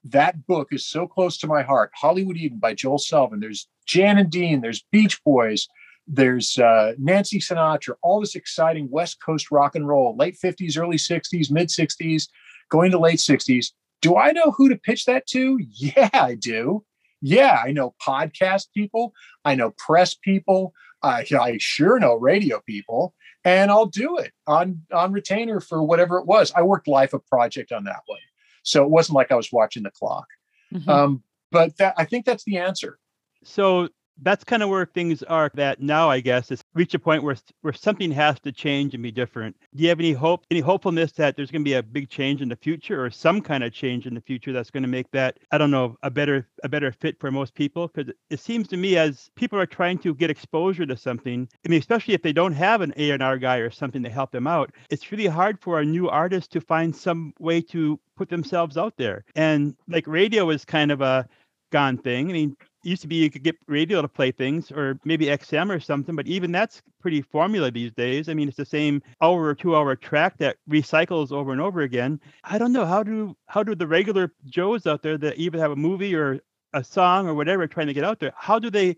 that 0.05 0.47
book 0.47 0.69
is 0.71 0.87
so 0.87 1.07
close 1.07 1.39
to 1.39 1.47
my 1.47 1.63
heart, 1.63 1.93
Hollywood 1.95 2.37
Eden 2.37 2.59
by 2.59 2.75
Joel 2.75 2.99
Selvin, 2.99 3.41
there's 3.41 3.69
Jan 3.87 4.19
and 4.19 4.31
Dean, 4.31 4.61
there's 4.61 4.85
Beach 4.93 5.23
Boys, 5.25 5.67
there's 6.07 6.59
uh, 6.59 6.93
Nancy 6.99 7.39
Sinatra, 7.39 7.95
all 8.03 8.21
this 8.21 8.35
exciting 8.35 8.91
West 8.91 9.23
Coast 9.25 9.51
rock 9.51 9.75
and 9.75 9.89
roll, 9.89 10.15
late 10.17 10.37
50s, 10.43 10.79
early 10.79 10.97
60s, 10.97 11.51
mid 11.51 11.69
60s, 11.69 12.29
going 12.69 12.91
to 12.91 12.99
late 12.99 13.19
60s. 13.19 13.73
Do 14.03 14.17
I 14.17 14.33
know 14.33 14.51
who 14.51 14.69
to 14.69 14.77
pitch 14.77 15.07
that 15.07 15.27
to? 15.29 15.59
Yeah, 15.61 16.11
I 16.13 16.35
do. 16.35 16.85
Yeah, 17.23 17.63
I 17.65 17.73
know 17.73 17.95
podcast 18.05 18.67
people. 18.75 19.15
I 19.45 19.55
know 19.55 19.73
press 19.79 20.15
people. 20.15 20.75
I, 21.03 21.25
I 21.41 21.57
sure 21.59 21.99
know 21.99 22.15
radio 22.15 22.61
people, 22.67 23.15
and 23.45 23.71
I'll 23.71 23.87
do 23.87 24.19
it 24.19 24.33
on 24.47 24.83
on 24.93 25.13
retainer 25.13 25.61
for 25.61 25.83
whatever 25.83 26.19
it 26.19 26.27
was. 26.27 26.53
I 26.55 26.63
worked 26.63 26.87
life 26.87 27.13
of 27.13 27.27
project 27.27 27.73
on 27.73 27.85
that 27.85 28.03
one, 28.07 28.21
so 28.63 28.85
it 28.85 28.91
wasn't 28.91 29.17
like 29.17 29.33
I 29.33 29.37
was 29.37 29.51
watching 29.51 29.83
the 29.83 29.91
clock. 29.91 30.27
Mm-hmm. 30.73 30.89
Um, 30.89 31.23
but 31.51 31.77
that 31.79 31.95
I 31.97 32.05
think 32.05 32.25
that's 32.25 32.45
the 32.45 32.59
answer. 32.59 32.99
So 33.45 33.89
that's 34.23 34.45
kind 34.45 34.63
of 34.63 34.69
where 34.69 34.87
things 34.87 35.23
are 35.25 35.51
that 35.55 35.81
now 35.81 36.09
i 36.09 36.21
guess 36.21 36.51
is 36.51 36.63
reach 36.75 36.95
a 36.95 36.99
point 36.99 37.23
where 37.23 37.37
where 37.61 37.73
something 37.73 38.11
has 38.11 38.39
to 38.41 38.53
change 38.53 38.95
and 38.95 39.03
be 39.03 39.11
different. 39.11 39.57
Do 39.75 39.83
you 39.83 39.89
have 39.89 40.01
any 40.01 40.13
hope 40.13 40.45
any 40.51 40.61
hopefulness 40.61 41.13
that 41.13 41.37
there's 41.37 41.51
going 41.51 41.63
to 41.63 41.69
be 41.69 41.75
a 41.75 41.83
big 41.83 42.09
change 42.09 42.41
in 42.41 42.49
the 42.49 42.57
future 42.57 43.05
or 43.05 43.11
some 43.11 43.41
kind 43.41 43.65
of 43.65 43.73
change 43.73 44.07
in 44.07 44.15
the 44.15 44.21
future 44.21 44.53
that's 44.53 44.71
going 44.71 44.83
to 44.83 44.89
make 44.89 45.11
that 45.13 45.39
i 45.51 45.59
don't 45.59 45.71
know 45.71 45.97
a 46.03 46.11
better 46.11 46.49
a 46.65 46.69
better 46.69 46.93
fit 46.93 47.19
for 47.19 47.31
most 47.31 47.55
people? 47.55 47.89
Because 47.89 48.13
it 48.31 48.41
seems 48.41 48.69
to 48.69 48.77
me 48.77 48.97
as 48.97 49.31
people 49.37 49.59
are 49.59 49.67
trying 49.67 49.99
to 49.99 50.15
get 50.15 50.31
exposure 50.31 50.87
to 50.87 50.97
something 50.97 51.49
i 51.65 51.69
mean 51.69 51.81
especially 51.81 52.15
if 52.15 52.23
they 52.23 52.33
don't 52.33 52.53
have 52.53 52.81
an 52.81 52.93
a&r 52.97 53.39
guy 53.39 53.57
or 53.57 53.71
something 53.71 54.03
to 54.03 54.11
help 54.11 54.31
them 54.31 54.47
out 54.47 54.73
it's 54.91 55.11
really 55.11 55.27
hard 55.27 55.61
for 55.61 55.81
a 55.81 55.85
new 55.85 56.09
artist 56.09 56.53
to 56.53 56.61
find 56.61 56.95
some 56.95 57.33
way 57.39 57.61
to 57.61 57.99
put 58.17 58.29
themselves 58.29 58.77
out 58.77 58.95
there. 58.97 59.25
And 59.35 59.75
like 59.89 60.07
radio 60.07 60.51
is 60.51 60.65
kind 60.65 60.93
of 60.93 61.01
a 61.01 61.29
gone 61.71 61.99
thing. 61.99 62.29
I 62.31 62.33
mean 62.33 62.57
used 62.83 63.03
to 63.03 63.09
be 63.09 63.17
you 63.17 63.31
could 63.31 63.43
get 63.43 63.57
radio 63.67 64.03
to 64.03 64.09
play 64.09 64.31
things 64.31 64.71
or 64.71 64.99
maybe 65.05 65.27
XM 65.27 65.75
or 65.75 65.81
something, 65.81 66.17
but 66.17 66.27
even 66.27 66.53
that's 66.53 66.83
pretty 67.01 67.23
formula 67.23 67.71
these 67.71 67.93
days. 67.93 68.29
I 68.29 68.35
mean, 68.35 68.49
it's 68.49 68.57
the 68.57 68.65
same 68.65 69.03
hour 69.21 69.43
or 69.43 69.55
two 69.55 69.77
hour 69.77 69.95
track 69.97 70.39
that 70.39 70.57
recycles 70.69 71.33
over 71.33 71.53
and 71.53 71.61
over 71.61 71.81
again. 71.81 72.21
I 72.45 72.59
don't 72.59 72.73
know 72.73 72.87
how 72.87 73.03
do 73.03 73.37
how 73.47 73.63
do 73.63 73.75
the 73.75 73.87
regular 73.87 74.33
Joes 74.47 74.87
out 74.87 75.03
there 75.03 75.19
that 75.19 75.37
even 75.37 75.61
have 75.61 75.71
a 75.71 75.77
movie 75.77 76.15
or 76.15 76.41
a 76.73 76.83
song 76.83 77.29
or 77.29 77.35
whatever 77.35 77.67
trying 77.67 77.87
to 77.87 77.95
get 77.95 78.05
out 78.05 78.21
there, 78.21 78.33
how 78.37 78.59
do 78.59 78.71
they 78.71 78.97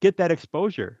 get 0.00 0.16
that 0.16 0.30
exposure? 0.30 1.00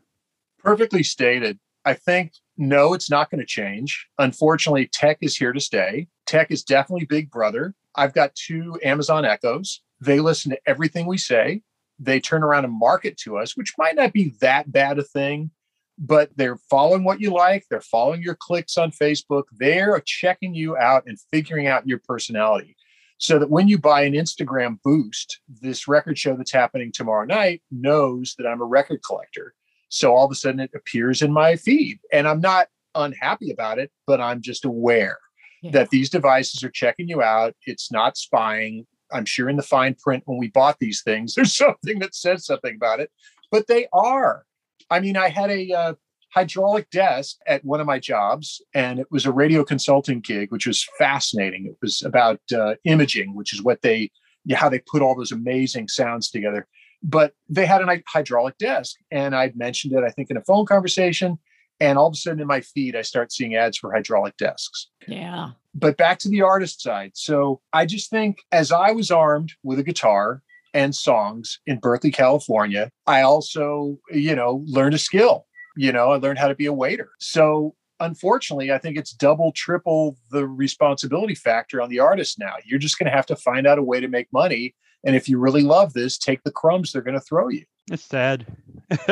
Perfectly 0.58 1.02
stated. 1.02 1.58
I 1.84 1.94
think 1.94 2.32
no, 2.58 2.92
it's 2.92 3.10
not 3.10 3.30
going 3.30 3.40
to 3.40 3.46
change. 3.46 4.06
Unfortunately, 4.18 4.86
tech 4.92 5.18
is 5.22 5.36
here 5.36 5.52
to 5.52 5.60
stay. 5.60 6.08
Tech 6.26 6.50
is 6.50 6.62
definitely 6.62 7.06
big 7.06 7.30
brother. 7.30 7.74
I've 7.94 8.12
got 8.12 8.34
two 8.34 8.78
Amazon 8.84 9.24
Echoes. 9.24 9.82
They 10.00 10.20
listen 10.20 10.50
to 10.50 10.60
everything 10.66 11.06
we 11.06 11.18
say 11.18 11.62
they 12.00 12.18
turn 12.18 12.42
around 12.42 12.64
and 12.64 12.72
market 12.76 13.16
to 13.18 13.36
us, 13.38 13.56
which 13.56 13.74
might 13.78 13.94
not 13.94 14.12
be 14.12 14.34
that 14.40 14.72
bad 14.72 14.98
a 14.98 15.04
thing, 15.04 15.50
but 15.98 16.30
they're 16.36 16.56
following 16.56 17.04
what 17.04 17.20
you 17.20 17.30
like. 17.30 17.66
They're 17.70 17.80
following 17.82 18.22
your 18.22 18.34
clicks 18.34 18.78
on 18.78 18.90
Facebook. 18.90 19.44
They're 19.52 20.00
checking 20.00 20.54
you 20.54 20.76
out 20.76 21.04
and 21.06 21.18
figuring 21.30 21.66
out 21.66 21.86
your 21.86 21.98
personality. 21.98 22.74
So 23.18 23.38
that 23.38 23.50
when 23.50 23.68
you 23.68 23.76
buy 23.76 24.04
an 24.04 24.14
Instagram 24.14 24.78
boost, 24.82 25.40
this 25.60 25.86
record 25.86 26.18
show 26.18 26.34
that's 26.36 26.52
happening 26.52 26.90
tomorrow 26.90 27.26
night 27.26 27.62
knows 27.70 28.34
that 28.38 28.46
I'm 28.46 28.62
a 28.62 28.64
record 28.64 29.00
collector. 29.06 29.52
So 29.90 30.14
all 30.14 30.24
of 30.24 30.32
a 30.32 30.34
sudden 30.34 30.58
it 30.60 30.70
appears 30.74 31.20
in 31.20 31.30
my 31.30 31.56
feed. 31.56 31.98
And 32.14 32.26
I'm 32.26 32.40
not 32.40 32.68
unhappy 32.94 33.50
about 33.50 33.78
it, 33.78 33.90
but 34.06 34.22
I'm 34.22 34.40
just 34.40 34.64
aware 34.64 35.18
Yeah. 35.60 35.72
that 35.72 35.90
these 35.90 36.08
devices 36.08 36.64
are 36.64 36.70
checking 36.70 37.08
you 37.08 37.20
out. 37.22 37.54
It's 37.66 37.92
not 37.92 38.16
spying. 38.16 38.86
I'm 39.12 39.24
sure 39.24 39.48
in 39.48 39.56
the 39.56 39.62
fine 39.62 39.94
print 39.94 40.22
when 40.26 40.38
we 40.38 40.48
bought 40.48 40.78
these 40.78 41.02
things, 41.02 41.34
there's 41.36 41.56
something 41.56 41.98
that 42.00 42.14
says 42.14 42.44
something 42.44 42.74
about 42.74 43.00
it, 43.00 43.10
but 43.50 43.66
they 43.66 43.86
are. 43.92 44.44
I 44.90 45.00
mean, 45.00 45.16
I 45.16 45.28
had 45.28 45.50
a 45.50 45.72
uh, 45.72 45.94
hydraulic 46.34 46.90
desk 46.90 47.36
at 47.46 47.64
one 47.64 47.80
of 47.80 47.86
my 47.86 47.98
jobs, 47.98 48.62
and 48.74 48.98
it 48.98 49.06
was 49.10 49.26
a 49.26 49.32
radio 49.32 49.64
consulting 49.64 50.20
gig, 50.20 50.50
which 50.50 50.66
was 50.66 50.86
fascinating. 50.98 51.66
It 51.66 51.76
was 51.82 52.02
about 52.02 52.40
uh, 52.54 52.74
imaging, 52.84 53.34
which 53.34 53.52
is 53.52 53.62
what 53.62 53.82
they, 53.82 54.10
yeah, 54.44 54.56
how 54.56 54.68
they 54.68 54.80
put 54.80 55.02
all 55.02 55.16
those 55.16 55.32
amazing 55.32 55.88
sounds 55.88 56.30
together. 56.30 56.66
But 57.02 57.32
they 57.48 57.66
had 57.66 57.82
a 57.82 58.02
hydraulic 58.08 58.58
desk, 58.58 58.96
and 59.10 59.34
I'd 59.34 59.56
mentioned 59.56 59.94
it, 59.94 60.04
I 60.04 60.10
think, 60.10 60.30
in 60.30 60.36
a 60.36 60.44
phone 60.44 60.66
conversation. 60.66 61.38
And 61.80 61.96
all 61.98 62.06
of 62.06 62.12
a 62.12 62.16
sudden 62.16 62.40
in 62.40 62.46
my 62.46 62.60
feed, 62.60 62.94
I 62.94 63.02
start 63.02 63.32
seeing 63.32 63.54
ads 63.54 63.78
for 63.78 63.92
hydraulic 63.92 64.36
desks. 64.36 64.88
Yeah. 65.08 65.52
But 65.74 65.96
back 65.96 66.18
to 66.20 66.28
the 66.28 66.42
artist 66.42 66.82
side. 66.82 67.12
So 67.14 67.60
I 67.72 67.86
just 67.86 68.10
think 68.10 68.38
as 68.52 68.70
I 68.70 68.90
was 68.92 69.10
armed 69.10 69.52
with 69.62 69.78
a 69.78 69.82
guitar 69.82 70.42
and 70.74 70.94
songs 70.94 71.58
in 71.66 71.78
Berkeley, 71.78 72.10
California, 72.10 72.90
I 73.06 73.22
also, 73.22 73.98
you 74.10 74.34
know, 74.34 74.62
learned 74.66 74.94
a 74.94 74.98
skill. 74.98 75.46
You 75.76 75.92
know, 75.92 76.10
I 76.10 76.16
learned 76.16 76.38
how 76.38 76.48
to 76.48 76.54
be 76.54 76.66
a 76.66 76.72
waiter. 76.72 77.10
So 77.18 77.74
unfortunately, 78.00 78.72
I 78.72 78.78
think 78.78 78.96
it's 78.96 79.12
double, 79.12 79.52
triple 79.52 80.16
the 80.30 80.46
responsibility 80.46 81.34
factor 81.34 81.80
on 81.80 81.88
the 81.88 82.00
artist 82.00 82.38
now. 82.38 82.54
You're 82.64 82.78
just 82.78 82.98
going 82.98 83.10
to 83.10 83.16
have 83.16 83.26
to 83.26 83.36
find 83.36 83.66
out 83.66 83.78
a 83.78 83.82
way 83.82 84.00
to 84.00 84.08
make 84.08 84.28
money. 84.32 84.74
And 85.04 85.16
if 85.16 85.28
you 85.28 85.38
really 85.38 85.62
love 85.62 85.92
this, 85.92 86.18
take 86.18 86.42
the 86.42 86.50
crumbs 86.50 86.92
they're 86.92 87.02
going 87.02 87.18
to 87.18 87.24
throw 87.24 87.48
you. 87.48 87.64
It's 87.90 88.04
sad. 88.04 88.46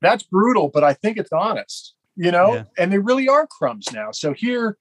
That's 0.00 0.22
brutal, 0.22 0.70
but 0.72 0.84
I 0.84 0.94
think 0.94 1.18
it's 1.18 1.32
honest, 1.32 1.94
you 2.16 2.30
know, 2.30 2.54
Yeah. 2.54 2.64
and 2.78 2.92
they 2.92 2.98
really 2.98 3.28
are 3.28 3.46
crumbs 3.46 3.86
now. 3.92 4.12
So 4.12 4.32
here, 4.32 4.76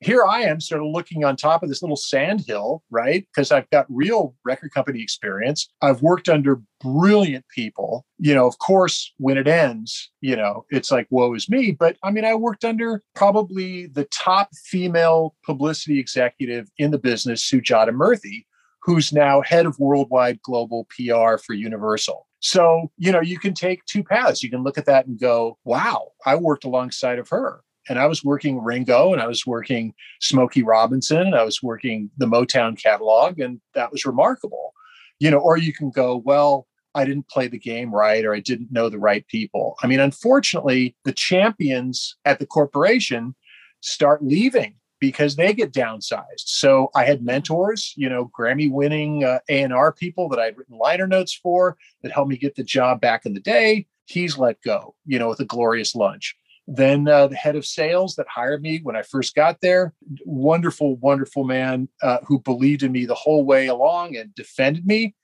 here 0.00 0.24
I 0.24 0.40
am 0.42 0.60
sort 0.60 0.80
of 0.82 0.88
looking 0.88 1.24
on 1.24 1.36
top 1.36 1.62
of 1.62 1.68
this 1.68 1.82
little 1.82 1.96
sand 1.96 2.44
hill, 2.46 2.82
right? 2.90 3.26
Because 3.34 3.52
I've 3.52 3.68
got 3.70 3.86
real 3.88 4.34
record 4.44 4.72
company 4.72 5.02
experience. 5.02 5.68
I've 5.82 6.02
worked 6.02 6.28
under 6.28 6.60
brilliant 6.80 7.44
people. 7.54 8.04
You 8.18 8.34
know, 8.34 8.46
of 8.46 8.58
course, 8.58 9.12
when 9.18 9.36
it 9.38 9.46
ends, 9.46 10.10
you 10.20 10.36
know, 10.36 10.64
it's 10.70 10.90
like, 10.90 11.06
woe 11.10 11.34
is 11.34 11.48
me. 11.48 11.72
But 11.72 11.96
I 12.02 12.10
mean, 12.10 12.24
I 12.24 12.34
worked 12.34 12.64
under 12.64 13.02
probably 13.14 13.86
the 13.86 14.04
top 14.06 14.48
female 14.64 15.34
publicity 15.44 15.98
executive 16.00 16.68
in 16.78 16.90
the 16.90 16.98
business, 16.98 17.48
Sujata 17.48 17.90
Murthy, 17.90 18.44
who's 18.84 19.12
now 19.12 19.40
head 19.40 19.66
of 19.66 19.78
worldwide 19.78 20.40
global 20.42 20.86
PR 20.90 21.38
for 21.38 21.54
Universal. 21.54 22.26
So, 22.40 22.90
you 22.98 23.10
know, 23.10 23.22
you 23.22 23.38
can 23.38 23.54
take 23.54 23.84
two 23.86 24.04
paths. 24.04 24.42
You 24.42 24.50
can 24.50 24.62
look 24.62 24.76
at 24.76 24.84
that 24.84 25.06
and 25.06 25.18
go, 25.18 25.58
wow, 25.64 26.08
I 26.26 26.36
worked 26.36 26.64
alongside 26.64 27.18
of 27.18 27.30
her. 27.30 27.62
And 27.88 27.98
I 27.98 28.06
was 28.06 28.22
working 28.22 28.62
Ringo 28.62 29.12
and 29.12 29.22
I 29.22 29.26
was 29.26 29.46
working 29.46 29.94
Smokey 30.20 30.62
Robinson 30.62 31.20
and 31.20 31.34
I 31.34 31.44
was 31.44 31.62
working 31.62 32.10
the 32.18 32.26
Motown 32.26 32.80
catalog, 32.80 33.38
and 33.38 33.60
that 33.74 33.90
was 33.90 34.06
remarkable. 34.06 34.72
You 35.18 35.30
know, 35.30 35.38
or 35.38 35.56
you 35.56 35.72
can 35.72 35.90
go, 35.90 36.16
well, 36.16 36.66
I 36.94 37.04
didn't 37.04 37.28
play 37.28 37.48
the 37.48 37.58
game 37.58 37.94
right 37.94 38.24
or 38.24 38.34
I 38.34 38.40
didn't 38.40 38.72
know 38.72 38.88
the 38.88 38.98
right 38.98 39.26
people. 39.28 39.76
I 39.82 39.86
mean, 39.86 40.00
unfortunately, 40.00 40.96
the 41.04 41.12
champions 41.12 42.16
at 42.24 42.38
the 42.38 42.46
corporation 42.46 43.34
start 43.80 44.22
leaving 44.22 44.76
because 45.06 45.36
they 45.36 45.52
get 45.52 45.70
downsized. 45.70 46.46
So 46.46 46.88
I 46.94 47.04
had 47.04 47.22
mentors, 47.22 47.92
you 47.94 48.08
know, 48.08 48.30
Grammy 48.38 48.70
winning 48.70 49.22
uh, 49.22 49.40
A&R 49.50 49.92
people 49.92 50.30
that 50.30 50.38
I'd 50.38 50.56
written 50.56 50.78
liner 50.78 51.06
notes 51.06 51.34
for 51.34 51.76
that 52.02 52.10
helped 52.10 52.30
me 52.30 52.38
get 52.38 52.54
the 52.54 52.64
job 52.64 53.02
back 53.02 53.26
in 53.26 53.34
the 53.34 53.40
day. 53.40 53.86
He's 54.06 54.38
let 54.38 54.62
go, 54.62 54.94
you 55.04 55.18
know, 55.18 55.28
with 55.28 55.40
a 55.40 55.44
glorious 55.44 55.94
lunch. 55.94 56.34
Then 56.66 57.06
uh, 57.06 57.26
the 57.26 57.36
head 57.36 57.54
of 57.54 57.66
sales 57.66 58.14
that 58.16 58.26
hired 58.34 58.62
me 58.62 58.80
when 58.82 58.96
I 58.96 59.02
first 59.02 59.34
got 59.34 59.60
there, 59.60 59.92
wonderful, 60.24 60.96
wonderful 60.96 61.44
man 61.44 61.90
uh, 62.02 62.18
who 62.26 62.40
believed 62.40 62.82
in 62.82 62.92
me 62.92 63.04
the 63.04 63.14
whole 63.14 63.44
way 63.44 63.66
along 63.66 64.16
and 64.16 64.34
defended 64.34 64.86
me. 64.86 65.14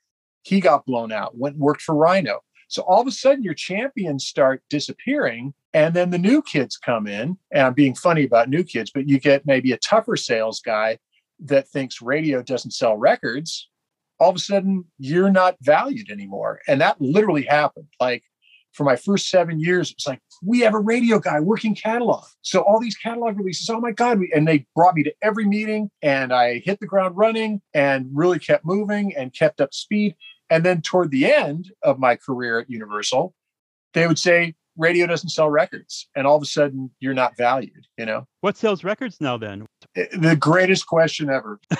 He 0.43 0.59
got 0.59 0.85
blown 0.85 1.11
out, 1.11 1.35
went 1.35 1.55
and 1.55 1.63
worked 1.63 1.81
for 1.81 1.95
Rhino. 1.95 2.41
So 2.67 2.83
all 2.83 3.01
of 3.01 3.07
a 3.07 3.11
sudden, 3.11 3.43
your 3.43 3.55
champions 3.55 4.27
start 4.27 4.61
disappearing, 4.69 5.55
and 5.73 5.93
then 5.93 6.09
the 6.09 6.17
new 6.17 6.41
kids 6.41 6.77
come 6.77 7.07
in. 7.07 7.37
And 7.51 7.67
I'm 7.67 7.73
being 7.73 7.95
funny 7.95 8.23
about 8.25 8.49
new 8.49 8.63
kids, 8.63 8.91
but 8.93 9.07
you 9.07 9.19
get 9.19 9.45
maybe 9.45 9.71
a 9.71 9.77
tougher 9.77 10.15
sales 10.15 10.59
guy 10.59 10.97
that 11.39 11.67
thinks 11.69 12.01
radio 12.01 12.41
doesn't 12.41 12.71
sell 12.71 12.97
records. 12.97 13.69
All 14.19 14.29
of 14.29 14.35
a 14.35 14.39
sudden, 14.39 14.85
you're 14.99 15.31
not 15.31 15.57
valued 15.61 16.11
anymore. 16.11 16.59
And 16.67 16.79
that 16.81 17.01
literally 17.01 17.43
happened. 17.43 17.87
Like 17.99 18.23
for 18.73 18.83
my 18.83 18.95
first 18.95 19.29
seven 19.29 19.59
years, 19.59 19.91
it's 19.91 20.05
like, 20.05 20.19
we 20.43 20.59
have 20.59 20.73
a 20.73 20.79
radio 20.79 21.19
guy 21.19 21.39
working 21.39 21.75
catalog. 21.75 22.25
So 22.41 22.61
all 22.61 22.79
these 22.79 22.95
catalog 22.95 23.37
releases, 23.37 23.69
oh 23.69 23.79
my 23.79 23.91
God. 23.91 24.19
And 24.33 24.47
they 24.47 24.65
brought 24.75 24.95
me 24.95 25.03
to 25.03 25.13
every 25.21 25.45
meeting 25.45 25.89
and 26.01 26.33
I 26.33 26.59
hit 26.59 26.79
the 26.79 26.85
ground 26.85 27.17
running 27.17 27.61
and 27.73 28.07
really 28.13 28.39
kept 28.39 28.65
moving 28.65 29.15
and 29.15 29.33
kept 29.33 29.61
up 29.61 29.73
speed. 29.73 30.15
And 30.49 30.63
then 30.65 30.81
toward 30.81 31.11
the 31.11 31.31
end 31.31 31.71
of 31.81 31.97
my 31.97 32.15
career 32.15 32.59
at 32.59 32.69
Universal, 32.69 33.33
they 33.93 34.05
would 34.05 34.19
say, 34.19 34.55
radio 34.77 35.05
doesn't 35.07 35.29
sell 35.29 35.49
records. 35.49 36.07
And 36.15 36.25
all 36.25 36.35
of 36.37 36.41
a 36.43 36.45
sudden, 36.45 36.91
you're 36.99 37.13
not 37.13 37.35
valued, 37.37 37.85
you 37.97 38.05
know? 38.05 38.25
what 38.41 38.57
sells 38.57 38.83
records 38.83 39.17
now 39.21 39.37
then? 39.37 39.65
Eh, 39.95 40.05
The 40.17 40.35
greatest 40.35 40.87
question 40.87 41.29
ever. 41.29 41.59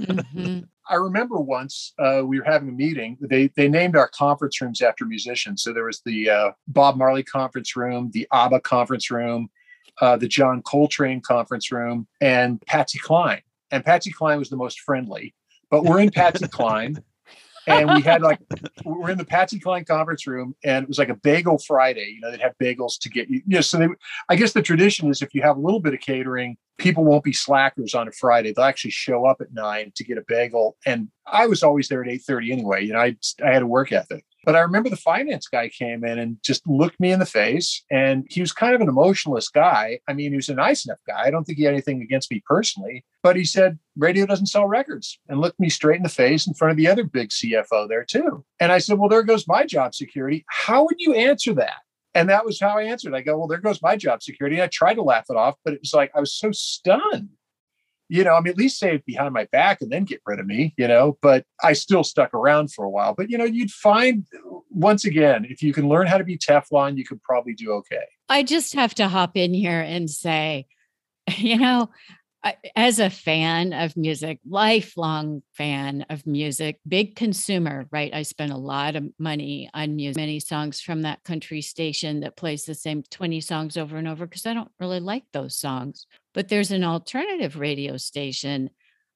Mhm. 0.00 0.68
I 0.88 0.94
remember 0.96 1.40
once 1.40 1.92
uh, 1.98 2.22
we 2.24 2.38
were 2.38 2.44
having 2.44 2.68
a 2.68 2.72
meeting. 2.72 3.16
They 3.20 3.48
they 3.56 3.68
named 3.68 3.96
our 3.96 4.08
conference 4.08 4.60
rooms 4.60 4.80
after 4.82 5.04
musicians. 5.04 5.62
So 5.62 5.72
there 5.72 5.84
was 5.84 6.00
the 6.04 6.30
uh, 6.30 6.50
Bob 6.68 6.96
Marley 6.96 7.24
conference 7.24 7.74
room, 7.74 8.10
the 8.12 8.28
ABBA 8.32 8.60
conference 8.60 9.10
room, 9.10 9.48
uh, 10.00 10.16
the 10.16 10.28
John 10.28 10.62
Coltrane 10.62 11.20
conference 11.22 11.72
room, 11.72 12.06
and 12.20 12.60
Patsy 12.66 12.98
Cline. 13.00 13.42
And 13.72 13.84
Patsy 13.84 14.12
Cline 14.12 14.38
was 14.38 14.48
the 14.48 14.56
most 14.56 14.78
friendly. 14.80 15.34
But 15.70 15.82
we're 15.84 15.98
in 16.00 16.10
Patsy 16.10 16.46
Cline, 16.58 17.02
and 17.66 17.94
we 17.94 18.00
had 18.00 18.22
like 18.22 18.38
we're 18.84 19.10
in 19.10 19.18
the 19.18 19.24
Patsy 19.24 19.58
Cline 19.58 19.84
conference 19.84 20.26
room, 20.26 20.54
and 20.64 20.82
it 20.82 20.88
was 20.88 20.98
like 20.98 21.08
a 21.08 21.14
bagel 21.14 21.58
Friday. 21.58 22.14
You 22.14 22.20
know, 22.20 22.30
they'd 22.30 22.40
have 22.40 22.54
bagels 22.60 22.98
to 23.00 23.08
get 23.08 23.28
you. 23.28 23.42
You 23.46 23.56
know, 23.56 23.60
so 23.60 23.78
they. 23.78 23.88
I 24.28 24.36
guess 24.36 24.52
the 24.52 24.62
tradition 24.62 25.10
is 25.10 25.22
if 25.22 25.34
you 25.34 25.42
have 25.42 25.56
a 25.56 25.60
little 25.60 25.80
bit 25.80 25.94
of 25.94 26.00
catering, 26.00 26.56
people 26.78 27.04
won't 27.04 27.24
be 27.24 27.32
slackers 27.32 27.94
on 27.94 28.08
a 28.08 28.12
Friday. 28.12 28.52
They'll 28.52 28.64
actually 28.64 28.92
show 28.92 29.26
up 29.26 29.40
at 29.40 29.52
nine 29.52 29.92
to 29.96 30.04
get 30.04 30.18
a 30.18 30.24
bagel. 30.26 30.76
And 30.86 31.08
I 31.26 31.46
was 31.46 31.62
always 31.62 31.88
there 31.88 32.02
at 32.02 32.08
eight 32.10 32.22
thirty 32.22 32.52
anyway. 32.52 32.84
You 32.84 32.92
know, 32.92 33.00
I 33.00 33.16
I 33.44 33.52
had 33.52 33.62
a 33.62 33.66
work 33.66 33.92
ethic. 33.92 34.24
But 34.46 34.54
I 34.54 34.60
remember 34.60 34.88
the 34.88 34.96
finance 34.96 35.48
guy 35.48 35.68
came 35.68 36.04
in 36.04 36.20
and 36.20 36.38
just 36.42 36.66
looked 36.68 37.00
me 37.00 37.10
in 37.10 37.18
the 37.18 37.26
face. 37.26 37.82
And 37.90 38.24
he 38.30 38.40
was 38.40 38.52
kind 38.52 38.76
of 38.76 38.80
an 38.80 38.88
emotionless 38.88 39.48
guy. 39.48 39.98
I 40.08 40.12
mean, 40.12 40.30
he 40.30 40.36
was 40.36 40.48
a 40.48 40.54
nice 40.54 40.86
enough 40.86 41.00
guy. 41.04 41.24
I 41.24 41.30
don't 41.30 41.44
think 41.44 41.58
he 41.58 41.64
had 41.64 41.74
anything 41.74 42.00
against 42.00 42.30
me 42.30 42.42
personally. 42.46 43.04
But 43.24 43.34
he 43.34 43.44
said, 43.44 43.78
radio 43.96 44.24
doesn't 44.24 44.46
sell 44.46 44.66
records 44.66 45.18
and 45.28 45.40
looked 45.40 45.58
me 45.58 45.68
straight 45.68 45.96
in 45.96 46.04
the 46.04 46.08
face 46.08 46.46
in 46.46 46.54
front 46.54 46.70
of 46.70 46.76
the 46.76 46.86
other 46.86 47.02
big 47.02 47.30
CFO 47.30 47.88
there 47.88 48.04
too. 48.04 48.44
And 48.60 48.70
I 48.70 48.78
said, 48.78 48.98
well, 48.98 49.08
there 49.08 49.24
goes 49.24 49.48
my 49.48 49.66
job 49.66 49.96
security. 49.96 50.44
How 50.48 50.84
would 50.84 51.00
you 51.00 51.12
answer 51.12 51.52
that? 51.54 51.80
And 52.14 52.30
that 52.30 52.46
was 52.46 52.60
how 52.60 52.78
I 52.78 52.84
answered. 52.84 53.14
I 53.14 53.22
go, 53.22 53.36
well, 53.36 53.48
there 53.48 53.58
goes 53.58 53.82
my 53.82 53.96
job 53.96 54.22
security. 54.22 54.56
And 54.56 54.62
I 54.62 54.68
tried 54.68 54.94
to 54.94 55.02
laugh 55.02 55.26
it 55.28 55.36
off, 55.36 55.56
but 55.64 55.74
it 55.74 55.80
was 55.80 55.92
like 55.92 56.12
I 56.14 56.20
was 56.20 56.32
so 56.32 56.52
stunned. 56.52 57.30
You 58.08 58.24
know, 58.24 58.34
I 58.34 58.40
mean, 58.40 58.52
at 58.52 58.58
least 58.58 58.78
say 58.78 58.94
it 58.94 59.06
behind 59.06 59.34
my 59.34 59.46
back 59.50 59.80
and 59.80 59.90
then 59.90 60.04
get 60.04 60.20
rid 60.26 60.38
of 60.38 60.46
me, 60.46 60.74
you 60.76 60.86
know, 60.86 61.18
but 61.22 61.44
I 61.62 61.72
still 61.72 62.04
stuck 62.04 62.32
around 62.34 62.72
for 62.72 62.84
a 62.84 62.90
while. 62.90 63.14
But, 63.14 63.30
you 63.30 63.38
know, 63.38 63.44
you'd 63.44 63.70
find 63.70 64.24
once 64.70 65.04
again, 65.04 65.46
if 65.48 65.62
you 65.62 65.72
can 65.72 65.88
learn 65.88 66.06
how 66.06 66.18
to 66.18 66.24
be 66.24 66.38
Teflon, 66.38 66.96
you 66.96 67.04
could 67.04 67.22
probably 67.22 67.54
do 67.54 67.72
okay. 67.72 68.04
I 68.28 68.42
just 68.42 68.74
have 68.74 68.94
to 68.96 69.08
hop 69.08 69.36
in 69.36 69.54
here 69.54 69.80
and 69.80 70.08
say, 70.10 70.66
you 71.36 71.58
know, 71.58 71.90
as 72.74 72.98
a 72.98 73.10
fan 73.10 73.72
of 73.72 73.96
music, 73.96 74.40
lifelong 74.48 75.42
fan 75.54 76.04
of 76.10 76.26
music, 76.26 76.80
big 76.86 77.16
consumer, 77.16 77.86
right? 77.90 78.12
I 78.14 78.22
spend 78.22 78.52
a 78.52 78.56
lot 78.56 78.96
of 78.96 79.04
money 79.18 79.70
on 79.74 79.96
music, 79.96 80.16
many 80.16 80.40
songs 80.40 80.80
from 80.80 81.02
that 81.02 81.24
country 81.24 81.62
station 81.62 82.20
that 82.20 82.36
plays 82.36 82.64
the 82.64 82.74
same 82.74 83.02
20 83.10 83.40
songs 83.40 83.76
over 83.76 83.96
and 83.96 84.08
over 84.08 84.26
because 84.26 84.46
I 84.46 84.54
don't 84.54 84.70
really 84.80 85.00
like 85.00 85.24
those 85.32 85.56
songs. 85.56 86.06
But 86.34 86.48
there's 86.48 86.70
an 86.70 86.84
alternative 86.84 87.56
radio 87.56 87.96
station 87.96 88.70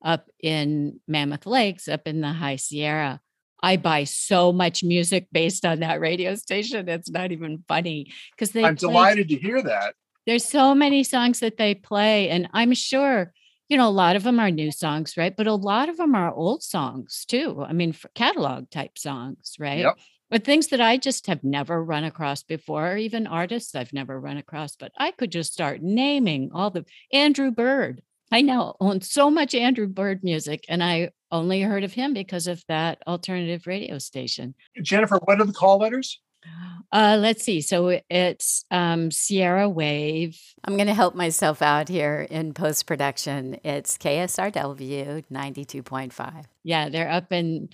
up 0.04 0.28
in 0.42 1.00
Mammoth 1.06 1.46
Lakes, 1.46 1.88
up 1.88 2.06
in 2.06 2.20
the 2.20 2.32
High 2.32 2.56
Sierra. 2.56 3.20
I 3.62 3.76
buy 3.76 4.04
so 4.04 4.52
much 4.52 4.82
music 4.82 5.28
based 5.32 5.66
on 5.66 5.80
that 5.80 6.00
radio 6.00 6.34
station. 6.34 6.88
It's 6.88 7.10
not 7.10 7.32
even 7.32 7.64
funny 7.68 8.12
because 8.32 8.52
they 8.52 8.64
I'm 8.64 8.76
play 8.76 8.88
delighted 8.88 9.28
to 9.28 9.36
hear 9.36 9.62
that. 9.62 9.94
There's 10.26 10.44
so 10.44 10.74
many 10.74 11.02
songs 11.04 11.40
that 11.40 11.56
they 11.56 11.74
play 11.74 12.28
and 12.28 12.48
i'm 12.52 12.72
sure 12.74 13.32
you 13.68 13.76
know 13.76 13.88
a 13.88 13.90
lot 13.90 14.16
of 14.16 14.22
them 14.22 14.38
are 14.40 14.50
new 14.50 14.70
songs 14.70 15.16
right 15.16 15.36
but 15.36 15.46
a 15.46 15.54
lot 15.54 15.88
of 15.88 15.96
them 15.96 16.14
are 16.14 16.32
old 16.34 16.62
songs 16.62 17.24
too 17.28 17.64
i 17.66 17.72
mean 17.72 17.94
catalog 18.14 18.68
type 18.70 18.98
songs 18.98 19.54
right 19.58 19.80
Yep. 19.80 19.98
but 20.30 20.44
things 20.44 20.68
that 20.68 20.80
i 20.80 20.96
just 20.96 21.26
have 21.26 21.42
never 21.44 21.82
run 21.82 22.04
across 22.04 22.42
before 22.42 22.92
or 22.92 22.96
even 22.96 23.26
artists 23.26 23.74
i've 23.74 23.92
never 23.92 24.18
run 24.20 24.36
across 24.36 24.76
but 24.76 24.92
i 24.98 25.10
could 25.10 25.30
just 25.32 25.52
start 25.52 25.82
naming 25.82 26.50
all 26.54 26.70
the 26.70 26.84
andrew 27.12 27.50
bird 27.50 28.02
i 28.32 28.40
now 28.42 28.74
own 28.80 29.00
so 29.00 29.30
much 29.30 29.54
andrew 29.54 29.86
bird 29.86 30.22
music 30.22 30.64
and 30.68 30.82
i 30.82 31.10
only 31.32 31.62
heard 31.62 31.84
of 31.84 31.92
him 31.92 32.12
because 32.12 32.48
of 32.48 32.60
that 32.66 32.98
alternative 33.06 33.66
radio 33.66 33.98
station 33.98 34.54
Jennifer, 34.82 35.18
what 35.24 35.40
are 35.40 35.44
the 35.44 35.52
call 35.52 35.78
letters? 35.78 36.20
Uh, 36.93 37.16
let's 37.20 37.45
see. 37.45 37.61
So 37.61 38.01
it's 38.11 38.64
um, 38.70 39.11
Sierra 39.11 39.68
Wave. 39.68 40.41
I'm 40.64 40.76
going 40.76 40.88
to 40.88 40.95
help 40.95 41.14
myself 41.14 41.62
out 41.62 41.88
here 41.88 42.26
in 42.30 42.53
post 42.53 42.86
production. 42.86 43.59
It's 43.62 43.97
KSRW 43.97 45.24
92.5. 45.30 46.45
Yeah, 46.64 46.88
they're 46.88 47.11
up 47.11 47.32
in 47.32 47.68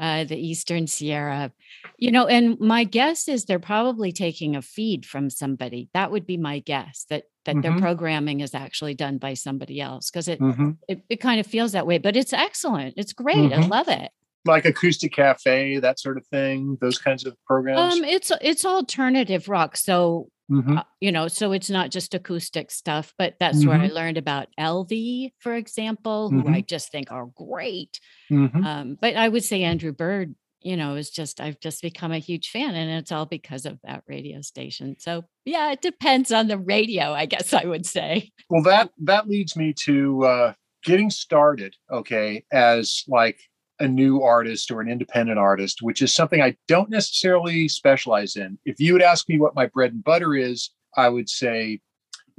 uh, 0.00 0.24
the 0.24 0.36
Eastern 0.38 0.86
Sierra. 0.86 1.52
You 1.98 2.10
know, 2.10 2.26
and 2.26 2.58
my 2.58 2.84
guess 2.84 3.28
is 3.28 3.44
they're 3.44 3.58
probably 3.60 4.10
taking 4.10 4.56
a 4.56 4.62
feed 4.62 5.04
from 5.06 5.28
somebody. 5.30 5.88
That 5.94 6.10
would 6.10 6.26
be 6.26 6.36
my 6.36 6.58
guess 6.60 7.06
that 7.10 7.24
that 7.44 7.56
Mhm. 7.56 7.62
their 7.62 7.76
programming 7.76 8.40
is 8.40 8.54
actually 8.54 8.94
done 8.94 9.18
by 9.18 9.34
somebody 9.34 9.80
else 9.80 10.10
because 10.10 10.28
it, 10.28 10.38
Mhm. 10.40 10.78
it 10.88 11.02
it 11.08 11.16
kind 11.16 11.40
of 11.40 11.46
feels 11.46 11.72
that 11.72 11.86
way. 11.86 11.98
But 11.98 12.16
it's 12.16 12.32
excellent. 12.32 12.94
It's 12.96 13.12
great. 13.12 13.52
I 13.52 13.58
Mhm. 13.58 13.68
love 13.68 13.88
it. 13.88 14.10
Like 14.44 14.64
acoustic 14.64 15.12
cafe, 15.12 15.78
that 15.78 16.00
sort 16.00 16.16
of 16.18 16.26
thing. 16.26 16.76
Those 16.80 16.98
kinds 16.98 17.24
of 17.26 17.36
programs. 17.46 17.94
Um, 17.98 18.04
it's 18.04 18.32
it's 18.40 18.64
alternative 18.64 19.48
rock. 19.48 19.76
So 19.76 20.28
Mhm. 20.50 20.78
uh, 20.78 20.82
you 21.00 21.12
know, 21.12 21.28
so 21.28 21.52
it's 21.52 21.70
not 21.70 21.90
just 21.90 22.12
acoustic 22.14 22.70
stuff, 22.70 23.14
but 23.16 23.36
that's 23.38 23.64
where 23.64 23.76
I 23.78 23.86
Mm-hmm. 23.86 23.94
learned 23.94 24.18
about 24.18 24.48
LV, 24.58 25.32
for 25.38 25.54
example, 25.54 26.28
who 26.30 26.48
I 26.48 26.60
just 26.60 26.90
think 26.90 27.10
are 27.12 27.26
great. 27.26 28.00
Mhm. 28.30 28.64
Um, 28.66 28.98
but 29.00 29.14
I 29.16 29.28
would 29.28 29.44
say 29.44 29.62
Andrew 29.62 29.92
Bird, 29.92 30.34
you 30.60 30.76
know, 30.76 30.96
is 30.96 31.10
just 31.10 31.40
I've 31.40 31.60
just 31.60 31.80
become 31.82 32.10
a 32.12 32.18
huge 32.18 32.50
fan, 32.50 32.74
and 32.74 32.90
it's 32.90 33.12
all 33.12 33.26
because 33.26 33.64
of 33.64 33.78
that 33.84 34.02
radio 34.08 34.40
station. 34.42 34.96
So 34.98 35.24
yeah, 35.44 35.70
it 35.72 35.80
depends 35.80 36.32
on 36.32 36.48
the 36.48 36.58
radio, 36.58 37.12
I 37.12 37.26
guess 37.26 37.52
I 37.54 37.64
would 37.64 37.86
say. 37.86 38.30
Well, 38.50 38.62
that 38.64 38.90
that 39.04 39.28
leads 39.28 39.56
me 39.56 39.72
to 39.84 40.24
uh, 40.24 40.52
getting 40.84 41.10
started. 41.10 41.76
Okay, 41.90 42.44
as 42.52 43.04
like 43.08 43.38
a 43.82 43.88
new 43.88 44.22
artist 44.22 44.70
or 44.70 44.80
an 44.80 44.88
independent 44.88 45.38
artist, 45.38 45.82
which 45.82 46.00
is 46.00 46.14
something 46.14 46.40
I 46.40 46.56
don't 46.68 46.90
necessarily 46.90 47.68
specialize 47.68 48.36
in. 48.36 48.58
If 48.64 48.80
you 48.80 48.92
would 48.92 49.02
ask 49.02 49.28
me 49.28 49.38
what 49.38 49.54
my 49.54 49.66
bread 49.66 49.92
and 49.92 50.04
butter 50.04 50.34
is, 50.34 50.70
I 50.96 51.08
would 51.08 51.28
say 51.28 51.80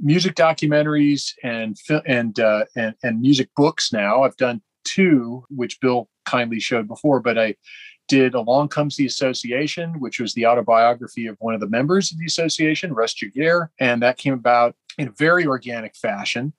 music 0.00 0.34
documentaries 0.34 1.32
and 1.42 1.76
and 2.06 2.38
uh, 2.40 2.64
and, 2.76 2.94
and 3.02 3.20
music 3.20 3.50
books. 3.56 3.92
Now 3.92 4.22
I've 4.22 4.36
done 4.36 4.62
two, 4.84 5.44
which 5.50 5.80
Bill 5.80 6.08
kindly 6.24 6.60
showed 6.60 6.88
before, 6.88 7.20
but 7.20 7.38
I 7.38 7.54
did 8.08 8.34
Along 8.34 8.68
Comes 8.68 8.96
the 8.96 9.06
Association, 9.06 10.00
which 10.00 10.20
was 10.20 10.34
the 10.34 10.46
autobiography 10.46 11.26
of 11.26 11.36
one 11.40 11.54
of 11.54 11.60
the 11.60 11.68
members 11.68 12.12
of 12.12 12.18
the 12.18 12.26
association, 12.26 12.92
Russ 12.92 13.14
Giguere, 13.14 13.68
and 13.80 14.02
that 14.02 14.18
came 14.18 14.34
about 14.34 14.76
in 14.98 15.08
a 15.08 15.12
very 15.12 15.46
organic 15.46 15.96
fashion. 15.96 16.52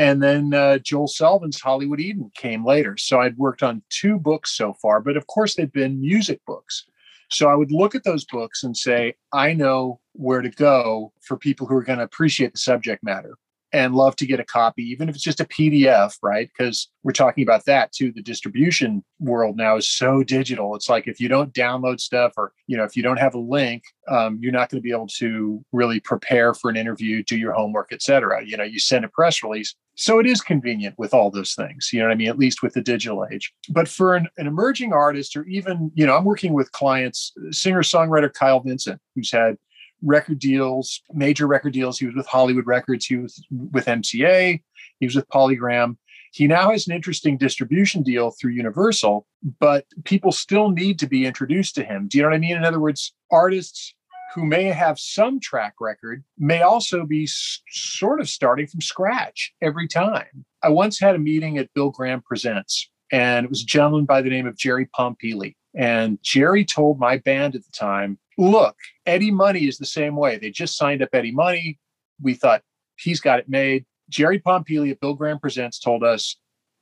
And 0.00 0.22
then 0.22 0.54
uh, 0.54 0.78
Joel 0.78 1.08
Selvin's 1.08 1.60
Hollywood 1.60 2.00
Eden 2.00 2.30
came 2.34 2.64
later. 2.64 2.96
So 2.96 3.20
I'd 3.20 3.36
worked 3.36 3.62
on 3.62 3.82
two 3.90 4.18
books 4.18 4.56
so 4.56 4.72
far, 4.72 4.98
but 5.02 5.14
of 5.14 5.26
course 5.26 5.54
they'd 5.54 5.74
been 5.74 6.00
music 6.00 6.40
books. 6.46 6.86
So 7.28 7.50
I 7.50 7.54
would 7.54 7.70
look 7.70 7.94
at 7.94 8.04
those 8.04 8.24
books 8.24 8.64
and 8.64 8.74
say, 8.74 9.16
I 9.30 9.52
know 9.52 10.00
where 10.14 10.40
to 10.40 10.48
go 10.48 11.12
for 11.20 11.36
people 11.36 11.66
who 11.66 11.76
are 11.76 11.82
going 11.82 11.98
to 11.98 12.04
appreciate 12.04 12.52
the 12.52 12.58
subject 12.58 13.04
matter 13.04 13.36
and 13.72 13.94
love 13.94 14.16
to 14.16 14.26
get 14.26 14.40
a 14.40 14.44
copy, 14.44 14.82
even 14.84 15.08
if 15.08 15.14
it's 15.14 15.24
just 15.24 15.40
a 15.40 15.44
PDF, 15.44 16.16
right? 16.22 16.50
Because 16.56 16.88
we're 17.02 17.12
talking 17.12 17.42
about 17.42 17.64
that 17.66 17.92
too. 17.92 18.12
The 18.12 18.22
distribution 18.22 19.04
world 19.18 19.56
now 19.56 19.76
is 19.76 19.88
so 19.88 20.22
digital. 20.22 20.74
It's 20.74 20.88
like 20.88 21.06
if 21.06 21.20
you 21.20 21.28
don't 21.28 21.54
download 21.54 22.00
stuff 22.00 22.32
or, 22.36 22.52
you 22.66 22.76
know, 22.76 22.84
if 22.84 22.96
you 22.96 23.02
don't 23.02 23.18
have 23.18 23.34
a 23.34 23.38
link, 23.38 23.84
um, 24.08 24.38
you're 24.40 24.52
not 24.52 24.70
going 24.70 24.80
to 24.80 24.82
be 24.82 24.92
able 24.92 25.06
to 25.18 25.64
really 25.72 26.00
prepare 26.00 26.52
for 26.52 26.68
an 26.68 26.76
interview, 26.76 27.22
do 27.22 27.36
your 27.36 27.52
homework, 27.52 27.92
et 27.92 28.02
cetera. 28.02 28.44
You 28.44 28.56
know, 28.56 28.64
you 28.64 28.80
send 28.80 29.04
a 29.04 29.08
press 29.08 29.42
release. 29.42 29.74
So 29.94 30.18
it 30.18 30.26
is 30.26 30.40
convenient 30.40 30.98
with 30.98 31.12
all 31.12 31.30
those 31.30 31.54
things, 31.54 31.90
you 31.92 32.00
know 32.00 32.06
what 32.06 32.12
I 32.12 32.16
mean? 32.16 32.28
At 32.28 32.38
least 32.38 32.62
with 32.62 32.72
the 32.72 32.80
digital 32.80 33.26
age. 33.30 33.52
But 33.68 33.86
for 33.86 34.16
an, 34.16 34.28
an 34.38 34.46
emerging 34.46 34.92
artist, 34.92 35.36
or 35.36 35.44
even, 35.44 35.92
you 35.94 36.06
know, 36.06 36.16
I'm 36.16 36.24
working 36.24 36.54
with 36.54 36.72
clients, 36.72 37.32
singer 37.50 37.82
songwriter 37.82 38.32
Kyle 38.32 38.60
Vincent, 38.60 38.98
who's 39.14 39.30
had 39.30 39.56
record 40.02 40.38
deals, 40.38 41.02
major 41.12 41.46
record 41.46 41.72
deals. 41.72 41.98
He 41.98 42.06
was 42.06 42.14
with 42.14 42.26
Hollywood 42.26 42.66
Records, 42.66 43.06
he 43.06 43.16
was 43.16 43.44
with 43.50 43.86
MCA, 43.86 44.62
he 44.98 45.06
was 45.06 45.14
with 45.14 45.28
Polygram. 45.28 45.96
He 46.32 46.46
now 46.46 46.70
has 46.70 46.86
an 46.86 46.94
interesting 46.94 47.36
distribution 47.36 48.02
deal 48.02 48.30
through 48.30 48.52
Universal, 48.52 49.26
but 49.58 49.84
people 50.04 50.30
still 50.30 50.70
need 50.70 50.98
to 51.00 51.08
be 51.08 51.26
introduced 51.26 51.74
to 51.74 51.84
him. 51.84 52.06
Do 52.06 52.18
you 52.18 52.22
know 52.22 52.28
what 52.28 52.36
I 52.36 52.38
mean? 52.38 52.56
In 52.56 52.64
other 52.64 52.78
words, 52.78 53.12
artists 53.32 53.94
who 54.34 54.44
may 54.44 54.64
have 54.64 54.98
some 54.98 55.40
track 55.40 55.74
record 55.80 56.22
may 56.38 56.62
also 56.62 57.04
be 57.04 57.24
s- 57.24 57.60
sort 57.70 58.20
of 58.20 58.28
starting 58.28 58.66
from 58.68 58.80
scratch 58.80 59.52
every 59.60 59.88
time. 59.88 60.44
I 60.62 60.68
once 60.68 61.00
had 61.00 61.16
a 61.16 61.18
meeting 61.18 61.58
at 61.58 61.72
Bill 61.74 61.90
Graham 61.90 62.22
Presents, 62.22 62.88
and 63.10 63.44
it 63.44 63.50
was 63.50 63.62
a 63.62 63.66
gentleman 63.66 64.04
by 64.04 64.22
the 64.22 64.30
name 64.30 64.46
of 64.46 64.56
Jerry 64.56 64.88
Pompili. 64.96 65.56
And 65.74 66.18
Jerry 66.22 66.64
told 66.64 66.98
my 66.98 67.18
band 67.18 67.54
at 67.54 67.64
the 67.64 67.72
time, 67.72 68.18
look, 68.38 68.76
Eddie 69.06 69.30
Money 69.30 69.66
is 69.68 69.78
the 69.78 69.86
same 69.86 70.16
way. 70.16 70.36
They 70.38 70.50
just 70.50 70.76
signed 70.76 71.02
up 71.02 71.10
Eddie 71.12 71.32
Money. 71.32 71.78
We 72.20 72.34
thought 72.34 72.62
he's 72.96 73.20
got 73.20 73.38
it 73.38 73.48
made. 73.48 73.84
Jerry 74.08 74.40
Pompili 74.40 74.90
at 74.90 75.00
Bill 75.00 75.14
Graham 75.14 75.38
Presents 75.38 75.78
told 75.78 76.02
us, 76.02 76.36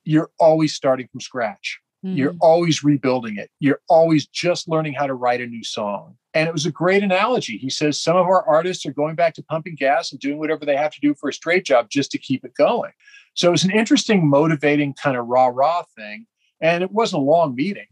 you're 0.04 0.30
always 0.38 0.74
starting 0.74 1.06
from 1.12 1.20
scratch. 1.20 1.78
You're 2.02 2.32
Mm. 2.34 2.38
always 2.40 2.84
rebuilding 2.84 3.36
it. 3.36 3.50
You're 3.58 3.80
always 3.88 4.26
just 4.28 4.68
learning 4.68 4.94
how 4.94 5.06
to 5.08 5.14
write 5.14 5.40
a 5.40 5.46
new 5.46 5.64
song. 5.64 6.16
And 6.32 6.48
it 6.48 6.52
was 6.52 6.64
a 6.64 6.70
great 6.70 7.02
analogy. 7.02 7.58
He 7.58 7.68
says 7.68 8.00
some 8.00 8.16
of 8.16 8.26
our 8.26 8.46
artists 8.48 8.86
are 8.86 8.92
going 8.92 9.16
back 9.16 9.34
to 9.34 9.42
pumping 9.42 9.74
gas 9.74 10.12
and 10.12 10.20
doing 10.20 10.38
whatever 10.38 10.64
they 10.64 10.76
have 10.76 10.92
to 10.92 11.00
do 11.00 11.12
for 11.14 11.28
a 11.28 11.32
straight 11.32 11.64
job 11.64 11.90
just 11.90 12.12
to 12.12 12.18
keep 12.18 12.44
it 12.44 12.54
going. 12.54 12.92
So 13.34 13.48
it 13.48 13.50
was 13.50 13.64
an 13.64 13.72
interesting, 13.72 14.28
motivating 14.30 14.94
kind 14.94 15.16
of 15.16 15.26
rah 15.26 15.48
rah 15.48 15.82
thing. 15.96 16.26
And 16.60 16.82
it 16.84 16.92
wasn't 16.92 17.22
a 17.22 17.24
long 17.24 17.56
meeting, 17.56 17.88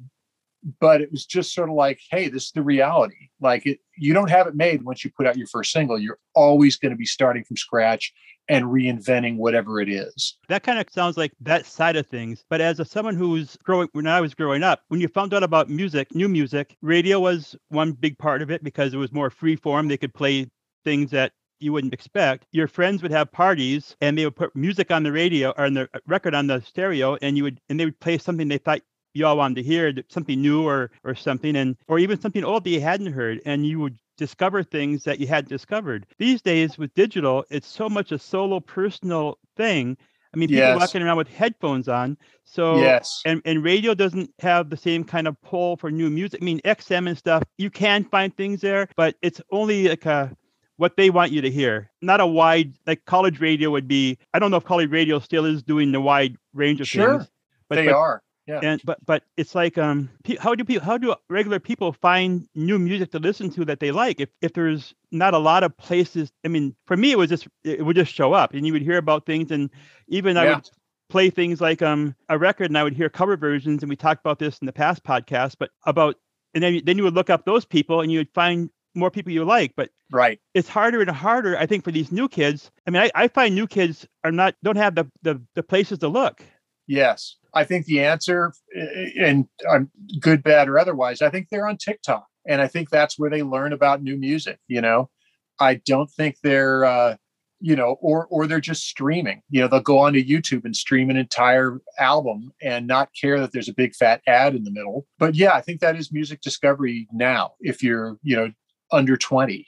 but 0.80 1.00
it 1.00 1.10
was 1.10 1.24
just 1.24 1.54
sort 1.54 1.68
of 1.68 1.74
like, 1.74 2.00
hey, 2.10 2.28
this 2.28 2.44
is 2.44 2.52
the 2.52 2.62
reality. 2.62 3.28
Like 3.40 3.66
it, 3.66 3.78
you 3.96 4.12
don't 4.12 4.30
have 4.30 4.46
it 4.46 4.54
made 4.54 4.82
once 4.82 5.04
you 5.04 5.10
put 5.16 5.26
out 5.26 5.36
your 5.36 5.46
first 5.46 5.72
single. 5.72 5.98
You're 5.98 6.18
always 6.34 6.76
going 6.76 6.90
to 6.90 6.96
be 6.96 7.06
starting 7.06 7.44
from 7.44 7.56
scratch 7.56 8.12
and 8.48 8.64
reinventing 8.66 9.36
whatever 9.36 9.80
it 9.80 9.88
is. 9.88 10.36
That 10.48 10.62
kind 10.62 10.78
of 10.78 10.86
sounds 10.90 11.16
like 11.16 11.32
that 11.40 11.66
side 11.66 11.96
of 11.96 12.06
things. 12.06 12.44
But 12.48 12.60
as 12.60 12.80
a 12.80 12.84
someone 12.84 13.16
who's 13.16 13.56
growing, 13.64 13.88
when 13.92 14.06
I 14.06 14.20
was 14.20 14.34
growing 14.34 14.62
up, 14.62 14.82
when 14.88 15.00
you 15.00 15.08
found 15.08 15.34
out 15.34 15.42
about 15.42 15.68
music, 15.68 16.14
new 16.14 16.28
music, 16.28 16.76
radio 16.82 17.20
was 17.20 17.56
one 17.68 17.92
big 17.92 18.18
part 18.18 18.42
of 18.42 18.50
it 18.50 18.62
because 18.62 18.94
it 18.94 18.98
was 18.98 19.12
more 19.12 19.30
free 19.30 19.56
form. 19.56 19.88
They 19.88 19.96
could 19.96 20.14
play 20.14 20.48
things 20.84 21.10
that 21.10 21.32
you 21.58 21.72
wouldn't 21.72 21.94
expect. 21.94 22.46
Your 22.52 22.68
friends 22.68 23.02
would 23.02 23.10
have 23.10 23.32
parties 23.32 23.96
and 24.00 24.16
they 24.16 24.24
would 24.24 24.36
put 24.36 24.54
music 24.54 24.90
on 24.90 25.02
the 25.02 25.12
radio 25.12 25.50
or 25.50 25.64
on 25.64 25.74
the 25.74 25.88
uh, 25.94 25.98
record 26.06 26.34
on 26.34 26.46
the 26.46 26.60
stereo, 26.60 27.16
and 27.22 27.36
you 27.36 27.44
would 27.44 27.60
and 27.68 27.80
they 27.80 27.84
would 27.84 28.00
play 28.00 28.18
something 28.18 28.48
they 28.48 28.58
thought 28.58 28.82
you 29.16 29.26
all 29.26 29.36
wanted 29.36 29.56
to 29.56 29.62
hear, 29.62 29.92
something 30.08 30.40
new 30.40 30.66
or 30.66 30.90
or 31.04 31.14
something, 31.14 31.56
and 31.56 31.76
or 31.88 31.98
even 31.98 32.20
something 32.20 32.44
old 32.44 32.64
that 32.64 32.70
you 32.70 32.80
hadn't 32.80 33.12
heard, 33.12 33.40
and 33.46 33.66
you 33.66 33.80
would 33.80 33.98
discover 34.16 34.62
things 34.62 35.04
that 35.04 35.20
you 35.20 35.26
hadn't 35.26 35.48
discovered. 35.48 36.06
These 36.18 36.42
days 36.42 36.78
with 36.78 36.94
digital, 36.94 37.44
it's 37.50 37.66
so 37.68 37.88
much 37.88 38.12
a 38.12 38.18
solo 38.18 38.60
personal 38.60 39.38
thing. 39.56 39.96
I 40.34 40.38
mean, 40.38 40.48
people 40.50 40.58
Yes. 40.58 40.78
walking 40.80 41.02
around 41.02 41.16
with 41.16 41.28
headphones 41.28 41.88
on. 41.88 42.18
So 42.44 42.76
yes. 42.80 43.22
and, 43.24 43.40
and 43.44 43.64
radio 43.64 43.94
doesn't 43.94 44.30
have 44.40 44.68
the 44.70 44.76
same 44.76 45.02
kind 45.04 45.26
of 45.26 45.40
pull 45.42 45.76
for 45.76 45.90
new 45.90 46.10
music. 46.10 46.40
I 46.42 46.44
mean, 46.44 46.60
XM 46.64 47.08
and 47.08 47.16
stuff, 47.16 47.42
you 47.58 47.70
can 47.70 48.04
find 48.04 48.36
things 48.36 48.60
there, 48.60 48.88
but 48.96 49.16
it's 49.22 49.40
only 49.50 49.88
like 49.88 50.04
a 50.06 50.36
what 50.76 50.96
they 50.96 51.08
want 51.08 51.32
you 51.32 51.40
to 51.40 51.50
hear, 51.50 51.90
not 52.02 52.20
a 52.20 52.26
wide 52.26 52.74
like 52.86 53.04
college 53.06 53.40
radio 53.40 53.70
would 53.70 53.88
be. 53.88 54.18
I 54.34 54.38
don't 54.38 54.50
know 54.50 54.58
if 54.58 54.64
college 54.64 54.90
radio 54.90 55.18
still 55.20 55.46
is 55.46 55.62
doing 55.62 55.90
the 55.92 56.00
wide 56.00 56.36
range 56.52 56.80
of 56.82 56.86
Sure, 56.88 57.18
things, 57.18 57.30
but 57.70 57.76
they 57.76 57.86
but, 57.86 57.94
are. 57.94 58.22
Yeah. 58.46 58.60
and 58.62 58.80
but 58.84 59.04
but 59.04 59.24
it's 59.36 59.54
like 59.54 59.76
um 59.76 60.08
how 60.38 60.54
do 60.54 60.64
people 60.64 60.84
how 60.84 60.96
do 60.98 61.14
regular 61.28 61.58
people 61.58 61.92
find 61.92 62.48
new 62.54 62.78
music 62.78 63.10
to 63.12 63.18
listen 63.18 63.50
to 63.50 63.64
that 63.64 63.80
they 63.80 63.90
like 63.90 64.20
if 64.20 64.28
if 64.40 64.52
there's 64.52 64.94
not 65.10 65.34
a 65.34 65.38
lot 65.38 65.64
of 65.64 65.76
places 65.76 66.30
i 66.44 66.48
mean 66.48 66.74
for 66.86 66.96
me 66.96 67.10
it 67.10 67.18
was 67.18 67.28
just 67.28 67.48
it 67.64 67.84
would 67.84 67.96
just 67.96 68.12
show 68.12 68.32
up 68.32 68.54
and 68.54 68.66
you 68.66 68.72
would 68.72 68.82
hear 68.82 68.98
about 68.98 69.26
things 69.26 69.50
and 69.50 69.70
even 70.08 70.36
i 70.36 70.44
would 70.54 70.70
play 71.08 71.28
things 71.30 71.60
like 71.60 71.82
um 71.82 72.14
a 72.28 72.38
record 72.38 72.66
and 72.70 72.78
i 72.78 72.82
would 72.84 72.94
hear 72.94 73.08
cover 73.08 73.36
versions 73.36 73.82
and 73.82 73.90
we 73.90 73.96
talked 73.96 74.20
about 74.20 74.38
this 74.38 74.58
in 74.58 74.66
the 74.66 74.72
past 74.72 75.02
podcast 75.02 75.56
but 75.58 75.70
about 75.84 76.16
and 76.54 76.62
then 76.62 76.80
then 76.84 76.96
you 76.96 77.02
would 77.04 77.14
look 77.14 77.30
up 77.30 77.44
those 77.44 77.64
people 77.64 78.00
and 78.00 78.12
you 78.12 78.18
would 78.20 78.32
find 78.34 78.70
more 78.94 79.10
people 79.10 79.32
you 79.32 79.44
like 79.44 79.72
but 79.76 79.90
Right. 80.12 80.40
it's 80.54 80.68
harder 80.68 81.00
and 81.00 81.10
harder 81.10 81.58
i 81.58 81.66
think 81.66 81.82
for 81.84 81.90
these 81.90 82.12
new 82.12 82.28
kids 82.28 82.70
i 82.86 82.90
mean 82.90 83.02
i, 83.02 83.10
I 83.24 83.28
find 83.28 83.54
new 83.56 83.66
kids 83.66 84.06
are 84.22 84.30
not 84.32 84.54
don't 84.62 84.76
have 84.76 84.94
the, 84.94 85.10
the 85.22 85.42
the 85.54 85.62
places 85.64 85.98
to 85.98 86.08
look 86.08 86.42
Yes. 86.88 87.36
I 87.56 87.64
think 87.64 87.86
the 87.86 88.04
answer, 88.04 88.52
eh, 88.76 89.10
and 89.18 89.48
um, 89.68 89.90
good, 90.20 90.42
bad, 90.42 90.68
or 90.68 90.78
otherwise, 90.78 91.22
I 91.22 91.30
think 91.30 91.48
they're 91.48 91.68
on 91.68 91.78
TikTok. 91.78 92.26
And 92.46 92.60
I 92.60 92.68
think 92.68 92.90
that's 92.90 93.18
where 93.18 93.30
they 93.30 93.42
learn 93.42 93.72
about 93.72 94.02
new 94.02 94.16
music. 94.16 94.58
You 94.68 94.82
know, 94.82 95.10
I 95.58 95.80
don't 95.86 96.10
think 96.10 96.36
they're, 96.42 96.84
uh, 96.84 97.16
you 97.60 97.74
know, 97.74 97.96
or 98.00 98.26
or 98.26 98.46
they're 98.46 98.60
just 98.60 98.84
streaming. 98.86 99.42
You 99.48 99.62
know, 99.62 99.68
they'll 99.68 99.80
go 99.80 99.98
onto 99.98 100.22
YouTube 100.22 100.64
and 100.66 100.76
stream 100.76 101.08
an 101.08 101.16
entire 101.16 101.80
album 101.98 102.52
and 102.62 102.86
not 102.86 103.08
care 103.20 103.40
that 103.40 103.52
there's 103.52 103.70
a 103.70 103.74
big 103.74 103.94
fat 103.94 104.20
ad 104.26 104.54
in 104.54 104.64
the 104.64 104.70
middle. 104.70 105.06
But 105.18 105.34
yeah, 105.34 105.54
I 105.54 105.62
think 105.62 105.80
that 105.80 105.96
is 105.96 106.12
music 106.12 106.42
discovery 106.42 107.08
now. 107.12 107.54
If 107.60 107.82
you're, 107.82 108.18
you 108.22 108.36
know, 108.36 108.52
under 108.92 109.16
twenty, 109.16 109.66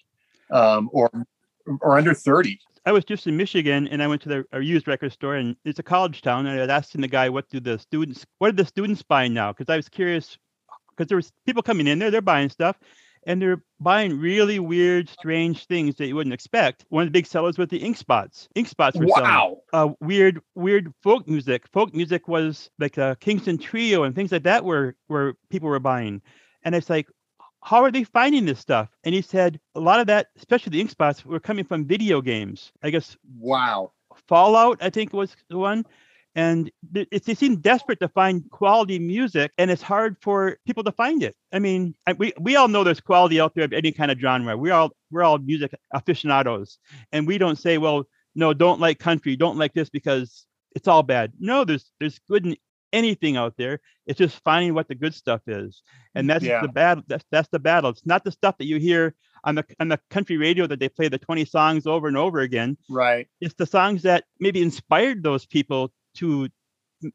um, 0.51 0.91
or 0.93 1.11
or 1.80 1.97
under 1.97 2.14
thirty. 2.14 2.61
I 2.89 2.93
was 2.93 3.05
just 3.05 3.26
in 3.26 3.36
Michigan 3.36 3.86
and 3.86 4.03
I 4.03 4.07
went 4.07 4.22
to 4.22 4.30
the 4.30 4.45
a 4.51 4.62
used 4.62 4.89
record 4.89 5.12
store 5.12 5.34
and 5.34 5.57
it's 5.62 5.78
a 5.78 5.82
college 5.82 6.22
town 6.22 6.47
and 6.47 6.59
I 6.59 6.62
was 6.62 6.70
asking 6.70 7.03
the 7.03 7.09
guy 7.09 7.28
what 7.28 7.47
do 7.51 7.61
the 7.61 7.78
students 7.78 8.24
what 8.39 8.49
are 8.49 8.57
the 8.57 8.64
students 8.64 9.03
buying 9.03 9.34
now 9.34 9.53
because 9.53 9.70
I 9.70 9.76
was 9.76 9.91
curious 9.91 10.39
because 10.89 11.07
there 11.07 11.16
was 11.16 11.30
people 11.45 11.62
coming 11.62 11.86
in 11.86 11.99
there 11.99 12.11
they're 12.11 12.22
buying 12.22 12.49
stuff 12.49 12.78
and 13.26 13.43
they're 13.43 13.62
buying 13.78 14.18
really 14.18 14.59
weird, 14.59 15.11
strange 15.11 15.66
things 15.66 15.97
that 15.97 16.07
you 16.07 16.16
wouldn't 16.16 16.32
expect. 16.32 16.86
One 16.89 17.03
of 17.03 17.09
the 17.09 17.12
big 17.12 17.26
sellers 17.26 17.59
was 17.59 17.68
the 17.68 17.76
ink 17.76 17.99
spots. 17.99 18.49
Ink 18.55 18.68
spots 18.68 18.97
were 18.97 19.05
wow. 19.05 19.16
selling. 19.16 19.57
Uh, 19.74 19.95
weird, 20.01 20.41
weird 20.55 20.91
folk 21.03 21.28
music. 21.28 21.68
Folk 21.70 21.95
music 21.95 22.26
was 22.26 22.70
like 22.78 22.97
a 22.97 23.18
Kingston 23.20 23.59
Trio 23.59 24.05
and 24.05 24.14
things 24.14 24.32
like 24.32 24.45
that 24.45 24.64
were 24.64 24.97
where 25.09 25.34
people 25.51 25.68
were 25.68 25.78
buying. 25.78 26.22
And 26.62 26.74
it's 26.74 26.89
like, 26.89 27.07
how 27.62 27.82
are 27.82 27.90
they 27.90 28.04
finding 28.04 28.44
this 28.44 28.61
stuff? 28.61 28.88
And 29.04 29.14
he 29.14 29.22
said 29.22 29.61
a 29.74 29.80
lot 29.80 30.00
of 30.00 30.06
that, 30.06 30.28
especially 30.36 30.70
the 30.70 30.80
ink 30.80 30.90
spots, 30.90 31.24
were 31.24 31.40
coming 31.40 31.64
from 31.64 31.84
video 31.84 32.20
games. 32.20 32.72
I 32.82 32.90
guess. 32.90 33.16
Wow. 33.38 33.92
Fallout, 34.26 34.78
I 34.82 34.90
think 34.90 35.12
was 35.12 35.34
the 35.48 35.59
one 35.59 35.84
and 36.38 36.70
it, 36.94 37.24
they 37.24 37.34
seem 37.34 37.56
desperate 37.56 37.98
to 37.98 38.09
find 38.09 38.48
quality 38.50 38.98
music 38.98 39.50
and 39.59 39.70
it's 39.70 39.82
hard 39.82 40.16
for 40.20 40.56
people 40.66 40.84
to 40.84 40.92
find 40.92 41.22
it 41.22 41.34
i 41.52 41.59
mean 41.59 41.94
we, 42.16 42.32
we 42.40 42.54
all 42.54 42.68
know 42.68 42.84
there's 42.84 43.00
quality 43.00 43.40
out 43.40 43.54
there 43.54 43.64
of 43.64 43.72
any 43.72 43.90
kind 43.90 44.11
of 44.11 44.18
genre 44.20 44.56
we're 44.56 44.72
all 44.72 44.90
we're 45.11 45.24
all 45.24 45.38
music 45.38 45.74
aficionados 45.92 46.78
and 47.12 47.26
we 47.26 47.38
don't 47.38 47.59
say 47.59 47.76
well 47.76 48.04
no 48.34 48.54
don't 48.54 48.80
like 48.80 48.98
country 48.98 49.34
don't 49.36 49.59
like 49.59 49.74
this 49.74 49.90
because 49.90 50.46
it's 50.76 50.86
all 50.86 51.02
bad 51.02 51.32
no 51.40 51.64
there's 51.64 51.90
there's 51.98 52.20
good 52.28 52.56
anything 52.93 53.36
out 53.36 53.55
there 53.57 53.80
it's 54.07 54.18
just 54.18 54.43
finding 54.45 54.74
what 54.74 54.89
the 54.89 54.95
good 54.95 55.14
stuff 55.14 55.43
is 55.47 55.82
and 56.14 56.28
that's 56.28 56.45
yeah. 56.45 56.62
the 56.62 56.68
battle 56.68 57.03
that's 57.07 57.24
that's 57.30 57.49
the 57.49 57.59
battle 57.59 57.91
it's 57.91 58.07
not 58.07 58.24
the 58.24 58.32
stuff 58.32 58.57
that 58.59 58.66
you 58.66 58.78
hear 58.78 59.14
on 59.45 59.55
the 59.55 59.64
on 59.78 59.89
the 59.89 60.01
country 60.11 60.36
radio 60.36 60.66
that 60.66 60.80
they 60.80 60.89
play 60.89 61.09
the 61.09 61.18
20 61.18 61.45
songs 61.45 61.86
over 61.86 62.09
and 62.09 62.16
over 62.16 62.41
again 62.41 62.76
right 62.89 63.28
it's 63.41 63.55
the 63.55 63.66
songs 63.66 64.03
that 64.03 64.24
maybe 64.41 64.62
inspired 64.62 65.22
those 65.22 65.45
people 65.47 65.93
to 66.14 66.49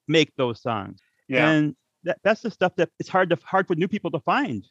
make 0.07 0.35
those 0.35 0.61
songs. 0.61 0.99
Yeah. 1.27 1.49
And 1.49 1.75
that, 2.03 2.19
that's 2.23 2.41
the 2.41 2.51
stuff 2.51 2.75
that 2.77 2.89
it's 2.99 3.09
hard 3.09 3.29
to 3.29 3.37
hard 3.43 3.67
for 3.67 3.75
new 3.75 3.87
people 3.87 4.11
to 4.11 4.19
find. 4.19 4.65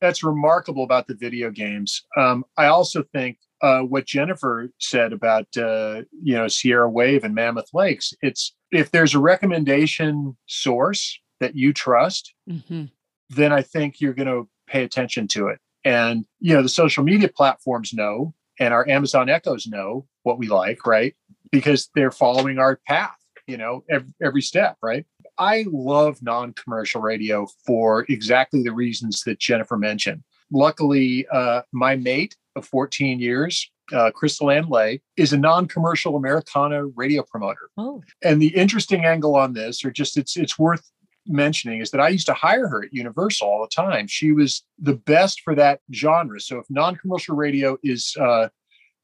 That's 0.00 0.22
remarkable 0.22 0.84
about 0.84 1.06
the 1.06 1.14
video 1.14 1.50
games. 1.50 2.02
Um, 2.16 2.44
I 2.56 2.66
also 2.66 3.02
think 3.14 3.38
uh, 3.62 3.80
what 3.80 4.06
Jennifer 4.06 4.68
said 4.78 5.12
about 5.12 5.46
uh, 5.56 6.02
you 6.22 6.34
know 6.34 6.48
Sierra 6.48 6.88
Wave 6.88 7.24
and 7.24 7.34
Mammoth 7.34 7.72
Lakes. 7.72 8.12
It's 8.22 8.54
if 8.70 8.90
there's 8.90 9.14
a 9.14 9.18
recommendation 9.18 10.36
source 10.46 11.18
that 11.40 11.54
you 11.54 11.72
trust, 11.72 12.34
mm-hmm. 12.48 12.84
then 13.30 13.52
I 13.52 13.62
think 13.62 14.00
you're 14.00 14.14
going 14.14 14.28
to 14.28 14.48
pay 14.66 14.84
attention 14.84 15.28
to 15.28 15.48
it. 15.48 15.58
And 15.84 16.24
you 16.40 16.54
know 16.54 16.62
the 16.62 16.68
social 16.68 17.04
media 17.04 17.28
platforms 17.28 17.92
know, 17.92 18.34
and 18.58 18.74
our 18.74 18.88
Amazon 18.88 19.28
Echoes 19.28 19.66
know 19.66 20.06
what 20.22 20.38
we 20.38 20.48
like, 20.48 20.86
right? 20.86 21.14
Because 21.50 21.88
they're 21.94 22.10
following 22.10 22.58
our 22.58 22.80
path 22.86 23.16
you 23.46 23.56
know 23.56 23.84
every, 23.88 24.12
every 24.22 24.42
step 24.42 24.76
right 24.82 25.06
i 25.38 25.64
love 25.70 26.20
non-commercial 26.22 27.00
radio 27.00 27.46
for 27.64 28.04
exactly 28.08 28.62
the 28.62 28.72
reasons 28.72 29.22
that 29.22 29.38
jennifer 29.38 29.76
mentioned 29.76 30.22
luckily 30.50 31.26
uh, 31.32 31.62
my 31.72 31.96
mate 31.96 32.36
of 32.56 32.66
14 32.66 33.20
years 33.20 33.70
uh, 33.92 34.10
Crystal 34.10 34.50
Ann 34.50 34.68
Lay 34.68 35.00
is 35.16 35.32
a 35.32 35.38
non-commercial 35.38 36.16
Americana 36.16 36.86
radio 36.86 37.22
promoter. 37.22 37.70
Oh. 37.76 38.02
And 38.22 38.40
the 38.40 38.48
interesting 38.48 39.04
angle 39.04 39.36
on 39.36 39.52
this, 39.52 39.84
or 39.84 39.90
just 39.90 40.16
it's 40.16 40.36
it's 40.36 40.58
worth 40.58 40.90
mentioning, 41.26 41.80
is 41.80 41.90
that 41.90 42.00
I 42.00 42.08
used 42.08 42.26
to 42.26 42.34
hire 42.34 42.68
her 42.68 42.84
at 42.84 42.92
Universal 42.92 43.48
all 43.48 43.62
the 43.62 43.82
time. 43.82 44.06
She 44.06 44.32
was 44.32 44.62
the 44.78 44.94
best 44.94 45.40
for 45.42 45.54
that 45.54 45.80
genre. 45.92 46.40
So 46.40 46.58
if 46.58 46.66
non-commercial 46.68 47.36
radio 47.36 47.78
is 47.82 48.16
uh, 48.20 48.48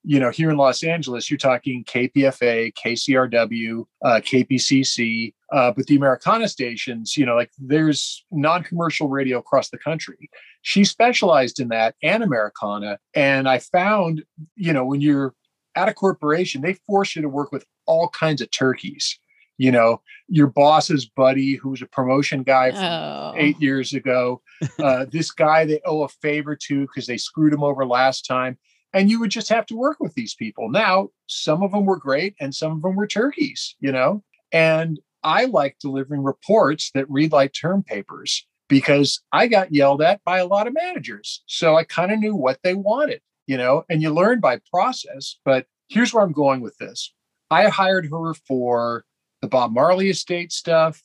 you 0.04 0.18
know, 0.18 0.30
here 0.30 0.50
in 0.50 0.56
Los 0.56 0.82
Angeles, 0.82 1.30
you're 1.30 1.38
talking 1.38 1.84
KPFA, 1.84 2.72
KCRW, 2.74 3.84
uh, 4.04 4.20
KPCC, 4.24 5.32
uh, 5.52 5.70
but 5.70 5.86
the 5.86 5.94
Americana 5.94 6.48
stations, 6.48 7.16
you 7.16 7.24
know, 7.24 7.36
like 7.36 7.52
there's 7.56 8.24
non 8.32 8.64
commercial 8.64 9.08
radio 9.08 9.38
across 9.38 9.70
the 9.70 9.78
country. 9.78 10.28
She 10.62 10.84
specialized 10.84 11.60
in 11.60 11.68
that 11.68 11.96
and 12.02 12.22
Americana. 12.22 12.98
And 13.14 13.48
I 13.48 13.58
found, 13.58 14.24
you 14.56 14.72
know, 14.72 14.84
when 14.84 15.00
you're 15.00 15.34
at 15.74 15.88
a 15.88 15.94
corporation, 15.94 16.62
they 16.62 16.74
force 16.86 17.16
you 17.16 17.22
to 17.22 17.28
work 17.28 17.52
with 17.52 17.64
all 17.86 18.08
kinds 18.08 18.40
of 18.40 18.50
turkeys. 18.50 19.18
You 19.58 19.70
know, 19.70 20.00
your 20.28 20.46
boss's 20.46 21.06
buddy, 21.06 21.54
who's 21.54 21.82
a 21.82 21.86
promotion 21.86 22.42
guy 22.42 22.70
from 22.70 22.82
oh. 22.82 23.34
eight 23.36 23.60
years 23.60 23.92
ago, 23.92 24.40
uh, 24.78 25.06
this 25.10 25.30
guy 25.30 25.64
they 25.64 25.80
owe 25.84 26.02
a 26.02 26.08
favor 26.08 26.56
to 26.56 26.80
because 26.82 27.06
they 27.06 27.18
screwed 27.18 27.52
him 27.52 27.62
over 27.62 27.84
last 27.84 28.24
time 28.24 28.58
and 28.92 29.10
you 29.10 29.20
would 29.20 29.30
just 29.30 29.48
have 29.48 29.66
to 29.66 29.76
work 29.76 29.98
with 30.00 30.14
these 30.14 30.34
people. 30.34 30.68
Now, 30.68 31.08
some 31.26 31.62
of 31.62 31.72
them 31.72 31.86
were 31.86 31.96
great 31.96 32.34
and 32.40 32.54
some 32.54 32.72
of 32.72 32.82
them 32.82 32.96
were 32.96 33.06
turkeys, 33.06 33.74
you 33.80 33.92
know? 33.92 34.22
And 34.52 35.00
I 35.22 35.46
like 35.46 35.78
delivering 35.80 36.22
reports 36.22 36.90
that 36.94 37.08
read 37.08 37.32
like 37.32 37.52
term 37.52 37.82
papers 37.82 38.46
because 38.72 39.20
I 39.32 39.48
got 39.48 39.74
yelled 39.74 40.00
at 40.00 40.24
by 40.24 40.38
a 40.38 40.46
lot 40.46 40.66
of 40.66 40.72
managers. 40.72 41.42
So 41.44 41.76
I 41.76 41.84
kind 41.84 42.10
of 42.10 42.18
knew 42.18 42.34
what 42.34 42.58
they 42.62 42.72
wanted, 42.72 43.20
you 43.46 43.58
know, 43.58 43.84
and 43.90 44.00
you 44.00 44.08
learn 44.08 44.40
by 44.40 44.60
process. 44.70 45.36
But 45.44 45.66
here's 45.90 46.14
where 46.14 46.24
I'm 46.24 46.32
going 46.32 46.62
with 46.62 46.78
this 46.78 47.12
I 47.50 47.68
hired 47.68 48.08
her 48.10 48.32
for 48.32 49.04
the 49.42 49.48
Bob 49.48 49.72
Marley 49.74 50.08
estate 50.08 50.52
stuff. 50.52 51.02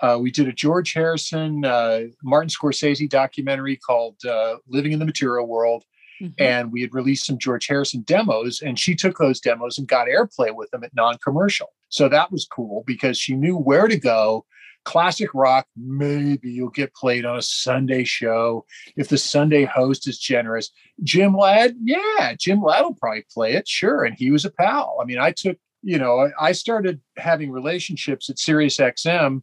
Uh, 0.00 0.16
we 0.18 0.30
did 0.30 0.48
a 0.48 0.52
George 0.52 0.94
Harrison, 0.94 1.62
uh, 1.62 2.04
Martin 2.24 2.48
Scorsese 2.48 3.06
documentary 3.06 3.76
called 3.76 4.16
uh, 4.24 4.56
Living 4.66 4.92
in 4.92 4.98
the 4.98 5.04
Material 5.04 5.46
World. 5.46 5.84
Mm-hmm. 6.22 6.42
And 6.42 6.72
we 6.72 6.80
had 6.80 6.94
released 6.94 7.26
some 7.26 7.36
George 7.36 7.66
Harrison 7.66 8.00
demos, 8.00 8.62
and 8.62 8.78
she 8.78 8.94
took 8.94 9.18
those 9.18 9.40
demos 9.40 9.76
and 9.76 9.86
got 9.86 10.08
airplay 10.08 10.54
with 10.54 10.70
them 10.70 10.84
at 10.84 10.94
non 10.94 11.18
commercial. 11.18 11.68
So 11.90 12.08
that 12.08 12.32
was 12.32 12.46
cool 12.46 12.82
because 12.86 13.18
she 13.18 13.34
knew 13.34 13.58
where 13.58 13.88
to 13.88 13.98
go. 13.98 14.46
Classic 14.84 15.28
rock, 15.34 15.66
maybe 15.76 16.50
you'll 16.50 16.70
get 16.70 16.94
played 16.94 17.24
on 17.24 17.36
a 17.36 17.42
Sunday 17.42 18.04
show 18.04 18.64
if 18.96 19.08
the 19.08 19.18
Sunday 19.18 19.64
host 19.64 20.08
is 20.08 20.18
generous. 20.18 20.70
Jim 21.02 21.36
Ladd, 21.36 21.76
yeah, 21.82 22.34
Jim 22.38 22.62
Ladd 22.62 22.84
will 22.84 22.94
probably 22.94 23.24
play 23.32 23.52
it, 23.52 23.68
sure. 23.68 24.04
And 24.04 24.16
he 24.16 24.30
was 24.30 24.44
a 24.44 24.50
pal. 24.50 24.98
I 25.00 25.04
mean, 25.04 25.18
I 25.18 25.32
took, 25.32 25.58
you 25.82 25.98
know, 25.98 26.30
I 26.40 26.52
started 26.52 27.00
having 27.16 27.50
relationships 27.50 28.30
at 28.30 28.38
Sirius 28.38 28.78
XM 28.78 29.42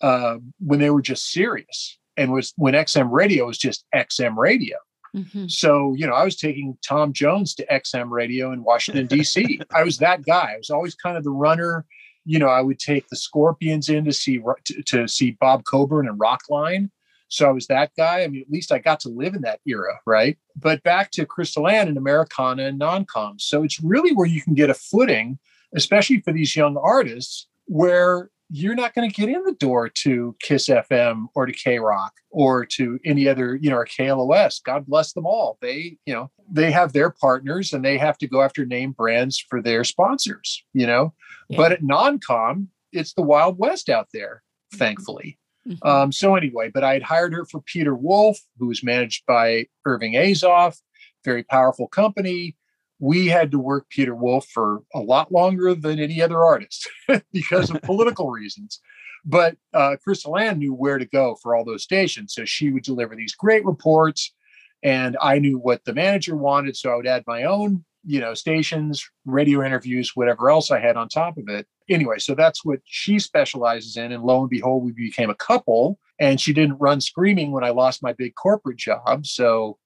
uh, 0.00 0.38
when 0.58 0.78
they 0.78 0.90
were 0.90 1.02
just 1.02 1.30
Sirius 1.30 1.98
and 2.16 2.32
was 2.32 2.52
when 2.56 2.74
XM 2.74 3.08
radio 3.10 3.46
was 3.46 3.58
just 3.58 3.84
XM 3.94 4.36
radio. 4.36 4.76
Mm-hmm. 5.16 5.46
So, 5.48 5.94
you 5.96 6.06
know, 6.06 6.12
I 6.12 6.24
was 6.24 6.36
taking 6.36 6.76
Tom 6.86 7.12
Jones 7.12 7.54
to 7.54 7.66
XM 7.66 8.10
radio 8.10 8.52
in 8.52 8.62
Washington, 8.62 9.06
D.C. 9.06 9.60
I 9.74 9.82
was 9.82 9.98
that 9.98 10.24
guy. 10.24 10.52
I 10.54 10.58
was 10.58 10.70
always 10.70 10.94
kind 10.94 11.16
of 11.16 11.24
the 11.24 11.30
runner. 11.30 11.86
You 12.28 12.38
know, 12.38 12.48
I 12.48 12.60
would 12.60 12.78
take 12.78 13.08
the 13.08 13.16
Scorpions 13.16 13.88
in 13.88 14.04
to 14.04 14.12
see 14.12 14.38
to, 14.66 14.82
to 14.82 15.08
see 15.08 15.30
Bob 15.40 15.64
Coburn 15.64 16.06
and 16.06 16.20
Rockline. 16.20 16.90
So 17.28 17.48
I 17.48 17.52
was 17.52 17.66
that 17.68 17.92
guy. 17.96 18.22
I 18.22 18.28
mean, 18.28 18.42
at 18.42 18.50
least 18.50 18.70
I 18.70 18.78
got 18.78 19.00
to 19.00 19.08
live 19.08 19.34
in 19.34 19.42
that 19.42 19.60
era, 19.66 19.98
right? 20.06 20.36
But 20.54 20.82
back 20.82 21.10
to 21.12 21.26
Crystal 21.26 21.66
Ann 21.66 21.88
and 21.88 21.96
Americana 21.96 22.64
and 22.64 22.78
non-coms. 22.78 23.44
So 23.44 23.62
it's 23.62 23.80
really 23.80 24.14
where 24.14 24.26
you 24.26 24.42
can 24.42 24.54
get 24.54 24.70
a 24.70 24.74
footing, 24.74 25.38
especially 25.74 26.20
for 26.20 26.32
these 26.32 26.54
young 26.54 26.76
artists, 26.76 27.46
where 27.66 28.30
you're 28.50 28.74
not 28.74 28.94
going 28.94 29.08
to 29.08 29.14
get 29.14 29.28
in 29.28 29.42
the 29.44 29.52
door 29.52 29.88
to 29.88 30.36
Kiss 30.40 30.68
FM 30.68 31.28
or 31.34 31.46
to 31.46 31.52
K 31.52 31.78
Rock 31.78 32.14
or 32.30 32.64
to 32.66 32.98
any 33.04 33.28
other, 33.28 33.56
you 33.56 33.70
know, 33.70 33.76
or 33.76 33.86
KLOS. 33.86 34.62
God 34.62 34.86
bless 34.86 35.12
them 35.12 35.26
all. 35.26 35.58
They, 35.60 35.98
you 36.06 36.14
know, 36.14 36.30
they 36.50 36.70
have 36.70 36.92
their 36.92 37.10
partners 37.10 37.72
and 37.72 37.84
they 37.84 37.98
have 37.98 38.18
to 38.18 38.28
go 38.28 38.42
after 38.42 38.64
name 38.64 38.92
brands 38.92 39.38
for 39.38 39.60
their 39.60 39.84
sponsors, 39.84 40.64
you 40.72 40.86
know. 40.86 41.12
Yeah. 41.48 41.56
But 41.56 41.72
at 41.72 41.82
Noncom, 41.82 42.68
it's 42.92 43.14
the 43.14 43.22
Wild 43.22 43.58
West 43.58 43.88
out 43.88 44.08
there, 44.12 44.42
thankfully. 44.74 45.38
Mm-hmm. 45.66 45.86
Um, 45.86 46.12
so 46.12 46.34
anyway, 46.34 46.70
but 46.72 46.84
I 46.84 46.94
had 46.94 47.02
hired 47.02 47.34
her 47.34 47.44
for 47.44 47.60
Peter 47.60 47.94
Wolf, 47.94 48.38
who 48.58 48.66
was 48.68 48.82
managed 48.82 49.26
by 49.26 49.66
Irving 49.84 50.14
Azoff, 50.14 50.78
very 51.24 51.42
powerful 51.42 51.88
company 51.88 52.56
we 52.98 53.26
had 53.26 53.50
to 53.52 53.58
work 53.58 53.88
Peter 53.90 54.14
Wolf 54.14 54.46
for 54.48 54.82
a 54.94 55.00
lot 55.00 55.30
longer 55.30 55.74
than 55.74 55.98
any 55.98 56.20
other 56.20 56.42
artist 56.42 56.88
because 57.32 57.70
of 57.70 57.82
political 57.82 58.30
reasons. 58.30 58.80
But 59.24 59.56
uh, 59.74 59.96
Crystal 60.02 60.36
Ann 60.36 60.58
knew 60.58 60.74
where 60.74 60.98
to 60.98 61.04
go 61.04 61.36
for 61.42 61.54
all 61.54 61.64
those 61.64 61.82
stations. 61.82 62.34
So 62.34 62.44
she 62.44 62.70
would 62.70 62.82
deliver 62.82 63.14
these 63.14 63.34
great 63.34 63.64
reports, 63.64 64.34
and 64.82 65.16
I 65.20 65.38
knew 65.38 65.58
what 65.58 65.84
the 65.84 65.94
manager 65.94 66.36
wanted. 66.36 66.76
So 66.76 66.90
I 66.90 66.96
would 66.96 67.06
add 67.06 67.24
my 67.26 67.44
own, 67.44 67.84
you 68.04 68.20
know, 68.20 68.34
stations, 68.34 69.08
radio 69.24 69.64
interviews, 69.64 70.12
whatever 70.14 70.50
else 70.50 70.70
I 70.70 70.78
had 70.80 70.96
on 70.96 71.08
top 71.08 71.36
of 71.36 71.48
it. 71.48 71.66
Anyway, 71.88 72.18
so 72.18 72.34
that's 72.34 72.64
what 72.64 72.80
she 72.84 73.18
specializes 73.18 73.96
in. 73.96 74.12
And 74.12 74.22
lo 74.22 74.40
and 74.40 74.50
behold, 74.50 74.84
we 74.84 74.92
became 74.92 75.30
a 75.30 75.34
couple. 75.34 75.98
And 76.20 76.40
she 76.40 76.52
didn't 76.52 76.78
run 76.78 77.00
screaming 77.00 77.52
when 77.52 77.64
I 77.64 77.70
lost 77.70 78.02
my 78.02 78.12
big 78.12 78.34
corporate 78.34 78.78
job. 78.78 79.26
So 79.26 79.78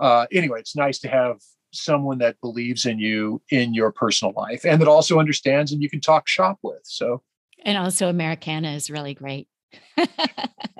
uh, 0.00 0.26
anyway, 0.32 0.60
it's 0.60 0.76
nice 0.76 0.98
to 1.00 1.08
have 1.08 1.38
someone 1.72 2.18
that 2.18 2.40
believes 2.40 2.86
in 2.86 2.98
you 2.98 3.42
in 3.50 3.74
your 3.74 3.92
personal 3.92 4.32
life 4.34 4.64
and 4.64 4.80
that 4.80 4.88
also 4.88 5.18
understands 5.18 5.70
and 5.70 5.82
you 5.82 5.90
can 5.90 6.00
talk 6.00 6.26
shop 6.26 6.58
with. 6.62 6.80
So, 6.84 7.22
and 7.64 7.76
also 7.76 8.08
Americana 8.08 8.72
is 8.72 8.90
really 8.90 9.14
great. 9.14 9.48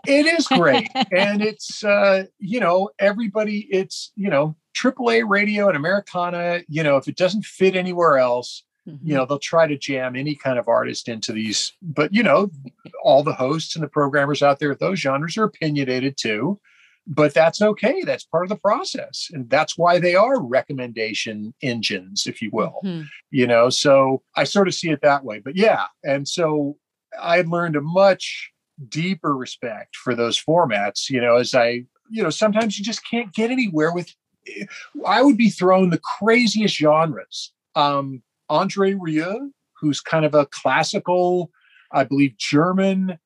it 0.06 0.26
is 0.26 0.46
great. 0.46 0.88
And 1.12 1.42
it's, 1.42 1.84
uh, 1.84 2.24
you 2.38 2.60
know, 2.60 2.90
everybody, 2.98 3.68
it's, 3.70 4.12
you 4.16 4.30
know, 4.30 4.56
AAA 4.76 5.28
radio 5.28 5.68
and 5.68 5.76
Americana, 5.76 6.60
you 6.68 6.82
know, 6.82 6.96
if 6.96 7.08
it 7.08 7.16
doesn't 7.16 7.44
fit 7.44 7.76
anywhere 7.76 8.18
else, 8.18 8.64
mm-hmm. 8.88 9.06
you 9.06 9.14
know, 9.14 9.24
they'll 9.24 9.38
try 9.38 9.66
to 9.66 9.76
jam 9.76 10.16
any 10.16 10.34
kind 10.34 10.58
of 10.58 10.68
artist 10.68 11.08
into 11.08 11.32
these. 11.32 11.72
But, 11.82 12.14
you 12.14 12.22
know, 12.22 12.50
all 13.02 13.22
the 13.22 13.34
hosts 13.34 13.74
and 13.74 13.82
the 13.82 13.88
programmers 13.88 14.42
out 14.42 14.58
there 14.58 14.72
at 14.72 14.80
those 14.80 15.00
genres 15.00 15.36
are 15.36 15.44
opinionated 15.44 16.16
too 16.16 16.60
but 17.08 17.32
that's 17.32 17.62
okay. 17.62 18.02
That's 18.02 18.24
part 18.24 18.44
of 18.44 18.50
the 18.50 18.56
process. 18.56 19.28
And 19.32 19.48
that's 19.48 19.78
why 19.78 19.98
they 19.98 20.14
are 20.14 20.40
recommendation 20.40 21.54
engines, 21.62 22.26
if 22.26 22.42
you 22.42 22.50
will. 22.52 22.80
Mm-hmm. 22.84 23.04
You 23.30 23.46
know, 23.46 23.70
so 23.70 24.22
I 24.36 24.44
sort 24.44 24.68
of 24.68 24.74
see 24.74 24.90
it 24.90 25.00
that 25.00 25.24
way. 25.24 25.40
But 25.42 25.56
yeah. 25.56 25.86
And 26.04 26.28
so 26.28 26.76
I 27.18 27.40
learned 27.40 27.76
a 27.76 27.80
much 27.80 28.52
deeper 28.88 29.36
respect 29.36 29.96
for 29.96 30.14
those 30.14 30.40
formats, 30.42 31.10
you 31.10 31.20
know, 31.20 31.36
as 31.36 31.54
I, 31.54 31.84
you 32.10 32.22
know, 32.22 32.30
sometimes 32.30 32.78
you 32.78 32.84
just 32.84 33.02
can't 33.08 33.32
get 33.32 33.50
anywhere 33.50 33.92
with 33.92 34.14
I 35.06 35.22
would 35.22 35.36
be 35.36 35.50
thrown 35.50 35.90
the 35.90 36.00
craziest 36.00 36.74
genres. 36.76 37.52
Um, 37.74 38.22
Andre 38.48 38.94
Rieu, 38.94 39.52
who's 39.78 40.00
kind 40.00 40.24
of 40.24 40.34
a 40.34 40.46
classical, 40.46 41.50
I 41.92 42.04
believe, 42.04 42.36
German 42.38 43.18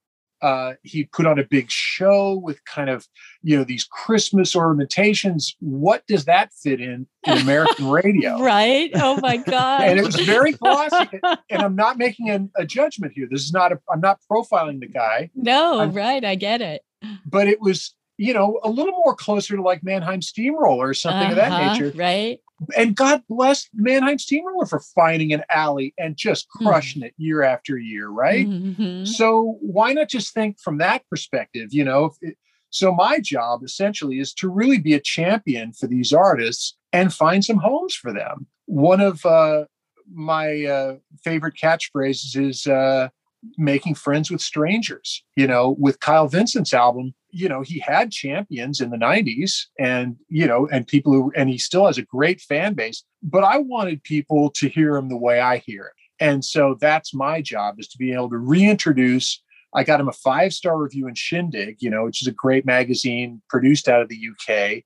uh, 0.43 0.74
he 0.82 1.05
put 1.05 1.26
on 1.26 1.38
a 1.38 1.45
big 1.45 1.70
show 1.70 2.34
with 2.34 2.64
kind 2.64 2.90
of 2.90 3.07
you 3.43 3.57
know 3.57 3.64
these 3.64 3.84
christmas 3.84 4.55
ornamentations. 4.55 5.57
What 5.61 6.07
does 6.07 6.24
that 6.26 6.53
fit 6.53 6.80
in 6.80 7.07
in 7.26 7.38
american 7.43 7.88
radio? 7.88 8.38
Right? 8.40 8.90
Oh 8.95 9.18
my 9.20 9.36
god 9.47 9.82
and 9.82 9.99
it 9.99 10.05
was 10.05 10.16
very 10.16 10.53
classic 10.53 11.20
and 11.51 11.62
i'm 11.62 11.76
not 11.76 11.99
making 11.99 12.30
a, 12.30 12.61
a 12.61 12.66
judgment 12.66 13.12
here. 13.14 13.28
This 13.30 13.43
is 13.43 13.53
not 13.53 13.72
a 13.72 13.80
i'm 13.90 14.01
not 14.01 14.20
profiling 14.30 14.80
the 14.80 14.88
guy. 14.88 15.30
No 15.34 15.80
I'm, 15.80 15.93
right 15.93 16.24
i 16.24 16.34
get 16.34 16.61
it. 16.61 16.82
But 17.26 17.49
it 17.49 17.61
was 17.61 17.95
you 18.22 18.32
know 18.32 18.60
a 18.62 18.70
little 18.70 18.92
more 18.92 19.14
closer 19.14 19.56
to 19.56 19.62
like 19.62 19.82
mannheim 19.82 20.22
steamroller 20.22 20.88
or 20.88 20.94
something 20.94 21.22
uh-huh, 21.22 21.30
of 21.30 21.36
that 21.36 21.52
uh-huh, 21.52 21.72
nature 21.72 21.96
right 21.96 22.40
and 22.76 22.94
God 22.94 23.22
bless 23.28 23.68
Mannheim 23.74 24.18
Steamroller 24.18 24.66
for 24.66 24.80
finding 24.94 25.32
an 25.32 25.42
alley 25.50 25.94
and 25.98 26.16
just 26.16 26.46
hmm. 26.52 26.66
crushing 26.66 27.02
mm. 27.02 27.06
it 27.06 27.14
year 27.16 27.42
after 27.42 27.76
year, 27.76 28.08
right? 28.08 28.46
Mm-hmm. 28.46 29.04
So 29.04 29.58
why 29.60 29.92
not 29.92 30.08
just 30.08 30.32
think 30.32 30.60
from 30.60 30.78
that 30.78 31.02
perspective? 31.10 31.72
You 31.72 31.84
know, 31.84 32.12
it, 32.20 32.36
so 32.70 32.92
my 32.92 33.20
job 33.20 33.62
essentially 33.64 34.18
is 34.18 34.32
to 34.34 34.48
really 34.48 34.78
be 34.78 34.94
a 34.94 35.00
champion 35.00 35.72
for 35.72 35.86
these 35.86 36.12
artists 36.12 36.76
and 36.92 37.12
find 37.12 37.44
some 37.44 37.58
homes 37.58 37.94
for 37.94 38.12
them. 38.12 38.46
One 38.66 39.00
of 39.00 39.24
uh, 39.26 39.64
my 40.10 40.64
uh, 40.64 40.96
favorite 41.22 41.54
catchphrases 41.60 42.36
is 42.36 42.66
uh, 42.66 43.08
making 43.57 43.95
friends 43.95 44.30
with 44.30 44.40
strangers. 44.40 45.24
You 45.36 45.47
know, 45.47 45.76
with 45.78 46.01
Kyle 46.01 46.28
Vincent's 46.28 46.74
album, 46.74 47.14
you 47.30 47.49
know, 47.49 47.62
he 47.62 47.78
had 47.80 48.12
champions 48.12 48.80
in 48.80 48.90
the 48.90 48.97
90s 48.97 49.66
and, 49.78 50.16
you 50.28 50.47
know, 50.47 50.68
and 50.70 50.86
people 50.86 51.12
who, 51.12 51.32
and 51.34 51.49
he 51.49 51.59
still 51.59 51.86
has 51.86 51.99
a 51.99 52.03
great 52.03 52.40
fan 52.40 52.74
base, 52.74 53.03
but 53.22 53.43
I 53.43 53.59
wanted 53.59 54.03
people 54.05 54.51
to 54.51 54.68
hear 54.68 54.97
him 54.97 55.09
the 55.09 55.16
way 55.16 55.40
I 55.40 55.59
hear 55.59 55.86
it. 55.86 56.24
And 56.24 56.45
so 56.45 56.76
that's 56.80 57.14
my 57.14 57.40
job 57.40 57.80
is 57.80 57.88
to 57.88 57.99
be 57.99 58.12
able 58.12 58.30
to 58.30 58.38
reintroduce. 58.38 59.43
I 59.74 59.82
got 59.82 60.01
him 60.01 60.09
a 60.09 60.12
five 60.12 60.53
star 60.53 60.78
review 60.78 61.09
in 61.09 61.14
Shindig, 61.14 61.78
you 61.80 61.90
know, 61.90 62.05
which 62.05 62.22
is 62.22 62.28
a 62.28 62.32
great 62.32 62.66
magazine 62.66 63.43
produced 63.49 63.88
out 63.88 64.03
of 64.03 64.09
the 64.09 64.28
UK. 64.28 64.84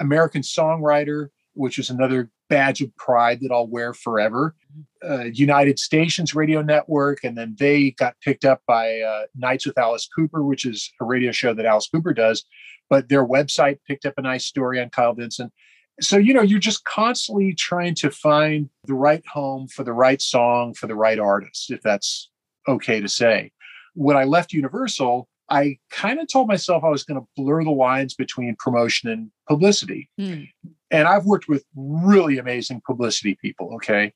American 0.00 0.42
Songwriter, 0.42 1.28
which 1.52 1.78
is 1.78 1.90
another 1.90 2.30
badge 2.54 2.80
of 2.80 2.96
pride 2.96 3.40
that 3.40 3.50
I'll 3.50 3.66
wear 3.66 3.92
forever. 3.92 4.54
Uh, 5.02 5.24
United 5.24 5.80
Stations 5.80 6.36
Radio 6.36 6.62
Network, 6.62 7.24
and 7.24 7.36
then 7.36 7.56
they 7.58 7.90
got 7.90 8.14
picked 8.20 8.44
up 8.44 8.62
by 8.64 9.00
uh, 9.00 9.22
Nights 9.34 9.66
with 9.66 9.76
Alice 9.76 10.08
Cooper, 10.14 10.44
which 10.44 10.64
is 10.64 10.92
a 11.00 11.04
radio 11.04 11.32
show 11.32 11.52
that 11.52 11.66
Alice 11.66 11.88
Cooper 11.92 12.14
does. 12.14 12.44
But 12.88 13.08
their 13.08 13.26
website 13.26 13.78
picked 13.88 14.06
up 14.06 14.14
a 14.18 14.22
nice 14.22 14.44
story 14.46 14.80
on 14.80 14.90
Kyle 14.90 15.14
Vincent. 15.14 15.52
So, 16.00 16.16
you 16.16 16.32
know, 16.32 16.42
you're 16.42 16.60
just 16.60 16.84
constantly 16.84 17.54
trying 17.54 17.96
to 17.96 18.10
find 18.10 18.70
the 18.84 18.94
right 18.94 19.24
home 19.26 19.66
for 19.66 19.82
the 19.82 19.92
right 19.92 20.22
song 20.22 20.74
for 20.74 20.86
the 20.86 20.94
right 20.94 21.18
artist, 21.18 21.72
if 21.72 21.82
that's 21.82 22.30
okay 22.68 23.00
to 23.00 23.08
say. 23.08 23.50
When 23.94 24.16
I 24.16 24.24
left 24.24 24.52
Universal, 24.52 25.28
I 25.50 25.78
kind 25.90 26.20
of 26.20 26.28
told 26.28 26.48
myself 26.48 26.84
I 26.84 26.88
was 26.88 27.04
going 27.04 27.20
to 27.20 27.26
blur 27.36 27.64
the 27.64 27.70
lines 27.70 28.14
between 28.14 28.56
promotion 28.58 29.10
and 29.10 29.30
publicity. 29.48 30.08
Mm. 30.18 30.48
And 30.90 31.08
I've 31.08 31.26
worked 31.26 31.48
with 31.48 31.64
really 31.76 32.38
amazing 32.38 32.82
publicity 32.86 33.36
people, 33.40 33.74
okay? 33.74 34.12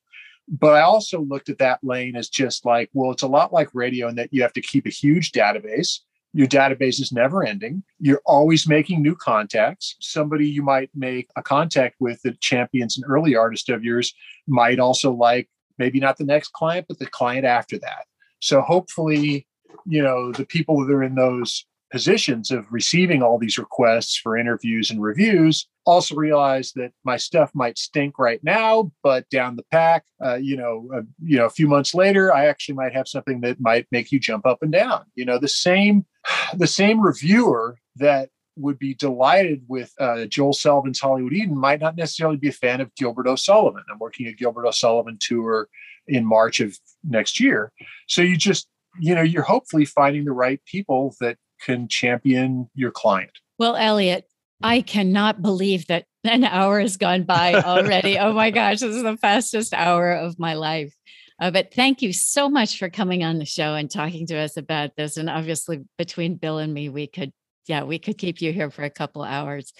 But 0.47 0.73
I 0.73 0.81
also 0.81 1.21
looked 1.21 1.49
at 1.49 1.59
that 1.59 1.79
lane 1.83 2.15
as 2.15 2.29
just 2.29 2.65
like, 2.65 2.89
well, 2.93 3.11
it's 3.11 3.21
a 3.21 3.27
lot 3.27 3.53
like 3.53 3.69
radio 3.73 4.07
in 4.07 4.15
that 4.15 4.33
you 4.33 4.41
have 4.41 4.53
to 4.53 4.61
keep 4.61 4.87
a 4.87 4.91
huge 4.91 5.31
database. 5.31 5.99
Your 6.33 6.47
database 6.47 6.99
is 6.99 7.11
never 7.11 7.43
ending. 7.43 7.83
You're 7.99 8.21
always 8.25 8.67
making 8.67 9.01
new 9.01 9.15
contacts. 9.15 9.95
Somebody 9.99 10.47
you 10.47 10.63
might 10.63 10.89
make 10.95 11.29
a 11.35 11.43
contact 11.43 11.95
with 11.99 12.21
that 12.23 12.39
champions 12.39 12.97
an 12.97 13.03
early 13.07 13.35
artist 13.35 13.69
of 13.69 13.83
yours 13.83 14.13
might 14.47 14.79
also 14.79 15.11
like 15.11 15.49
maybe 15.77 15.99
not 15.99 16.17
the 16.17 16.25
next 16.25 16.53
client, 16.53 16.85
but 16.87 16.99
the 16.99 17.07
client 17.07 17.45
after 17.45 17.77
that. 17.79 18.05
So 18.41 18.61
hopefully, 18.61 19.47
you 19.85 20.01
know, 20.01 20.31
the 20.31 20.45
people 20.45 20.85
that 20.85 20.93
are 20.93 21.03
in 21.03 21.15
those 21.15 21.65
positions 21.91 22.51
of 22.51 22.65
receiving 22.71 23.23
all 23.23 23.39
these 23.39 23.57
requests 23.57 24.15
for 24.15 24.37
interviews 24.37 24.91
and 24.91 25.01
reviews 25.01 25.67
also 25.85 26.15
realize 26.15 26.71
that 26.75 26.91
my 27.03 27.17
stuff 27.17 27.49
might 27.55 27.77
stink 27.77 28.19
right 28.19 28.43
now 28.43 28.91
but 29.01 29.27
down 29.29 29.55
the 29.55 29.65
pack 29.71 30.05
uh, 30.23 30.35
you 30.35 30.55
know 30.55 30.87
uh, 30.95 31.01
you 31.23 31.37
know 31.37 31.45
a 31.45 31.49
few 31.49 31.67
months 31.67 31.95
later 31.95 32.31
i 32.31 32.45
actually 32.45 32.75
might 32.75 32.93
have 32.93 33.07
something 33.07 33.41
that 33.41 33.59
might 33.59 33.87
make 33.91 34.11
you 34.11 34.19
jump 34.19 34.45
up 34.45 34.59
and 34.61 34.71
down 34.71 35.03
you 35.15 35.25
know 35.25 35.39
the 35.39 35.47
same 35.47 36.05
the 36.53 36.67
same 36.67 37.01
reviewer 37.01 37.75
that 37.95 38.29
would 38.55 38.77
be 38.77 38.93
delighted 38.93 39.63
with 39.67 39.93
uh, 39.99 40.25
Joel 40.25 40.51
Selvin's 40.51 40.99
Hollywood 40.99 41.33
Eden 41.33 41.57
might 41.57 41.79
not 41.79 41.95
necessarily 41.95 42.35
be 42.35 42.49
a 42.49 42.53
fan 42.53 42.81
of 42.81 42.93
Gilbert 42.95 43.25
O'Sullivan. 43.25 43.83
I'm 43.89 43.99
working 43.99 44.27
a 44.27 44.33
Gilbert 44.33 44.67
O'Sullivan 44.67 45.17
tour 45.17 45.69
in 46.07 46.25
March 46.25 46.59
of 46.59 46.77
next 47.03 47.39
year. 47.39 47.71
So 48.07 48.21
you 48.21 48.35
just, 48.35 48.67
you 48.99 49.15
know, 49.15 49.21
you're 49.21 49.43
hopefully 49.43 49.85
finding 49.85 50.25
the 50.25 50.31
right 50.31 50.61
people 50.65 51.15
that 51.19 51.37
can 51.61 51.87
champion 51.87 52.69
your 52.73 52.91
client. 52.91 53.31
Well, 53.57 53.75
Elliot, 53.75 54.25
I 54.61 54.81
cannot 54.81 55.41
believe 55.41 55.87
that 55.87 56.05
an 56.23 56.43
hour 56.43 56.79
has 56.79 56.97
gone 56.97 57.23
by 57.23 57.53
already. 57.55 58.17
oh 58.17 58.33
my 58.33 58.51
gosh, 58.51 58.79
this 58.79 58.95
is 58.95 59.03
the 59.03 59.17
fastest 59.17 59.73
hour 59.73 60.11
of 60.11 60.39
my 60.39 60.53
life. 60.53 60.93
Uh, 61.41 61.51
but 61.51 61.73
thank 61.73 62.01
you 62.01 62.11
so 62.11 62.49
much 62.49 62.77
for 62.77 62.89
coming 62.89 63.23
on 63.23 63.37
the 63.37 63.45
show 63.45 63.73
and 63.75 63.89
talking 63.89 64.27
to 64.27 64.37
us 64.37 64.57
about 64.57 64.95
this. 64.97 65.15
And 65.15 65.29
obviously, 65.29 65.79
between 65.97 66.35
Bill 66.35 66.57
and 66.57 66.73
me, 66.73 66.89
we 66.89 67.07
could, 67.07 67.31
yeah, 67.67 67.83
we 67.83 67.97
could 67.97 68.17
keep 68.17 68.41
you 68.41 68.51
here 68.51 68.69
for 68.69 68.83
a 68.83 68.89
couple 68.89 69.23
hours. 69.23 69.71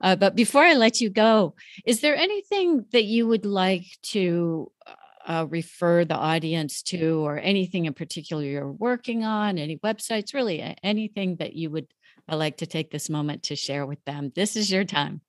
Uh, 0.00 0.16
but 0.16 0.34
before 0.34 0.62
I 0.62 0.74
let 0.74 1.00
you 1.00 1.10
go, 1.10 1.54
is 1.86 2.00
there 2.00 2.16
anything 2.16 2.84
that 2.92 3.04
you 3.04 3.28
would 3.28 3.46
like 3.46 3.86
to 4.02 4.72
uh, 5.26 5.46
refer 5.48 6.04
the 6.04 6.16
audience 6.16 6.82
to, 6.82 7.24
or 7.24 7.38
anything 7.38 7.86
in 7.86 7.94
particular 7.94 8.42
you're 8.42 8.70
working 8.70 9.24
on, 9.24 9.58
any 9.58 9.78
websites, 9.78 10.34
really 10.34 10.76
anything 10.82 11.36
that 11.36 11.54
you 11.54 11.70
would 11.70 11.86
uh, 12.30 12.36
like 12.36 12.58
to 12.58 12.66
take 12.66 12.90
this 12.90 13.08
moment 13.10 13.42
to 13.44 13.56
share 13.56 13.86
with 13.86 14.04
them? 14.04 14.32
This 14.34 14.56
is 14.56 14.70
your 14.70 14.84
time. 14.84 15.20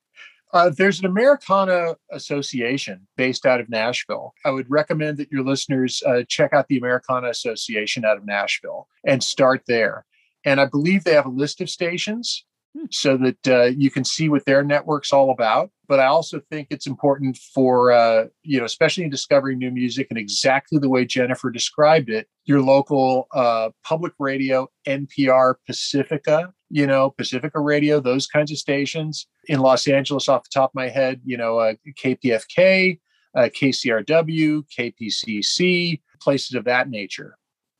Uh, 0.53 0.69
there's 0.69 0.99
an 0.99 1.05
Americana 1.05 1.95
Association 2.11 3.05
based 3.17 3.45
out 3.45 3.59
of 3.59 3.69
Nashville. 3.69 4.33
I 4.45 4.51
would 4.51 4.69
recommend 4.69 5.17
that 5.17 5.31
your 5.31 5.43
listeners 5.43 6.01
uh, 6.05 6.23
check 6.29 6.53
out 6.53 6.67
the 6.67 6.77
Americana 6.77 7.29
Association 7.29 8.05
out 8.05 8.17
of 8.17 8.25
Nashville 8.25 8.87
and 9.05 9.21
start 9.21 9.63
there. 9.67 10.05
And 10.45 10.61
I 10.61 10.65
believe 10.65 11.03
they 11.03 11.13
have 11.13 11.25
a 11.25 11.29
list 11.29 11.59
of 11.59 11.69
stations. 11.69 12.45
So 12.91 13.17
that 13.17 13.47
uh, 13.47 13.63
you 13.63 13.89
can 13.89 14.03
see 14.03 14.29
what 14.29 14.45
their 14.45 14.63
network's 14.63 15.13
all 15.13 15.31
about. 15.31 15.71
But 15.87 15.99
I 15.99 16.05
also 16.05 16.41
think 16.49 16.67
it's 16.69 16.87
important 16.87 17.37
for, 17.37 17.91
uh, 17.91 18.25
you 18.43 18.59
know, 18.59 18.65
especially 18.65 19.03
in 19.03 19.09
discovering 19.09 19.59
new 19.59 19.71
music 19.71 20.07
and 20.09 20.17
exactly 20.17 20.79
the 20.79 20.89
way 20.89 21.05
Jennifer 21.05 21.51
described 21.51 22.09
it, 22.09 22.27
your 22.45 22.61
local 22.61 23.27
uh, 23.33 23.69
public 23.83 24.13
radio, 24.17 24.67
NPR, 24.87 25.55
Pacifica, 25.67 26.53
you 26.69 26.87
know, 26.87 27.11
Pacifica 27.11 27.59
Radio, 27.59 27.99
those 27.99 28.25
kinds 28.27 28.51
of 28.51 28.57
stations. 28.57 29.27
In 29.47 29.59
Los 29.59 29.87
Angeles, 29.87 30.27
off 30.27 30.43
the 30.43 30.49
top 30.53 30.71
of 30.71 30.75
my 30.75 30.89
head, 30.89 31.21
you 31.23 31.37
know, 31.37 31.59
uh, 31.59 31.73
KPFK, 32.03 32.99
uh, 33.35 33.49
KCRW, 33.53 34.63
KPCC, 34.75 36.01
places 36.19 36.55
of 36.55 36.65
that 36.65 36.89
nature. 36.89 37.37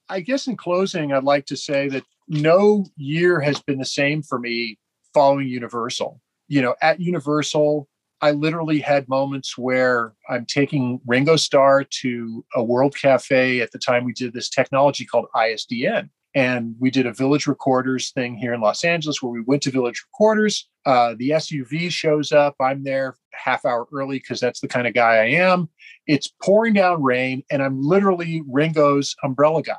I 0.09 0.19
guess 0.19 0.45
in 0.45 0.55
closing, 0.55 1.11
I'd 1.11 1.23
like 1.23 1.47
to 1.47 1.57
say 1.57 1.89
that 1.89 2.03
no 2.27 2.85
year 2.95 3.39
has 3.39 3.59
been 3.61 3.79
the 3.79 3.85
same 3.85 4.21
for 4.21 4.37
me 4.37 4.77
following 5.15 5.47
Universal. 5.47 6.21
You 6.47 6.61
know, 6.61 6.75
at 6.81 6.99
Universal, 6.99 7.87
I 8.21 8.31
literally 8.31 8.79
had 8.79 9.09
moments 9.09 9.57
where 9.57 10.13
I'm 10.29 10.45
taking 10.45 10.99
Ringo 11.07 11.37
Starr 11.37 11.85
to 12.01 12.45
a 12.53 12.63
World 12.63 12.95
Cafe. 12.95 13.61
At 13.61 13.71
the 13.71 13.79
time, 13.79 14.03
we 14.03 14.13
did 14.13 14.33
this 14.33 14.49
technology 14.49 15.05
called 15.05 15.27
ISDN. 15.35 16.09
And 16.35 16.75
we 16.79 16.91
did 16.91 17.05
a 17.05 17.13
Village 17.13 17.47
Recorders 17.47 18.11
thing 18.11 18.35
here 18.35 18.53
in 18.53 18.59
Los 18.59 18.83
Angeles 18.83 19.21
where 19.21 19.31
we 19.31 19.41
went 19.41 19.63
to 19.63 19.71
Village 19.71 20.03
Recorders. 20.11 20.67
Uh, 20.85 21.15
the 21.17 21.29
SUV 21.29 21.89
shows 21.89 22.33
up. 22.33 22.55
I'm 22.59 22.83
there 22.83 23.15
half 23.31 23.63
hour 23.63 23.87
early 23.93 24.19
because 24.19 24.41
that's 24.41 24.59
the 24.59 24.67
kind 24.67 24.85
of 24.85 24.93
guy 24.93 25.15
I 25.15 25.27
am. 25.27 25.69
It's 26.07 26.27
pouring 26.43 26.73
down 26.73 27.01
rain, 27.01 27.43
and 27.49 27.63
I'm 27.63 27.81
literally 27.81 28.43
Ringo's 28.49 29.15
umbrella 29.23 29.63
guy 29.63 29.75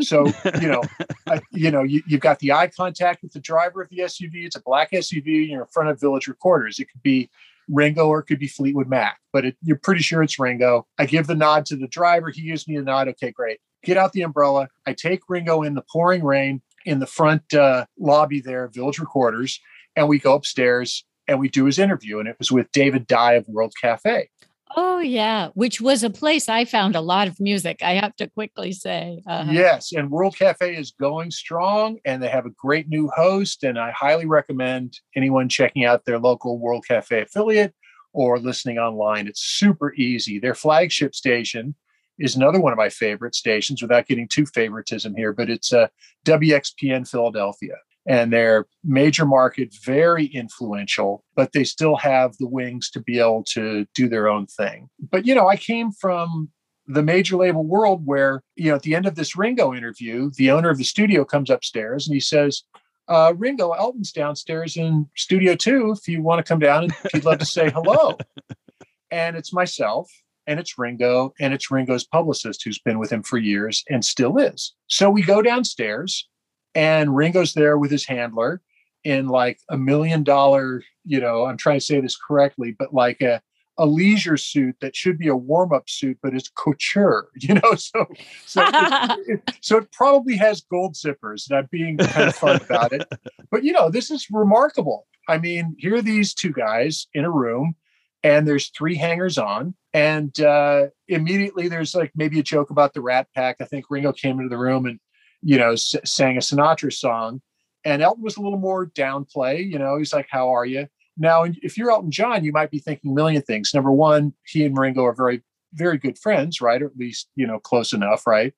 so 0.00 0.26
you 0.60 0.68
know, 0.68 0.82
I, 1.26 1.40
you 1.52 1.70
know, 1.70 1.82
you, 1.82 2.02
have 2.10 2.20
got 2.20 2.38
the 2.38 2.52
eye 2.52 2.68
contact 2.68 3.22
with 3.22 3.32
the 3.32 3.40
driver 3.40 3.82
of 3.82 3.88
the 3.90 3.98
SUV. 3.98 4.44
It's 4.44 4.56
a 4.56 4.62
black 4.62 4.90
SUV. 4.92 5.48
You're 5.48 5.62
in 5.62 5.68
front 5.68 5.88
of 5.88 6.00
Village 6.00 6.28
Recorders. 6.28 6.78
It 6.78 6.90
could 6.90 7.02
be 7.02 7.30
Ringo 7.68 8.06
or 8.06 8.20
it 8.20 8.24
could 8.24 8.38
be 8.38 8.48
Fleetwood 8.48 8.88
Mac, 8.88 9.18
but 9.32 9.44
it, 9.44 9.56
you're 9.62 9.78
pretty 9.78 10.02
sure 10.02 10.22
it's 10.22 10.38
Ringo. 10.38 10.86
I 10.98 11.06
give 11.06 11.26
the 11.26 11.34
nod 11.34 11.66
to 11.66 11.76
the 11.76 11.88
driver. 11.88 12.30
He 12.30 12.42
gives 12.42 12.68
me 12.68 12.76
the 12.76 12.84
nod. 12.84 13.08
Okay, 13.08 13.30
great. 13.30 13.58
Get 13.84 13.96
out 13.96 14.12
the 14.12 14.22
umbrella. 14.22 14.68
I 14.86 14.92
take 14.92 15.20
Ringo 15.28 15.62
in 15.62 15.74
the 15.74 15.84
pouring 15.92 16.24
rain 16.24 16.62
in 16.84 17.00
the 17.00 17.06
front 17.06 17.52
uh, 17.52 17.86
lobby 17.98 18.40
there, 18.40 18.68
Village 18.68 18.98
Recorders, 18.98 19.60
and 19.96 20.08
we 20.08 20.18
go 20.18 20.34
upstairs 20.34 21.04
and 21.28 21.40
we 21.40 21.48
do 21.48 21.64
his 21.64 21.78
interview. 21.78 22.20
And 22.20 22.28
it 22.28 22.36
was 22.38 22.52
with 22.52 22.70
David 22.72 23.06
Dye 23.06 23.34
of 23.34 23.48
World 23.48 23.74
Cafe. 23.80 24.28
Oh, 24.74 24.98
yeah, 24.98 25.48
which 25.54 25.80
was 25.80 26.02
a 26.02 26.10
place 26.10 26.48
I 26.48 26.64
found 26.64 26.96
a 26.96 27.00
lot 27.00 27.28
of 27.28 27.38
music, 27.38 27.78
I 27.82 27.94
have 27.94 28.16
to 28.16 28.28
quickly 28.28 28.72
say. 28.72 29.22
Uh-huh. 29.26 29.52
Yes, 29.52 29.92
and 29.92 30.10
World 30.10 30.36
Cafe 30.36 30.74
is 30.74 30.92
going 30.98 31.30
strong 31.30 31.98
and 32.04 32.20
they 32.20 32.28
have 32.28 32.46
a 32.46 32.50
great 32.50 32.88
new 32.88 33.08
host. 33.14 33.62
And 33.62 33.78
I 33.78 33.92
highly 33.92 34.26
recommend 34.26 34.98
anyone 35.14 35.48
checking 35.48 35.84
out 35.84 36.04
their 36.04 36.18
local 36.18 36.58
World 36.58 36.84
Cafe 36.86 37.22
affiliate 37.22 37.74
or 38.12 38.40
listening 38.40 38.78
online. 38.78 39.28
It's 39.28 39.42
super 39.42 39.94
easy. 39.94 40.40
Their 40.40 40.54
flagship 40.54 41.14
station 41.14 41.76
is 42.18 42.34
another 42.34 42.60
one 42.60 42.72
of 42.72 42.78
my 42.78 42.88
favorite 42.88 43.34
stations 43.34 43.82
without 43.82 44.06
getting 44.06 44.26
too 44.26 44.46
favoritism 44.46 45.14
here, 45.14 45.32
but 45.32 45.50
it's 45.50 45.72
uh, 45.72 45.88
WXPN 46.24 47.08
Philadelphia 47.08 47.74
and 48.06 48.32
they're 48.32 48.66
major 48.84 49.26
market, 49.26 49.74
very 49.84 50.26
influential, 50.26 51.24
but 51.34 51.52
they 51.52 51.64
still 51.64 51.96
have 51.96 52.36
the 52.38 52.46
wings 52.46 52.88
to 52.90 53.00
be 53.00 53.18
able 53.18 53.44
to 53.44 53.86
do 53.94 54.08
their 54.08 54.28
own 54.28 54.46
thing. 54.46 54.88
But, 55.10 55.26
you 55.26 55.34
know, 55.34 55.48
I 55.48 55.56
came 55.56 55.90
from 55.90 56.50
the 56.86 57.02
major 57.02 57.36
label 57.36 57.64
world 57.64 58.02
where, 58.04 58.42
you 58.54 58.70
know, 58.70 58.76
at 58.76 58.82
the 58.82 58.94
end 58.94 59.06
of 59.06 59.16
this 59.16 59.36
Ringo 59.36 59.74
interview, 59.74 60.30
the 60.36 60.52
owner 60.52 60.70
of 60.70 60.78
the 60.78 60.84
studio 60.84 61.24
comes 61.24 61.50
upstairs 61.50 62.06
and 62.06 62.14
he 62.14 62.20
says, 62.20 62.62
uh, 63.08 63.32
Ringo, 63.36 63.72
Elton's 63.72 64.12
downstairs 64.12 64.76
in 64.76 65.08
studio 65.16 65.54
two. 65.54 65.94
If 65.96 66.08
you 66.08 66.22
want 66.22 66.38
to 66.38 66.48
come 66.48 66.58
down 66.58 66.84
and 66.84 66.94
he'd 67.12 67.24
love 67.24 67.38
to 67.38 67.46
say 67.46 67.70
hello. 67.70 68.16
and 69.10 69.36
it's 69.36 69.52
myself 69.52 70.10
and 70.46 70.60
it's 70.60 70.78
Ringo 70.78 71.32
and 71.40 71.52
it's 71.52 71.70
Ringo's 71.70 72.04
publicist 72.04 72.62
who's 72.64 72.78
been 72.78 72.98
with 72.98 73.10
him 73.10 73.22
for 73.22 73.38
years 73.38 73.84
and 73.88 74.04
still 74.04 74.38
is. 74.38 74.74
So 74.86 75.10
we 75.10 75.22
go 75.22 75.42
downstairs 75.42 76.28
and 76.76 77.16
Ringo's 77.16 77.54
there 77.54 77.78
with 77.78 77.90
his 77.90 78.06
handler 78.06 78.60
in 79.02 79.28
like 79.28 79.58
a 79.70 79.78
million 79.78 80.22
dollar, 80.22 80.82
you 81.04 81.18
know, 81.18 81.46
I'm 81.46 81.56
trying 81.56 81.78
to 81.78 81.84
say 81.84 82.00
this 82.00 82.16
correctly, 82.16 82.76
but 82.78 82.92
like 82.92 83.22
a, 83.22 83.40
a 83.78 83.86
leisure 83.86 84.36
suit 84.36 84.76
that 84.80 84.94
should 84.94 85.18
be 85.18 85.28
a 85.28 85.36
warm-up 85.36 85.88
suit, 85.88 86.18
but 86.22 86.34
it's 86.34 86.50
couture, 86.50 87.28
you 87.36 87.54
know. 87.54 87.74
So, 87.76 88.06
so, 88.44 88.62
it, 88.62 89.18
it, 89.28 89.56
so 89.62 89.78
it 89.78 89.90
probably 89.90 90.36
has 90.36 90.60
gold 90.70 90.94
zippers, 90.94 91.48
and 91.48 91.58
I'm 91.58 91.68
being 91.70 91.96
kind 91.96 92.28
of 92.28 92.36
fun 92.36 92.60
about 92.60 92.92
it. 92.92 93.06
But 93.50 93.64
you 93.64 93.72
know, 93.72 93.90
this 93.90 94.10
is 94.10 94.26
remarkable. 94.30 95.06
I 95.28 95.38
mean, 95.38 95.76
here 95.78 95.96
are 95.96 96.02
these 96.02 96.34
two 96.34 96.52
guys 96.52 97.06
in 97.14 97.24
a 97.24 97.30
room, 97.30 97.74
and 98.22 98.46
there's 98.46 98.68
three 98.70 98.96
hangers 98.96 99.38
on, 99.38 99.74
and 99.94 100.38
uh, 100.40 100.86
immediately 101.08 101.68
there's 101.68 101.94
like 101.94 102.12
maybe 102.14 102.38
a 102.38 102.44
joke 102.44 102.70
about 102.70 102.92
the 102.92 103.00
Rat 103.00 103.28
Pack. 103.34 103.56
I 103.60 103.64
think 103.64 103.86
Ringo 103.88 104.12
came 104.12 104.38
into 104.38 104.48
the 104.48 104.58
room 104.58 104.86
and 104.86 105.00
you 105.46 105.56
know, 105.56 105.72
s- 105.72 105.94
sang 106.04 106.36
a 106.36 106.40
Sinatra 106.40 106.92
song. 106.92 107.40
And 107.84 108.02
Elton 108.02 108.24
was 108.24 108.36
a 108.36 108.42
little 108.42 108.58
more 108.58 108.86
downplay. 108.86 109.64
You 109.64 109.78
know, 109.78 109.96
he's 109.96 110.12
like, 110.12 110.26
"How 110.28 110.52
are 110.52 110.66
you?" 110.66 110.88
Now, 111.16 111.44
if 111.62 111.78
you're 111.78 111.92
Elton 111.92 112.10
John, 112.10 112.44
you 112.44 112.52
might 112.52 112.72
be 112.72 112.80
thinking 112.80 113.12
a 113.12 113.14
million 113.14 113.42
things. 113.42 113.72
Number 113.72 113.92
one, 113.92 114.34
he 114.44 114.64
and 114.64 114.76
Ringo 114.76 115.04
are 115.04 115.14
very, 115.14 115.42
very 115.72 115.98
good 115.98 116.18
friends, 116.18 116.60
right? 116.60 116.82
Or 116.82 116.86
at 116.86 116.96
least, 116.96 117.28
you 117.36 117.46
know, 117.46 117.60
close 117.60 117.92
enough, 117.92 118.26
right? 118.26 118.52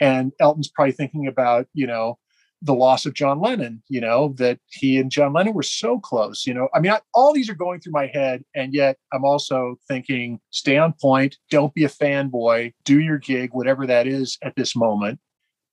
And 0.00 0.32
Elton's 0.38 0.68
probably 0.68 0.92
thinking 0.92 1.26
about, 1.26 1.66
you 1.72 1.86
know, 1.86 2.18
the 2.60 2.74
loss 2.74 3.06
of 3.06 3.14
John 3.14 3.40
Lennon, 3.40 3.82
you 3.88 4.00
know, 4.00 4.34
that 4.36 4.58
he 4.70 4.98
and 4.98 5.10
John 5.10 5.32
Lennon 5.32 5.54
were 5.54 5.62
so 5.62 5.98
close, 5.98 6.46
you 6.46 6.52
know. 6.52 6.68
I 6.74 6.80
mean, 6.80 6.92
I, 6.92 7.00
all 7.14 7.32
these 7.32 7.48
are 7.48 7.54
going 7.54 7.80
through 7.80 7.92
my 7.92 8.06
head. 8.08 8.44
And 8.54 8.74
yet 8.74 8.98
I'm 9.12 9.24
also 9.24 9.76
thinking, 9.88 10.40
stay 10.50 10.76
on 10.76 10.94
point, 11.00 11.38
don't 11.50 11.74
be 11.74 11.84
a 11.84 11.88
fanboy, 11.88 12.74
do 12.84 13.00
your 13.00 13.18
gig, 13.18 13.50
whatever 13.52 13.86
that 13.86 14.06
is 14.06 14.38
at 14.42 14.56
this 14.56 14.76
moment 14.76 15.18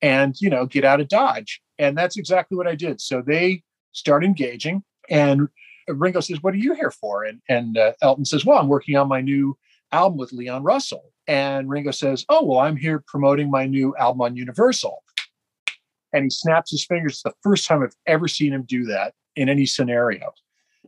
and 0.02 0.36
you 0.40 0.50
know 0.50 0.66
get 0.66 0.86
out 0.86 1.02
of 1.02 1.08
dodge. 1.08 1.62
And 1.78 1.98
that's 1.98 2.18
exactly 2.18 2.58
what 2.58 2.68
i 2.68 2.76
did. 2.76 3.02
So 3.02 3.22
they 3.22 3.64
start 3.92 4.24
engaging 4.24 4.84
and 5.10 5.48
ringo 5.88 6.22
says 6.22 6.42
what 6.42 6.54
are 6.54 6.58
you 6.58 6.74
here 6.74 6.92
for? 6.92 7.24
And 7.24 7.42
and 7.50 7.78
uh, 7.78 7.94
elton 8.02 8.26
says 8.26 8.46
well 8.46 8.60
i'm 8.60 8.68
working 8.68 8.96
on 8.98 9.08
my 9.08 9.22
new 9.22 9.58
album 9.92 10.18
with 10.18 10.32
leon 10.34 10.64
russell. 10.64 11.12
And 11.28 11.70
ringo 11.70 11.92
says 11.92 12.26
oh 12.30 12.46
well 12.46 12.60
i'm 12.60 12.78
here 12.78 13.04
promoting 13.08 13.50
my 13.52 13.66
new 13.66 13.96
album 13.98 14.22
on 14.22 14.36
universal. 14.36 15.04
And 16.14 16.26
he 16.26 16.30
snaps 16.30 16.72
his 16.72 16.86
fingers. 16.86 17.14
It's 17.14 17.24
the 17.24 17.34
first 17.42 17.68
time 17.68 17.84
i've 17.84 17.96
ever 18.06 18.28
seen 18.28 18.54
him 18.54 18.64
do 18.64 18.86
that 18.86 19.14
in 19.36 19.50
any 19.50 19.66
scenario. 19.66 20.34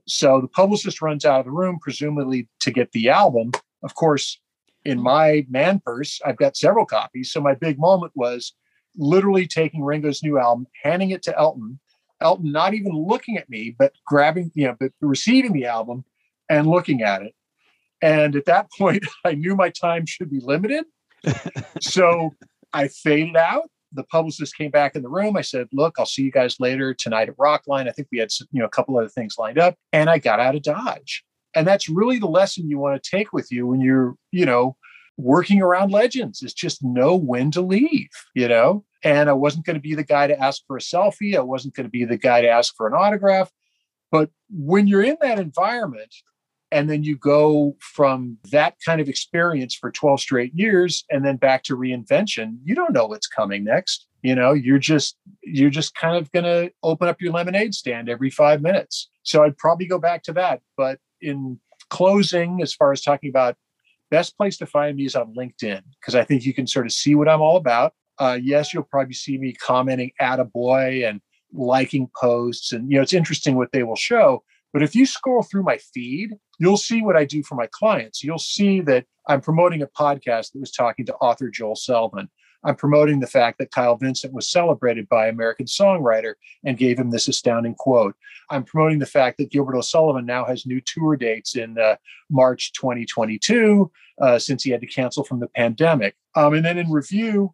So 0.06 0.42
the 0.42 0.50
publicist 0.50 1.02
runs 1.02 1.24
out 1.24 1.40
of 1.40 1.46
the 1.46 1.52
room 1.52 1.80
presumably 1.82 2.50
to 2.60 2.72
get 2.72 2.92
the 2.92 3.10
album. 3.10 3.52
Of 3.84 3.96
course 3.96 4.40
in 4.86 5.02
my 5.02 5.46
man 5.50 5.82
purse 5.86 6.20
i've 6.26 6.38
got 6.38 6.58
several 6.58 6.86
copies. 6.86 7.32
So 7.32 7.42
my 7.42 7.56
big 7.56 7.80
moment 7.80 8.12
was 8.16 8.54
literally 8.98 9.48
taking 9.48 9.84
Ringo's 9.84 10.24
new 10.24 10.38
album, 10.38 10.68
handing 10.84 11.12
it 11.12 11.24
to 11.24 11.38
Elton, 11.38 11.80
Elton 12.24 12.52
not 12.52 12.74
even 12.74 12.94
looking 12.94 13.38
at 13.38 13.50
me, 13.50 13.76
but 13.78 13.94
grabbing, 14.06 14.52
you 14.56 14.66
know, 14.66 14.76
but 14.80 14.92
receiving 15.02 15.54
the 15.54 15.66
album 15.66 16.06
and 16.50 16.68
looking 16.68 17.04
at 17.04 17.22
it. 17.22 17.34
And 18.02 18.36
at 18.36 18.46
that 18.46 18.72
point, 18.78 19.06
I 19.24 19.34
knew 19.34 19.56
my 19.56 19.70
time 19.70 20.06
should 20.06 20.32
be 20.32 20.40
limited. 20.40 20.86
so 21.82 22.32
I 22.74 22.88
faded 22.88 23.38
out. 23.38 23.70
The 23.96 24.04
publicist 24.06 24.58
came 24.58 24.72
back 24.72 24.96
in 24.96 25.04
the 25.04 25.10
room. 25.10 25.38
I 25.38 25.42
said, 25.42 25.68
"Look, 25.72 25.96
I'll 26.00 26.08
see 26.08 26.24
you 26.24 26.32
guys 26.32 26.60
later 26.60 26.96
tonight 26.96 27.30
at 27.30 27.38
Rockline." 27.38 27.88
I 27.88 27.92
think 27.92 28.08
we 28.12 28.18
had, 28.18 28.30
you 28.52 28.60
know, 28.60 28.66
a 28.66 28.70
couple 28.70 28.98
other 28.98 29.08
things 29.08 29.36
lined 29.38 29.60
up, 29.60 29.76
and 29.92 30.10
I 30.10 30.18
got 30.18 30.40
out 30.40 30.56
of 30.56 30.64
Dodge. 30.64 31.24
And 31.54 31.68
that's 31.68 31.88
really 31.88 32.18
the 32.18 32.28
lesson 32.28 32.68
you 32.68 32.80
want 32.80 33.02
to 33.02 33.10
take 33.10 33.32
with 33.32 33.52
you 33.52 33.68
when 33.68 33.82
you're, 33.82 34.16
you 34.32 34.48
know, 34.48 34.76
working 35.18 35.62
around 35.62 35.92
legends 35.92 36.42
is 36.42 36.54
just 36.54 36.84
know 36.84 37.16
when 37.16 37.52
to 37.52 37.62
leave, 37.62 38.10
you 38.36 38.48
know? 38.48 38.84
And 39.04 39.30
I 39.30 39.34
wasn't 39.34 39.66
going 39.66 39.76
to 39.76 39.82
be 39.82 39.96
the 39.96 40.04
guy 40.04 40.28
to 40.28 40.40
ask 40.40 40.64
for 40.66 40.78
a 40.78 40.82
selfie. 40.82 41.36
I 41.36 41.42
wasn't 41.42 41.76
going 41.76 41.86
to 41.86 41.92
be 41.92 42.06
the 42.06 42.18
guy 42.18 42.42
to 42.42 42.48
ask 42.48 42.76
for 42.76 42.88
an 42.88 42.94
autograph. 42.94 43.52
But 44.12 44.30
when 44.50 44.88
you're 44.88 45.04
in 45.04 45.18
that 45.22 45.40
environment, 45.40 46.14
and 46.74 46.90
then 46.90 47.04
you 47.04 47.16
go 47.16 47.76
from 47.80 48.38
that 48.52 48.76
kind 48.84 49.00
of 49.00 49.08
experience 49.08 49.76
for 49.76 49.92
12 49.92 50.20
straight 50.20 50.52
years 50.56 51.06
and 51.12 51.24
then 51.24 51.38
back 51.38 51.62
to 51.64 51.78
reinvention, 51.78 52.58
you 52.64 52.74
don't 52.74 52.94
know 52.94 53.06
what's 53.06 53.28
coming 53.28 53.64
next. 53.64 54.08
You 54.24 54.34
know, 54.34 54.54
you're 54.54 54.80
just 54.80 55.16
you're 55.44 55.70
just 55.70 55.94
kind 55.94 56.18
of 56.18 56.32
going 56.32 56.46
to 56.46 56.72
open 56.82 57.08
up 57.08 57.22
your 57.22 57.32
lemonade 57.32 57.76
stand 57.76 58.10
every 58.10 58.32
5 58.32 58.62
minutes. 58.62 59.10
So 59.22 59.44
I'd 59.44 59.58
probably 59.58 59.86
go 59.86 60.00
back 60.00 60.24
to 60.24 60.34
that, 60.34 60.62
but 60.76 60.98
in 61.22 61.60
closing 61.90 62.60
as 62.62 62.74
far 62.74 62.92
as 62.92 63.02
talking 63.02 63.30
about 63.30 63.56
best 64.14 64.38
place 64.38 64.58
to 64.58 64.68
find 64.68 64.96
me 64.96 65.06
is 65.06 65.16
on 65.16 65.34
LinkedIn 65.34 65.82
because 66.00 66.14
I 66.14 66.24
think 66.24 66.46
you 66.46 66.54
can 66.54 66.68
sort 66.68 66.86
of 66.86 66.92
see 66.92 67.16
what 67.16 67.28
I'm 67.28 67.42
all 67.42 67.58
about. 67.58 67.94
Uh, 68.20 68.38
yes, 68.40 68.72
you'll 68.72 68.84
probably 68.84 69.16
see 69.16 69.40
me 69.40 69.54
commenting 69.54 70.12
at 70.20 70.40
a 70.40 70.46
boy 70.46 71.02
and 71.04 71.20
liking 71.52 72.08
posts, 72.16 72.74
and 72.74 72.92
you 72.92 72.98
know 72.98 73.02
it's 73.02 73.20
interesting 73.22 73.56
what 73.56 73.72
they 73.72 73.82
will 73.82 73.96
show. 73.96 74.44
But 74.72 74.84
if 74.84 74.94
you 74.94 75.08
scroll 75.08 75.42
through 75.42 75.64
my 75.64 75.78
feed, 75.78 76.36
you'll 76.60 76.78
see 76.78 77.02
what 77.02 77.16
I 77.16 77.26
do 77.26 77.42
for 77.42 77.56
my 77.56 77.68
clients. 77.72 78.24
You'll 78.24 78.38
see 78.38 78.82
that 78.82 79.06
I'm 79.28 79.42
promoting 79.42 79.82
a 79.82 79.88
podcast 79.88 80.52
that 80.52 80.60
was 80.60 80.72
talking 80.72 81.08
to 81.08 81.16
author 81.16 81.50
Joel 81.50 81.76
Selvin. 81.76 82.28
I'm 82.64 82.76
promoting 82.76 83.20
the 83.20 83.28
fact 83.28 83.58
that 83.58 83.72
Kyle 83.72 83.98
Vincent 83.98 84.34
was 84.34 84.50
celebrated 84.50 85.10
by 85.10 85.28
American 85.28 85.66
Songwriter 85.66 86.36
and 86.64 86.78
gave 86.78 86.98
him 86.98 87.10
this 87.10 87.28
astounding 87.28 87.76
quote. 87.76 88.16
I'm 88.50 88.64
promoting 88.64 89.00
the 89.00 89.06
fact 89.06 89.38
that 89.38 89.52
Gilbert 89.52 89.76
O'Sullivan 89.76 90.26
now 90.26 90.46
has 90.46 90.66
new 90.66 90.82
tour 90.82 91.16
dates 91.18 91.56
in 91.56 91.78
uh, 91.78 91.96
March 92.30 92.72
2022 92.74 93.92
uh, 94.22 94.40
since 94.40 94.64
he 94.64 94.72
had 94.72 94.82
to 94.82 94.88
cancel 94.88 95.24
from 95.24 95.40
the 95.40 95.48
pandemic. 95.48 96.16
Um, 96.36 96.54
and 96.54 96.66
then 96.66 96.78
in 96.78 96.90
review, 96.92 97.54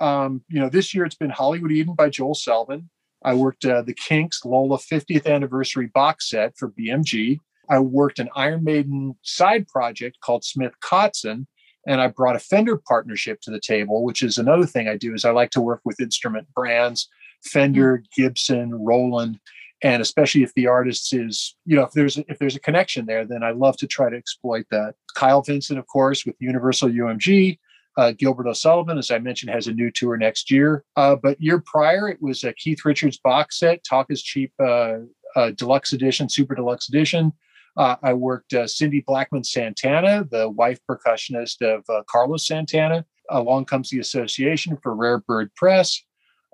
um, 0.00 0.42
you 0.48 0.60
know, 0.60 0.68
this 0.68 0.94
year 0.94 1.04
it's 1.04 1.14
been 1.14 1.30
Hollywood 1.30 1.72
Eden 1.72 1.94
by 1.94 2.08
Joel 2.08 2.34
Selvin. 2.34 2.86
I 3.24 3.34
worked 3.34 3.64
uh, 3.64 3.82
the 3.82 3.94
Kinks 3.94 4.44
Lola 4.44 4.78
50th 4.78 5.26
anniversary 5.26 5.86
box 5.86 6.28
set 6.28 6.54
for 6.58 6.70
BMG. 6.70 7.38
I 7.70 7.78
worked 7.78 8.18
an 8.18 8.28
Iron 8.34 8.64
Maiden 8.64 9.14
side 9.22 9.68
project 9.68 10.18
called 10.20 10.44
Smith 10.44 10.72
Kotzen 10.82 11.46
and 11.86 12.00
I 12.00 12.08
brought 12.08 12.36
a 12.36 12.40
Fender 12.40 12.76
partnership 12.76 13.40
to 13.42 13.50
the 13.50 13.60
table, 13.60 14.04
which 14.04 14.22
is 14.22 14.38
another 14.38 14.66
thing 14.66 14.88
I 14.88 14.96
do 14.96 15.14
is 15.14 15.24
I 15.24 15.30
like 15.30 15.50
to 15.50 15.60
work 15.60 15.80
with 15.84 16.00
instrument 16.00 16.46
brands, 16.54 17.08
Fender, 17.44 17.98
mm. 17.98 18.04
Gibson, 18.16 18.74
Roland, 18.74 19.40
and 19.82 20.00
especially 20.00 20.42
if 20.42 20.54
the 20.54 20.68
artist 20.68 21.12
is, 21.12 21.56
you 21.66 21.76
know, 21.76 21.82
if 21.82 21.92
there's 21.92 22.16
if 22.16 22.38
there's 22.38 22.56
a 22.56 22.60
connection 22.60 23.06
there, 23.06 23.24
then 23.24 23.42
I 23.42 23.50
love 23.50 23.76
to 23.78 23.86
try 23.86 24.08
to 24.08 24.16
exploit 24.16 24.66
that. 24.70 24.94
Kyle 25.16 25.42
Vincent, 25.42 25.78
of 25.78 25.86
course, 25.88 26.24
with 26.24 26.36
Universal 26.38 26.90
UMG. 26.90 27.58
Uh, 27.98 28.12
Gilbert 28.16 28.46
O'Sullivan, 28.46 28.96
as 28.96 29.10
I 29.10 29.18
mentioned, 29.18 29.52
has 29.52 29.66
a 29.66 29.72
new 29.72 29.90
tour 29.90 30.16
next 30.16 30.50
year. 30.50 30.82
Uh, 30.96 31.14
but 31.14 31.38
year 31.40 31.62
prior, 31.66 32.08
it 32.08 32.22
was 32.22 32.42
a 32.42 32.54
Keith 32.54 32.84
Richards 32.86 33.18
box 33.18 33.58
set, 33.58 33.84
Talk 33.84 34.06
is 34.08 34.22
Cheap 34.22 34.52
uh, 34.60 34.98
uh 35.36 35.50
Deluxe 35.50 35.92
Edition, 35.92 36.28
Super 36.28 36.54
Deluxe 36.54 36.88
Edition. 36.88 37.32
Uh, 37.76 37.96
I 38.02 38.14
worked 38.14 38.54
uh, 38.54 38.66
Cindy 38.66 39.00
Blackman 39.00 39.44
Santana, 39.44 40.26
the 40.30 40.48
wife 40.48 40.78
percussionist 40.88 41.60
of 41.62 41.84
Carlos 42.06 42.46
Santana. 42.46 43.04
Along 43.30 43.64
comes 43.64 43.90
the 43.90 43.98
Association 43.98 44.78
for 44.82 44.94
Rare 44.94 45.18
Bird 45.18 45.54
Press. 45.54 46.02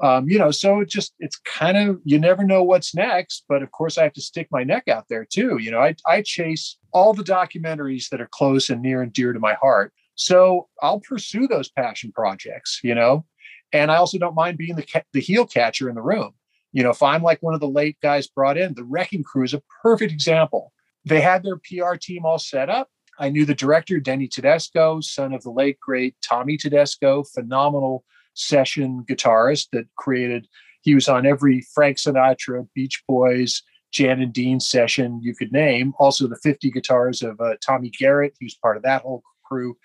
Um, 0.00 0.28
you 0.28 0.38
know, 0.38 0.52
so 0.52 0.80
it 0.80 0.88
just 0.88 1.12
it's 1.18 1.36
kind 1.38 1.76
of 1.76 2.00
you 2.04 2.18
never 2.18 2.44
know 2.44 2.62
what's 2.62 2.94
next. 2.94 3.44
But 3.48 3.62
of 3.62 3.72
course, 3.72 3.98
I 3.98 4.04
have 4.04 4.12
to 4.14 4.20
stick 4.20 4.48
my 4.50 4.62
neck 4.62 4.86
out 4.88 5.06
there 5.08 5.24
too. 5.24 5.58
You 5.58 5.70
know, 5.70 5.80
I, 5.80 5.94
I 6.06 6.22
chase 6.22 6.78
all 6.92 7.12
the 7.12 7.24
documentaries 7.24 8.08
that 8.10 8.20
are 8.20 8.28
close 8.30 8.70
and 8.70 8.80
near 8.80 9.02
and 9.02 9.12
dear 9.12 9.32
to 9.32 9.40
my 9.40 9.54
heart. 9.54 9.92
So 10.14 10.68
I'll 10.80 11.00
pursue 11.00 11.48
those 11.48 11.68
passion 11.68 12.12
projects. 12.12 12.80
You 12.84 12.94
know, 12.94 13.24
and 13.72 13.90
I 13.90 13.96
also 13.96 14.18
don't 14.18 14.36
mind 14.36 14.56
being 14.58 14.76
the 14.76 15.02
the 15.12 15.20
heel 15.20 15.46
catcher 15.46 15.88
in 15.88 15.96
the 15.96 16.02
room. 16.02 16.32
You 16.72 16.82
know, 16.84 16.90
if 16.90 17.02
I'm 17.02 17.22
like 17.22 17.42
one 17.42 17.54
of 17.54 17.60
the 17.60 17.68
late 17.68 17.96
guys 18.00 18.28
brought 18.28 18.58
in, 18.58 18.74
the 18.74 18.84
Wrecking 18.84 19.24
Crew 19.24 19.44
is 19.44 19.54
a 19.54 19.62
perfect 19.82 20.12
example. 20.12 20.72
They 21.04 21.20
had 21.20 21.42
their 21.42 21.56
PR 21.56 21.94
team 21.96 22.24
all 22.24 22.38
set 22.38 22.68
up. 22.68 22.88
I 23.18 23.30
knew 23.30 23.44
the 23.44 23.54
director, 23.54 23.98
Denny 23.98 24.28
Tedesco, 24.28 25.00
son 25.00 25.32
of 25.32 25.42
the 25.42 25.50
late 25.50 25.80
great 25.80 26.14
Tommy 26.22 26.56
Tedesco, 26.56 27.24
phenomenal 27.24 28.04
session 28.38 29.04
guitarist 29.08 29.68
that 29.72 29.86
created, 29.96 30.46
he 30.82 30.94
was 30.94 31.08
on 31.08 31.26
every 31.26 31.66
Frank 31.74 31.98
Sinatra, 31.98 32.66
Beach 32.74 33.02
Boys, 33.06 33.62
Jan 33.90 34.20
and 34.20 34.32
Dean 34.32 34.60
session 34.60 35.20
you 35.22 35.34
could 35.34 35.52
name. 35.52 35.94
Also, 35.98 36.26
the 36.28 36.38
50 36.42 36.70
guitars 36.70 37.22
of 37.22 37.40
uh, 37.40 37.54
Tommy 37.64 37.90
Garrett, 37.90 38.34
he 38.38 38.46
was 38.46 38.54
part 38.54 38.76
of 38.76 38.82
that 38.82 39.02
whole 39.02 39.22
crew. 39.44 39.76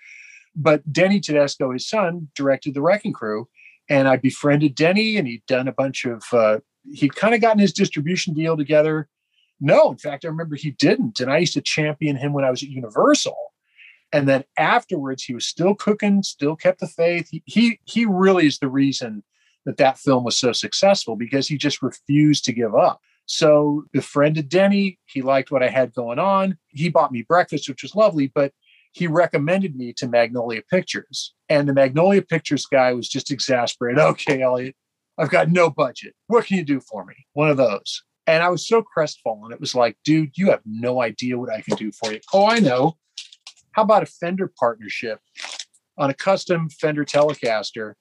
But 0.54 0.92
Denny 0.92 1.20
Tedesco, 1.20 1.72
his 1.72 1.88
son, 1.88 2.28
directed 2.34 2.74
the 2.74 2.82
Wrecking 2.82 3.12
Crew. 3.12 3.48
And 3.88 4.08
I 4.08 4.16
befriended 4.16 4.74
Denny, 4.74 5.16
and 5.16 5.26
he'd 5.26 5.44
done 5.46 5.68
a 5.68 5.72
bunch 5.72 6.04
of, 6.04 6.22
uh, 6.32 6.60
he'd 6.92 7.16
kind 7.16 7.34
of 7.34 7.40
gotten 7.40 7.58
his 7.58 7.72
distribution 7.72 8.32
deal 8.34 8.56
together 8.56 9.08
no, 9.60 9.90
in 9.90 9.98
fact, 9.98 10.24
I 10.24 10.28
remember 10.28 10.56
he 10.56 10.72
didn't. 10.72 11.20
And 11.20 11.32
I 11.32 11.38
used 11.38 11.54
to 11.54 11.60
champion 11.60 12.16
him 12.16 12.32
when 12.32 12.44
I 12.44 12.50
was 12.50 12.62
at 12.62 12.68
Universal. 12.68 13.36
And 14.14 14.28
then 14.28 14.44
afterwards, 14.56 15.24
he 15.24 15.34
was 15.34 15.44
still 15.44 15.74
cooking, 15.74 16.22
still 16.22 16.54
kept 16.54 16.78
the 16.78 16.86
faith. 16.86 17.30
He, 17.32 17.42
he, 17.46 17.80
he 17.82 18.06
really 18.06 18.46
is 18.46 18.60
the 18.60 18.68
reason 18.68 19.24
that 19.66 19.76
that 19.78 19.98
film 19.98 20.22
was 20.22 20.38
so 20.38 20.52
successful 20.52 21.16
because 21.16 21.48
he 21.48 21.58
just 21.58 21.82
refused 21.82 22.44
to 22.44 22.52
give 22.52 22.76
up. 22.76 23.00
So 23.26 23.82
befriended 23.92 24.48
Denny. 24.48 25.00
He 25.06 25.20
liked 25.20 25.50
what 25.50 25.64
I 25.64 25.68
had 25.68 25.92
going 25.94 26.20
on. 26.20 26.58
He 26.68 26.90
bought 26.90 27.10
me 27.10 27.22
breakfast, 27.22 27.68
which 27.68 27.82
was 27.82 27.96
lovely, 27.96 28.30
but 28.32 28.52
he 28.92 29.08
recommended 29.08 29.74
me 29.74 29.92
to 29.94 30.06
Magnolia 30.06 30.62
Pictures. 30.70 31.34
And 31.48 31.68
the 31.68 31.74
Magnolia 31.74 32.22
Pictures 32.22 32.66
guy 32.66 32.92
was 32.92 33.08
just 33.08 33.32
exasperated. 33.32 33.98
Okay, 34.04 34.42
Elliot, 34.42 34.76
I've 35.18 35.30
got 35.30 35.50
no 35.50 35.70
budget. 35.70 36.14
What 36.28 36.46
can 36.46 36.56
you 36.56 36.64
do 36.64 36.78
for 36.78 37.04
me? 37.04 37.14
One 37.32 37.50
of 37.50 37.56
those. 37.56 38.04
And 38.28 38.44
I 38.44 38.48
was 38.48 38.68
so 38.68 38.80
crestfallen. 38.80 39.50
It 39.50 39.60
was 39.60 39.74
like, 39.74 39.96
dude, 40.04 40.38
you 40.38 40.50
have 40.50 40.62
no 40.64 41.02
idea 41.02 41.36
what 41.36 41.50
I 41.50 41.62
can 41.62 41.76
do 41.76 41.90
for 41.90 42.12
you. 42.12 42.20
Oh, 42.32 42.46
I 42.46 42.60
know. 42.60 42.96
How 43.74 43.82
about 43.82 44.04
a 44.04 44.06
Fender 44.06 44.50
partnership 44.58 45.20
on 45.98 46.08
a 46.08 46.14
custom 46.14 46.68
Fender 46.68 47.04
Telecaster 47.04 47.94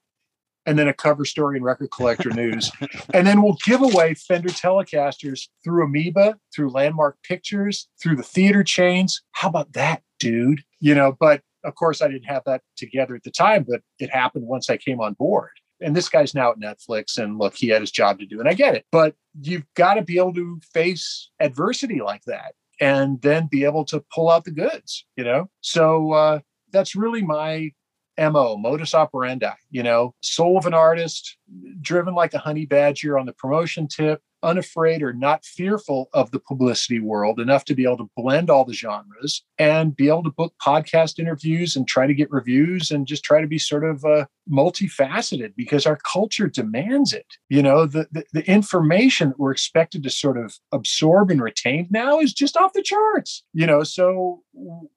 and 0.66 0.78
then 0.80 0.88
a 0.88 0.94
cover 0.94 1.26
story 1.26 1.58
in 1.58 1.64
Record 1.64 1.90
Collector 1.92 2.30
News? 2.34 2.72
and 3.14 3.26
then 3.26 3.42
we'll 3.42 3.58
give 3.66 3.82
away 3.82 4.14
Fender 4.14 4.50
Telecasters 4.50 5.48
through 5.64 5.86
Amoeba, 5.86 6.38
through 6.56 6.70
Landmark 6.70 7.18
Pictures, 7.24 7.90
through 8.02 8.16
the 8.16 8.24
theater 8.24 8.64
chains. 8.64 9.22
How 9.32 9.50
about 9.50 9.74
that, 9.74 10.04
dude? 10.20 10.62
You 10.80 10.94
know, 10.94 11.18
but 11.20 11.42
of 11.64 11.74
course, 11.76 12.02
I 12.02 12.08
didn't 12.08 12.26
have 12.26 12.44
that 12.46 12.62
together 12.78 13.16
at 13.16 13.24
the 13.24 13.32
time, 13.32 13.66
but 13.68 13.82
it 13.98 14.12
happened 14.12 14.46
once 14.46 14.70
I 14.70 14.78
came 14.78 15.02
on 15.02 15.14
board 15.14 15.50
and 15.82 15.96
this 15.96 16.08
guy's 16.08 16.36
now 16.36 16.52
at 16.52 16.60
Netflix 16.60 17.18
and 17.18 17.40
look, 17.40 17.56
he 17.56 17.70
had 17.70 17.82
his 17.82 17.92
job 17.92 18.20
to 18.20 18.26
do 18.26 18.40
and 18.40 18.48
I 18.48 18.54
get 18.54 18.76
it. 18.76 18.86
But 18.92 19.16
you've 19.42 19.66
got 19.76 19.96
to 19.96 20.04
be 20.04 20.18
able 20.18 20.34
to 20.36 20.60
face 20.72 21.30
adversity 21.40 22.00
like 22.02 22.22
that 22.26 22.54
and 22.80 23.22
then 23.22 23.48
be 23.48 23.64
able 23.64 23.86
to 23.86 24.04
pull 24.14 24.30
out 24.30 24.46
the 24.46 24.52
goods, 24.52 25.06
you 25.16 25.24
know? 25.24 25.50
So 25.62 26.12
uh, 26.12 26.40
that's 26.72 26.96
really 26.96 27.22
my 27.22 27.72
MO, 28.18 28.58
modus 28.58 28.94
operandi, 28.94 29.52
you 29.72 29.84
know, 29.84 30.14
soul 30.22 30.58
of 30.58 30.66
an 30.66 30.74
artist, 30.74 31.38
driven 31.82 32.14
like 32.14 32.34
a 32.34 32.40
honey 32.40 32.66
badger 32.66 33.18
on 33.18 33.26
the 33.26 33.34
promotion 33.34 33.88
tip, 33.88 34.22
unafraid 34.44 35.02
or 35.02 35.14
not 35.14 35.46
fearful 35.46 36.10
of 36.14 36.30
the 36.32 36.40
publicity 36.40 37.00
world 37.00 37.40
enough 37.40 37.66
to 37.66 37.74
be 37.74 37.84
able 37.86 37.98
to 37.98 38.10
blend 38.16 38.50
all 38.50 38.66
the 38.66 38.74
genres 38.74 39.44
and 39.58 39.96
be 39.96 40.10
able 40.10 40.24
to 40.24 40.30
book 40.32 40.54
podcast 40.64 41.18
interviews 41.18 41.76
and 41.76 41.88
try 41.88 42.06
to 42.06 42.14
get 42.14 42.30
reviews 42.30 42.92
and 42.92 43.08
just 43.08 43.24
try 43.24 43.42
to 43.42 43.48
be 43.48 43.58
sort 43.58 43.84
of 43.84 44.04
uh, 44.06 44.26
multifaceted 44.52 45.54
because 45.56 45.86
our 45.86 45.98
culture 45.98 46.48
demands 46.48 47.14
it. 47.14 47.26
You 47.50 47.62
know, 47.62 47.86
the, 47.86 48.08
the, 48.12 48.26
the 48.34 48.50
information 48.50 49.30
that 49.30 49.40
we're 49.40 49.52
expected 49.52 50.04
to 50.04 50.10
sort 50.10 50.38
of 50.38 50.58
absorb 50.72 51.32
and 51.32 51.42
retain 51.42 51.88
now 51.90 52.20
is 52.20 52.34
just 52.34 52.58
off 52.58 52.74
the 52.74 52.84
charts, 52.84 53.44
you 53.54 53.66
know, 53.66 53.84
so 53.84 54.42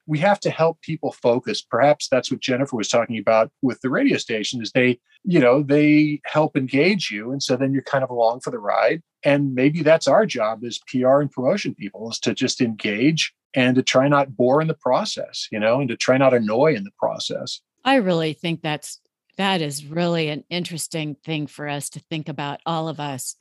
we 0.07 0.19
have 0.19 0.41
to 0.41 0.51
help 0.51 0.81
people 0.83 1.13
focus. 1.13 1.63
Perhaps 1.63 2.09
that's 2.09 2.31
what 2.31 2.41
Jennifer 2.41 2.77
was 2.77 2.89
talking 2.89 3.19
about 3.19 3.51
with 3.63 3.81
the 3.81 3.91
radio 3.91 4.19
station 4.19 4.61
is 4.61 4.73
they, 4.73 4.99
you 5.25 5.41
know, 5.41 5.63
they 5.63 6.21
help 6.25 6.57
engage 6.57 7.11
you. 7.11 7.33
And 7.33 7.43
so 7.43 7.57
then 7.57 7.73
you're 7.73 7.83
kind 7.83 8.05
of 8.05 8.11
along 8.11 8.41
for 8.41 8.51
the 8.51 8.59
ride 8.59 9.03
and 9.27 9.55
maybe 9.55 9.83
that's 9.83 10.07
our 10.07 10.25
job 10.25 10.65
as 10.65 10.79
pr 10.87 11.21
and 11.21 11.31
promotion 11.31 11.75
people 11.75 12.11
is 12.11 12.19
to 12.19 12.33
just 12.33 12.61
engage 12.61 13.35
and 13.55 13.75
to 13.75 13.83
try 13.83 14.09
not 14.09 14.37
bore 14.37 14.63
in 14.63 14.69
the 14.69 14.75
process 14.75 15.49
you 15.51 15.59
know 15.59 15.81
and 15.81 15.89
to 15.89 15.97
try 15.97 16.17
not 16.17 16.33
annoy 16.33 16.75
in 16.75 16.85
the 16.85 16.93
process 16.99 17.61
i 17.85 17.97
really 17.97 18.33
think 18.33 18.63
that's 18.63 19.01
that 19.37 19.61
is 19.61 19.85
really 19.85 20.29
an 20.29 20.45
interesting 20.51 21.17
thing 21.25 21.47
for 21.47 21.69
us 21.69 21.91
to 21.91 22.01
think 22.01 22.29
about 22.29 22.61
all 22.67 22.89
of 22.89 23.01
us 23.01 23.37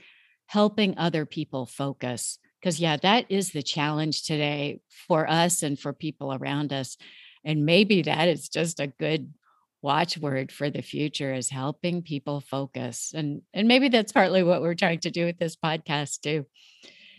helping 0.47 0.97
other 0.97 1.25
people 1.25 1.65
focus 1.65 2.37
because 2.59 2.79
yeah 2.79 2.97
that 2.97 3.25
is 3.29 3.51
the 3.51 3.63
challenge 3.63 4.23
today 4.23 4.79
for 5.07 5.29
us 5.29 5.63
and 5.63 5.79
for 5.79 5.93
people 5.93 6.33
around 6.33 6.71
us 6.71 6.97
and 7.43 7.65
maybe 7.65 8.01
that 8.01 8.27
is 8.27 8.49
just 8.49 8.79
a 8.79 8.87
good 8.87 9.33
watchword 9.85 10.51
for 10.51 10.71
the 10.71 10.81
future 10.81 11.31
is 11.31 11.47
helping 11.47 12.01
people 12.01 12.41
focus 12.41 13.11
and 13.13 13.43
and 13.53 13.67
maybe 13.67 13.87
that's 13.87 14.11
partly 14.11 14.41
what 14.41 14.63
we're 14.63 14.73
trying 14.73 14.99
to 14.99 15.11
do 15.11 15.25
with 15.25 15.37
this 15.37 15.55
podcast 15.55 16.21
too. 16.21 16.43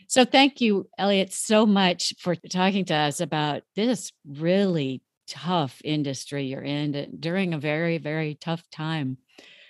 So 0.08 0.24
thank 0.24 0.60
you 0.60 0.88
elliot 0.98 1.32
so 1.32 1.64
much 1.64 2.12
for 2.18 2.34
talking 2.34 2.84
to 2.86 2.94
us 2.94 3.20
about 3.20 3.62
this 3.76 4.10
really 4.26 5.00
tough 5.28 5.80
industry 5.84 6.44
you're 6.44 6.62
in 6.62 7.16
during 7.18 7.54
a 7.54 7.58
very 7.58 7.98
very 7.98 8.34
tough 8.34 8.68
time 8.70 9.16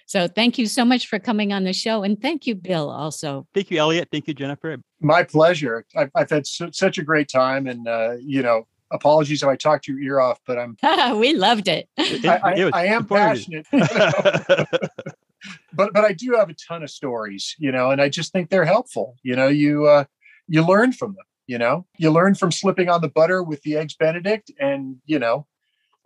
so 0.07 0.29
thank 0.29 0.59
you 0.59 0.67
so 0.67 0.85
much 0.85 1.09
for 1.09 1.19
coming 1.19 1.53
on 1.53 1.65
the 1.65 1.73
show 1.73 2.03
and 2.03 2.21
thank 2.21 2.47
you 2.47 2.55
bill 2.55 2.91
also 2.91 3.47
thank 3.55 3.71
you 3.71 3.79
elliot 3.79 4.09
thank 4.11 4.29
you 4.29 4.35
jennifer 4.35 4.77
my 5.01 5.23
pleasure 5.23 5.85
i've, 5.97 6.11
I've 6.15 6.31
had 6.31 6.47
su- 6.47 6.73
such 6.73 6.99
a 6.99 7.03
great 7.03 7.29
time 7.29 7.67
and 7.67 7.89
uh, 7.89 8.17
you 8.21 8.43
know 8.43 8.67
apologies 8.91 9.43
if 9.43 9.49
I 9.49 9.57
talked 9.57 9.89
your 9.89 9.99
ear 9.99 10.21
off, 10.21 10.41
but 10.47 10.59
I'm. 10.59 10.77
we 11.19 11.35
loved 11.35 11.69
it. 11.69 11.89
I, 11.99 12.41
I, 12.43 12.71
I 12.73 12.85
am 12.87 13.07
passionate, 13.07 13.67
but 13.71 15.93
but 15.93 16.05
I 16.05 16.13
do 16.13 16.35
have 16.35 16.49
a 16.49 16.55
ton 16.55 16.83
of 16.83 16.91
stories, 16.91 17.55
you 17.59 17.73
know, 17.73 17.91
and 17.91 18.01
I 18.01 18.09
just 18.09 18.33
think 18.33 18.51
they're 18.51 18.65
helpful. 18.65 19.17
You 19.23 19.37
know, 19.37 19.49
you 19.49 19.87
uh, 19.87 20.05
you 20.49 20.65
learn 20.65 20.93
from 20.93 21.15
them. 21.15 21.25
You 21.47 21.59
know, 21.59 21.87
you 21.97 22.11
learn 22.11 22.35
from 22.35 22.51
slipping 22.51 22.89
on 22.89 23.01
the 23.01 23.09
butter 23.09 23.43
with 23.43 23.63
the 23.63 23.77
eggs 23.77 23.95
Benedict, 23.95 24.51
and 24.59 24.97
you 25.07 25.19
know, 25.19 25.47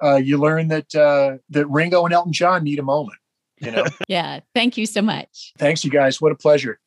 uh, 0.02 0.16
you 0.16 0.38
learn 0.38 0.68
that 0.68 0.94
uh, 0.94 1.38
that 1.50 1.66
Ringo 1.66 2.04
and 2.04 2.12
Elton 2.12 2.32
John 2.32 2.64
need 2.64 2.78
a 2.78 2.82
moment. 2.82 3.18
You 3.58 3.70
know. 3.70 3.84
yeah. 4.08 4.40
Thank 4.54 4.76
you 4.76 4.86
so 4.86 5.02
much. 5.02 5.52
Thanks, 5.58 5.84
you 5.84 5.90
guys. 5.90 6.20
What 6.20 6.32
a 6.32 6.36
pleasure. 6.36 6.78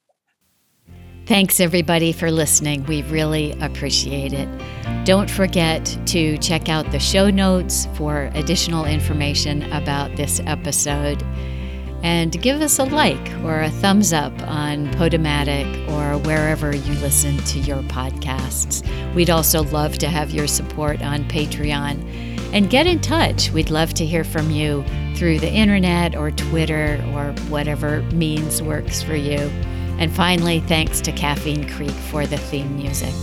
Thanks, 1.26 1.62
everybody, 1.62 2.12
for 2.12 2.32
listening. 2.32 2.84
We 2.86 3.01
really 3.04 3.54
appreciate 3.62 4.34
it. 4.34 4.49
Don't 5.06 5.30
forget 5.30 5.97
to 6.08 6.38
check 6.39 6.68
out 6.68 6.91
the 6.91 6.99
show 6.99 7.30
notes 7.30 7.88
for 7.93 8.30
additional 8.34 8.84
information 8.86 9.64
about 9.72 10.18
this 10.18 10.41
episode. 10.45 11.24
And 12.04 12.39
give 12.41 12.62
us 12.62 12.80
a 12.80 12.84
like 12.84 13.32
or 13.43 13.62
a 13.62 13.70
thumbs 13.70 14.12
up 14.12 14.34
on 14.41 14.91
Podomatic 14.91 15.89
or 15.89 16.20
wherever 16.20 16.76
you 16.76 16.93
listen 16.95 17.38
to 17.38 17.60
your 17.60 17.82
podcasts. 17.84 18.84
We'd 19.16 19.30
also 19.30 19.64
love 19.64 19.97
to 19.99 20.08
have 20.08 20.32
your 20.32 20.47
support 20.47 21.01
on 21.01 21.24
Patreon. 21.26 22.04
And 22.54 22.70
get 22.70 22.86
in 22.86 22.99
touch. 22.99 23.49
We'd 23.51 23.72
love 23.72 23.93
to 23.95 24.06
hear 24.06 24.24
from 24.24 24.51
you 24.51 24.84
through 25.16 25.39
the 25.39 25.51
internet 25.51 26.16
or 26.16 26.30
Twitter 26.30 27.04
or 27.14 27.32
whatever 27.49 28.01
means 28.12 28.62
works 28.62 29.01
for 29.01 29.16
you. 29.16 29.39
And 29.97 30.12
finally, 30.12 30.60
thanks 30.60 31.01
to 31.01 31.12
Caffeine 31.12 31.68
Creek 31.70 31.89
for 31.89 32.28
the 32.28 32.38
theme 32.38 32.76
music. 32.76 33.14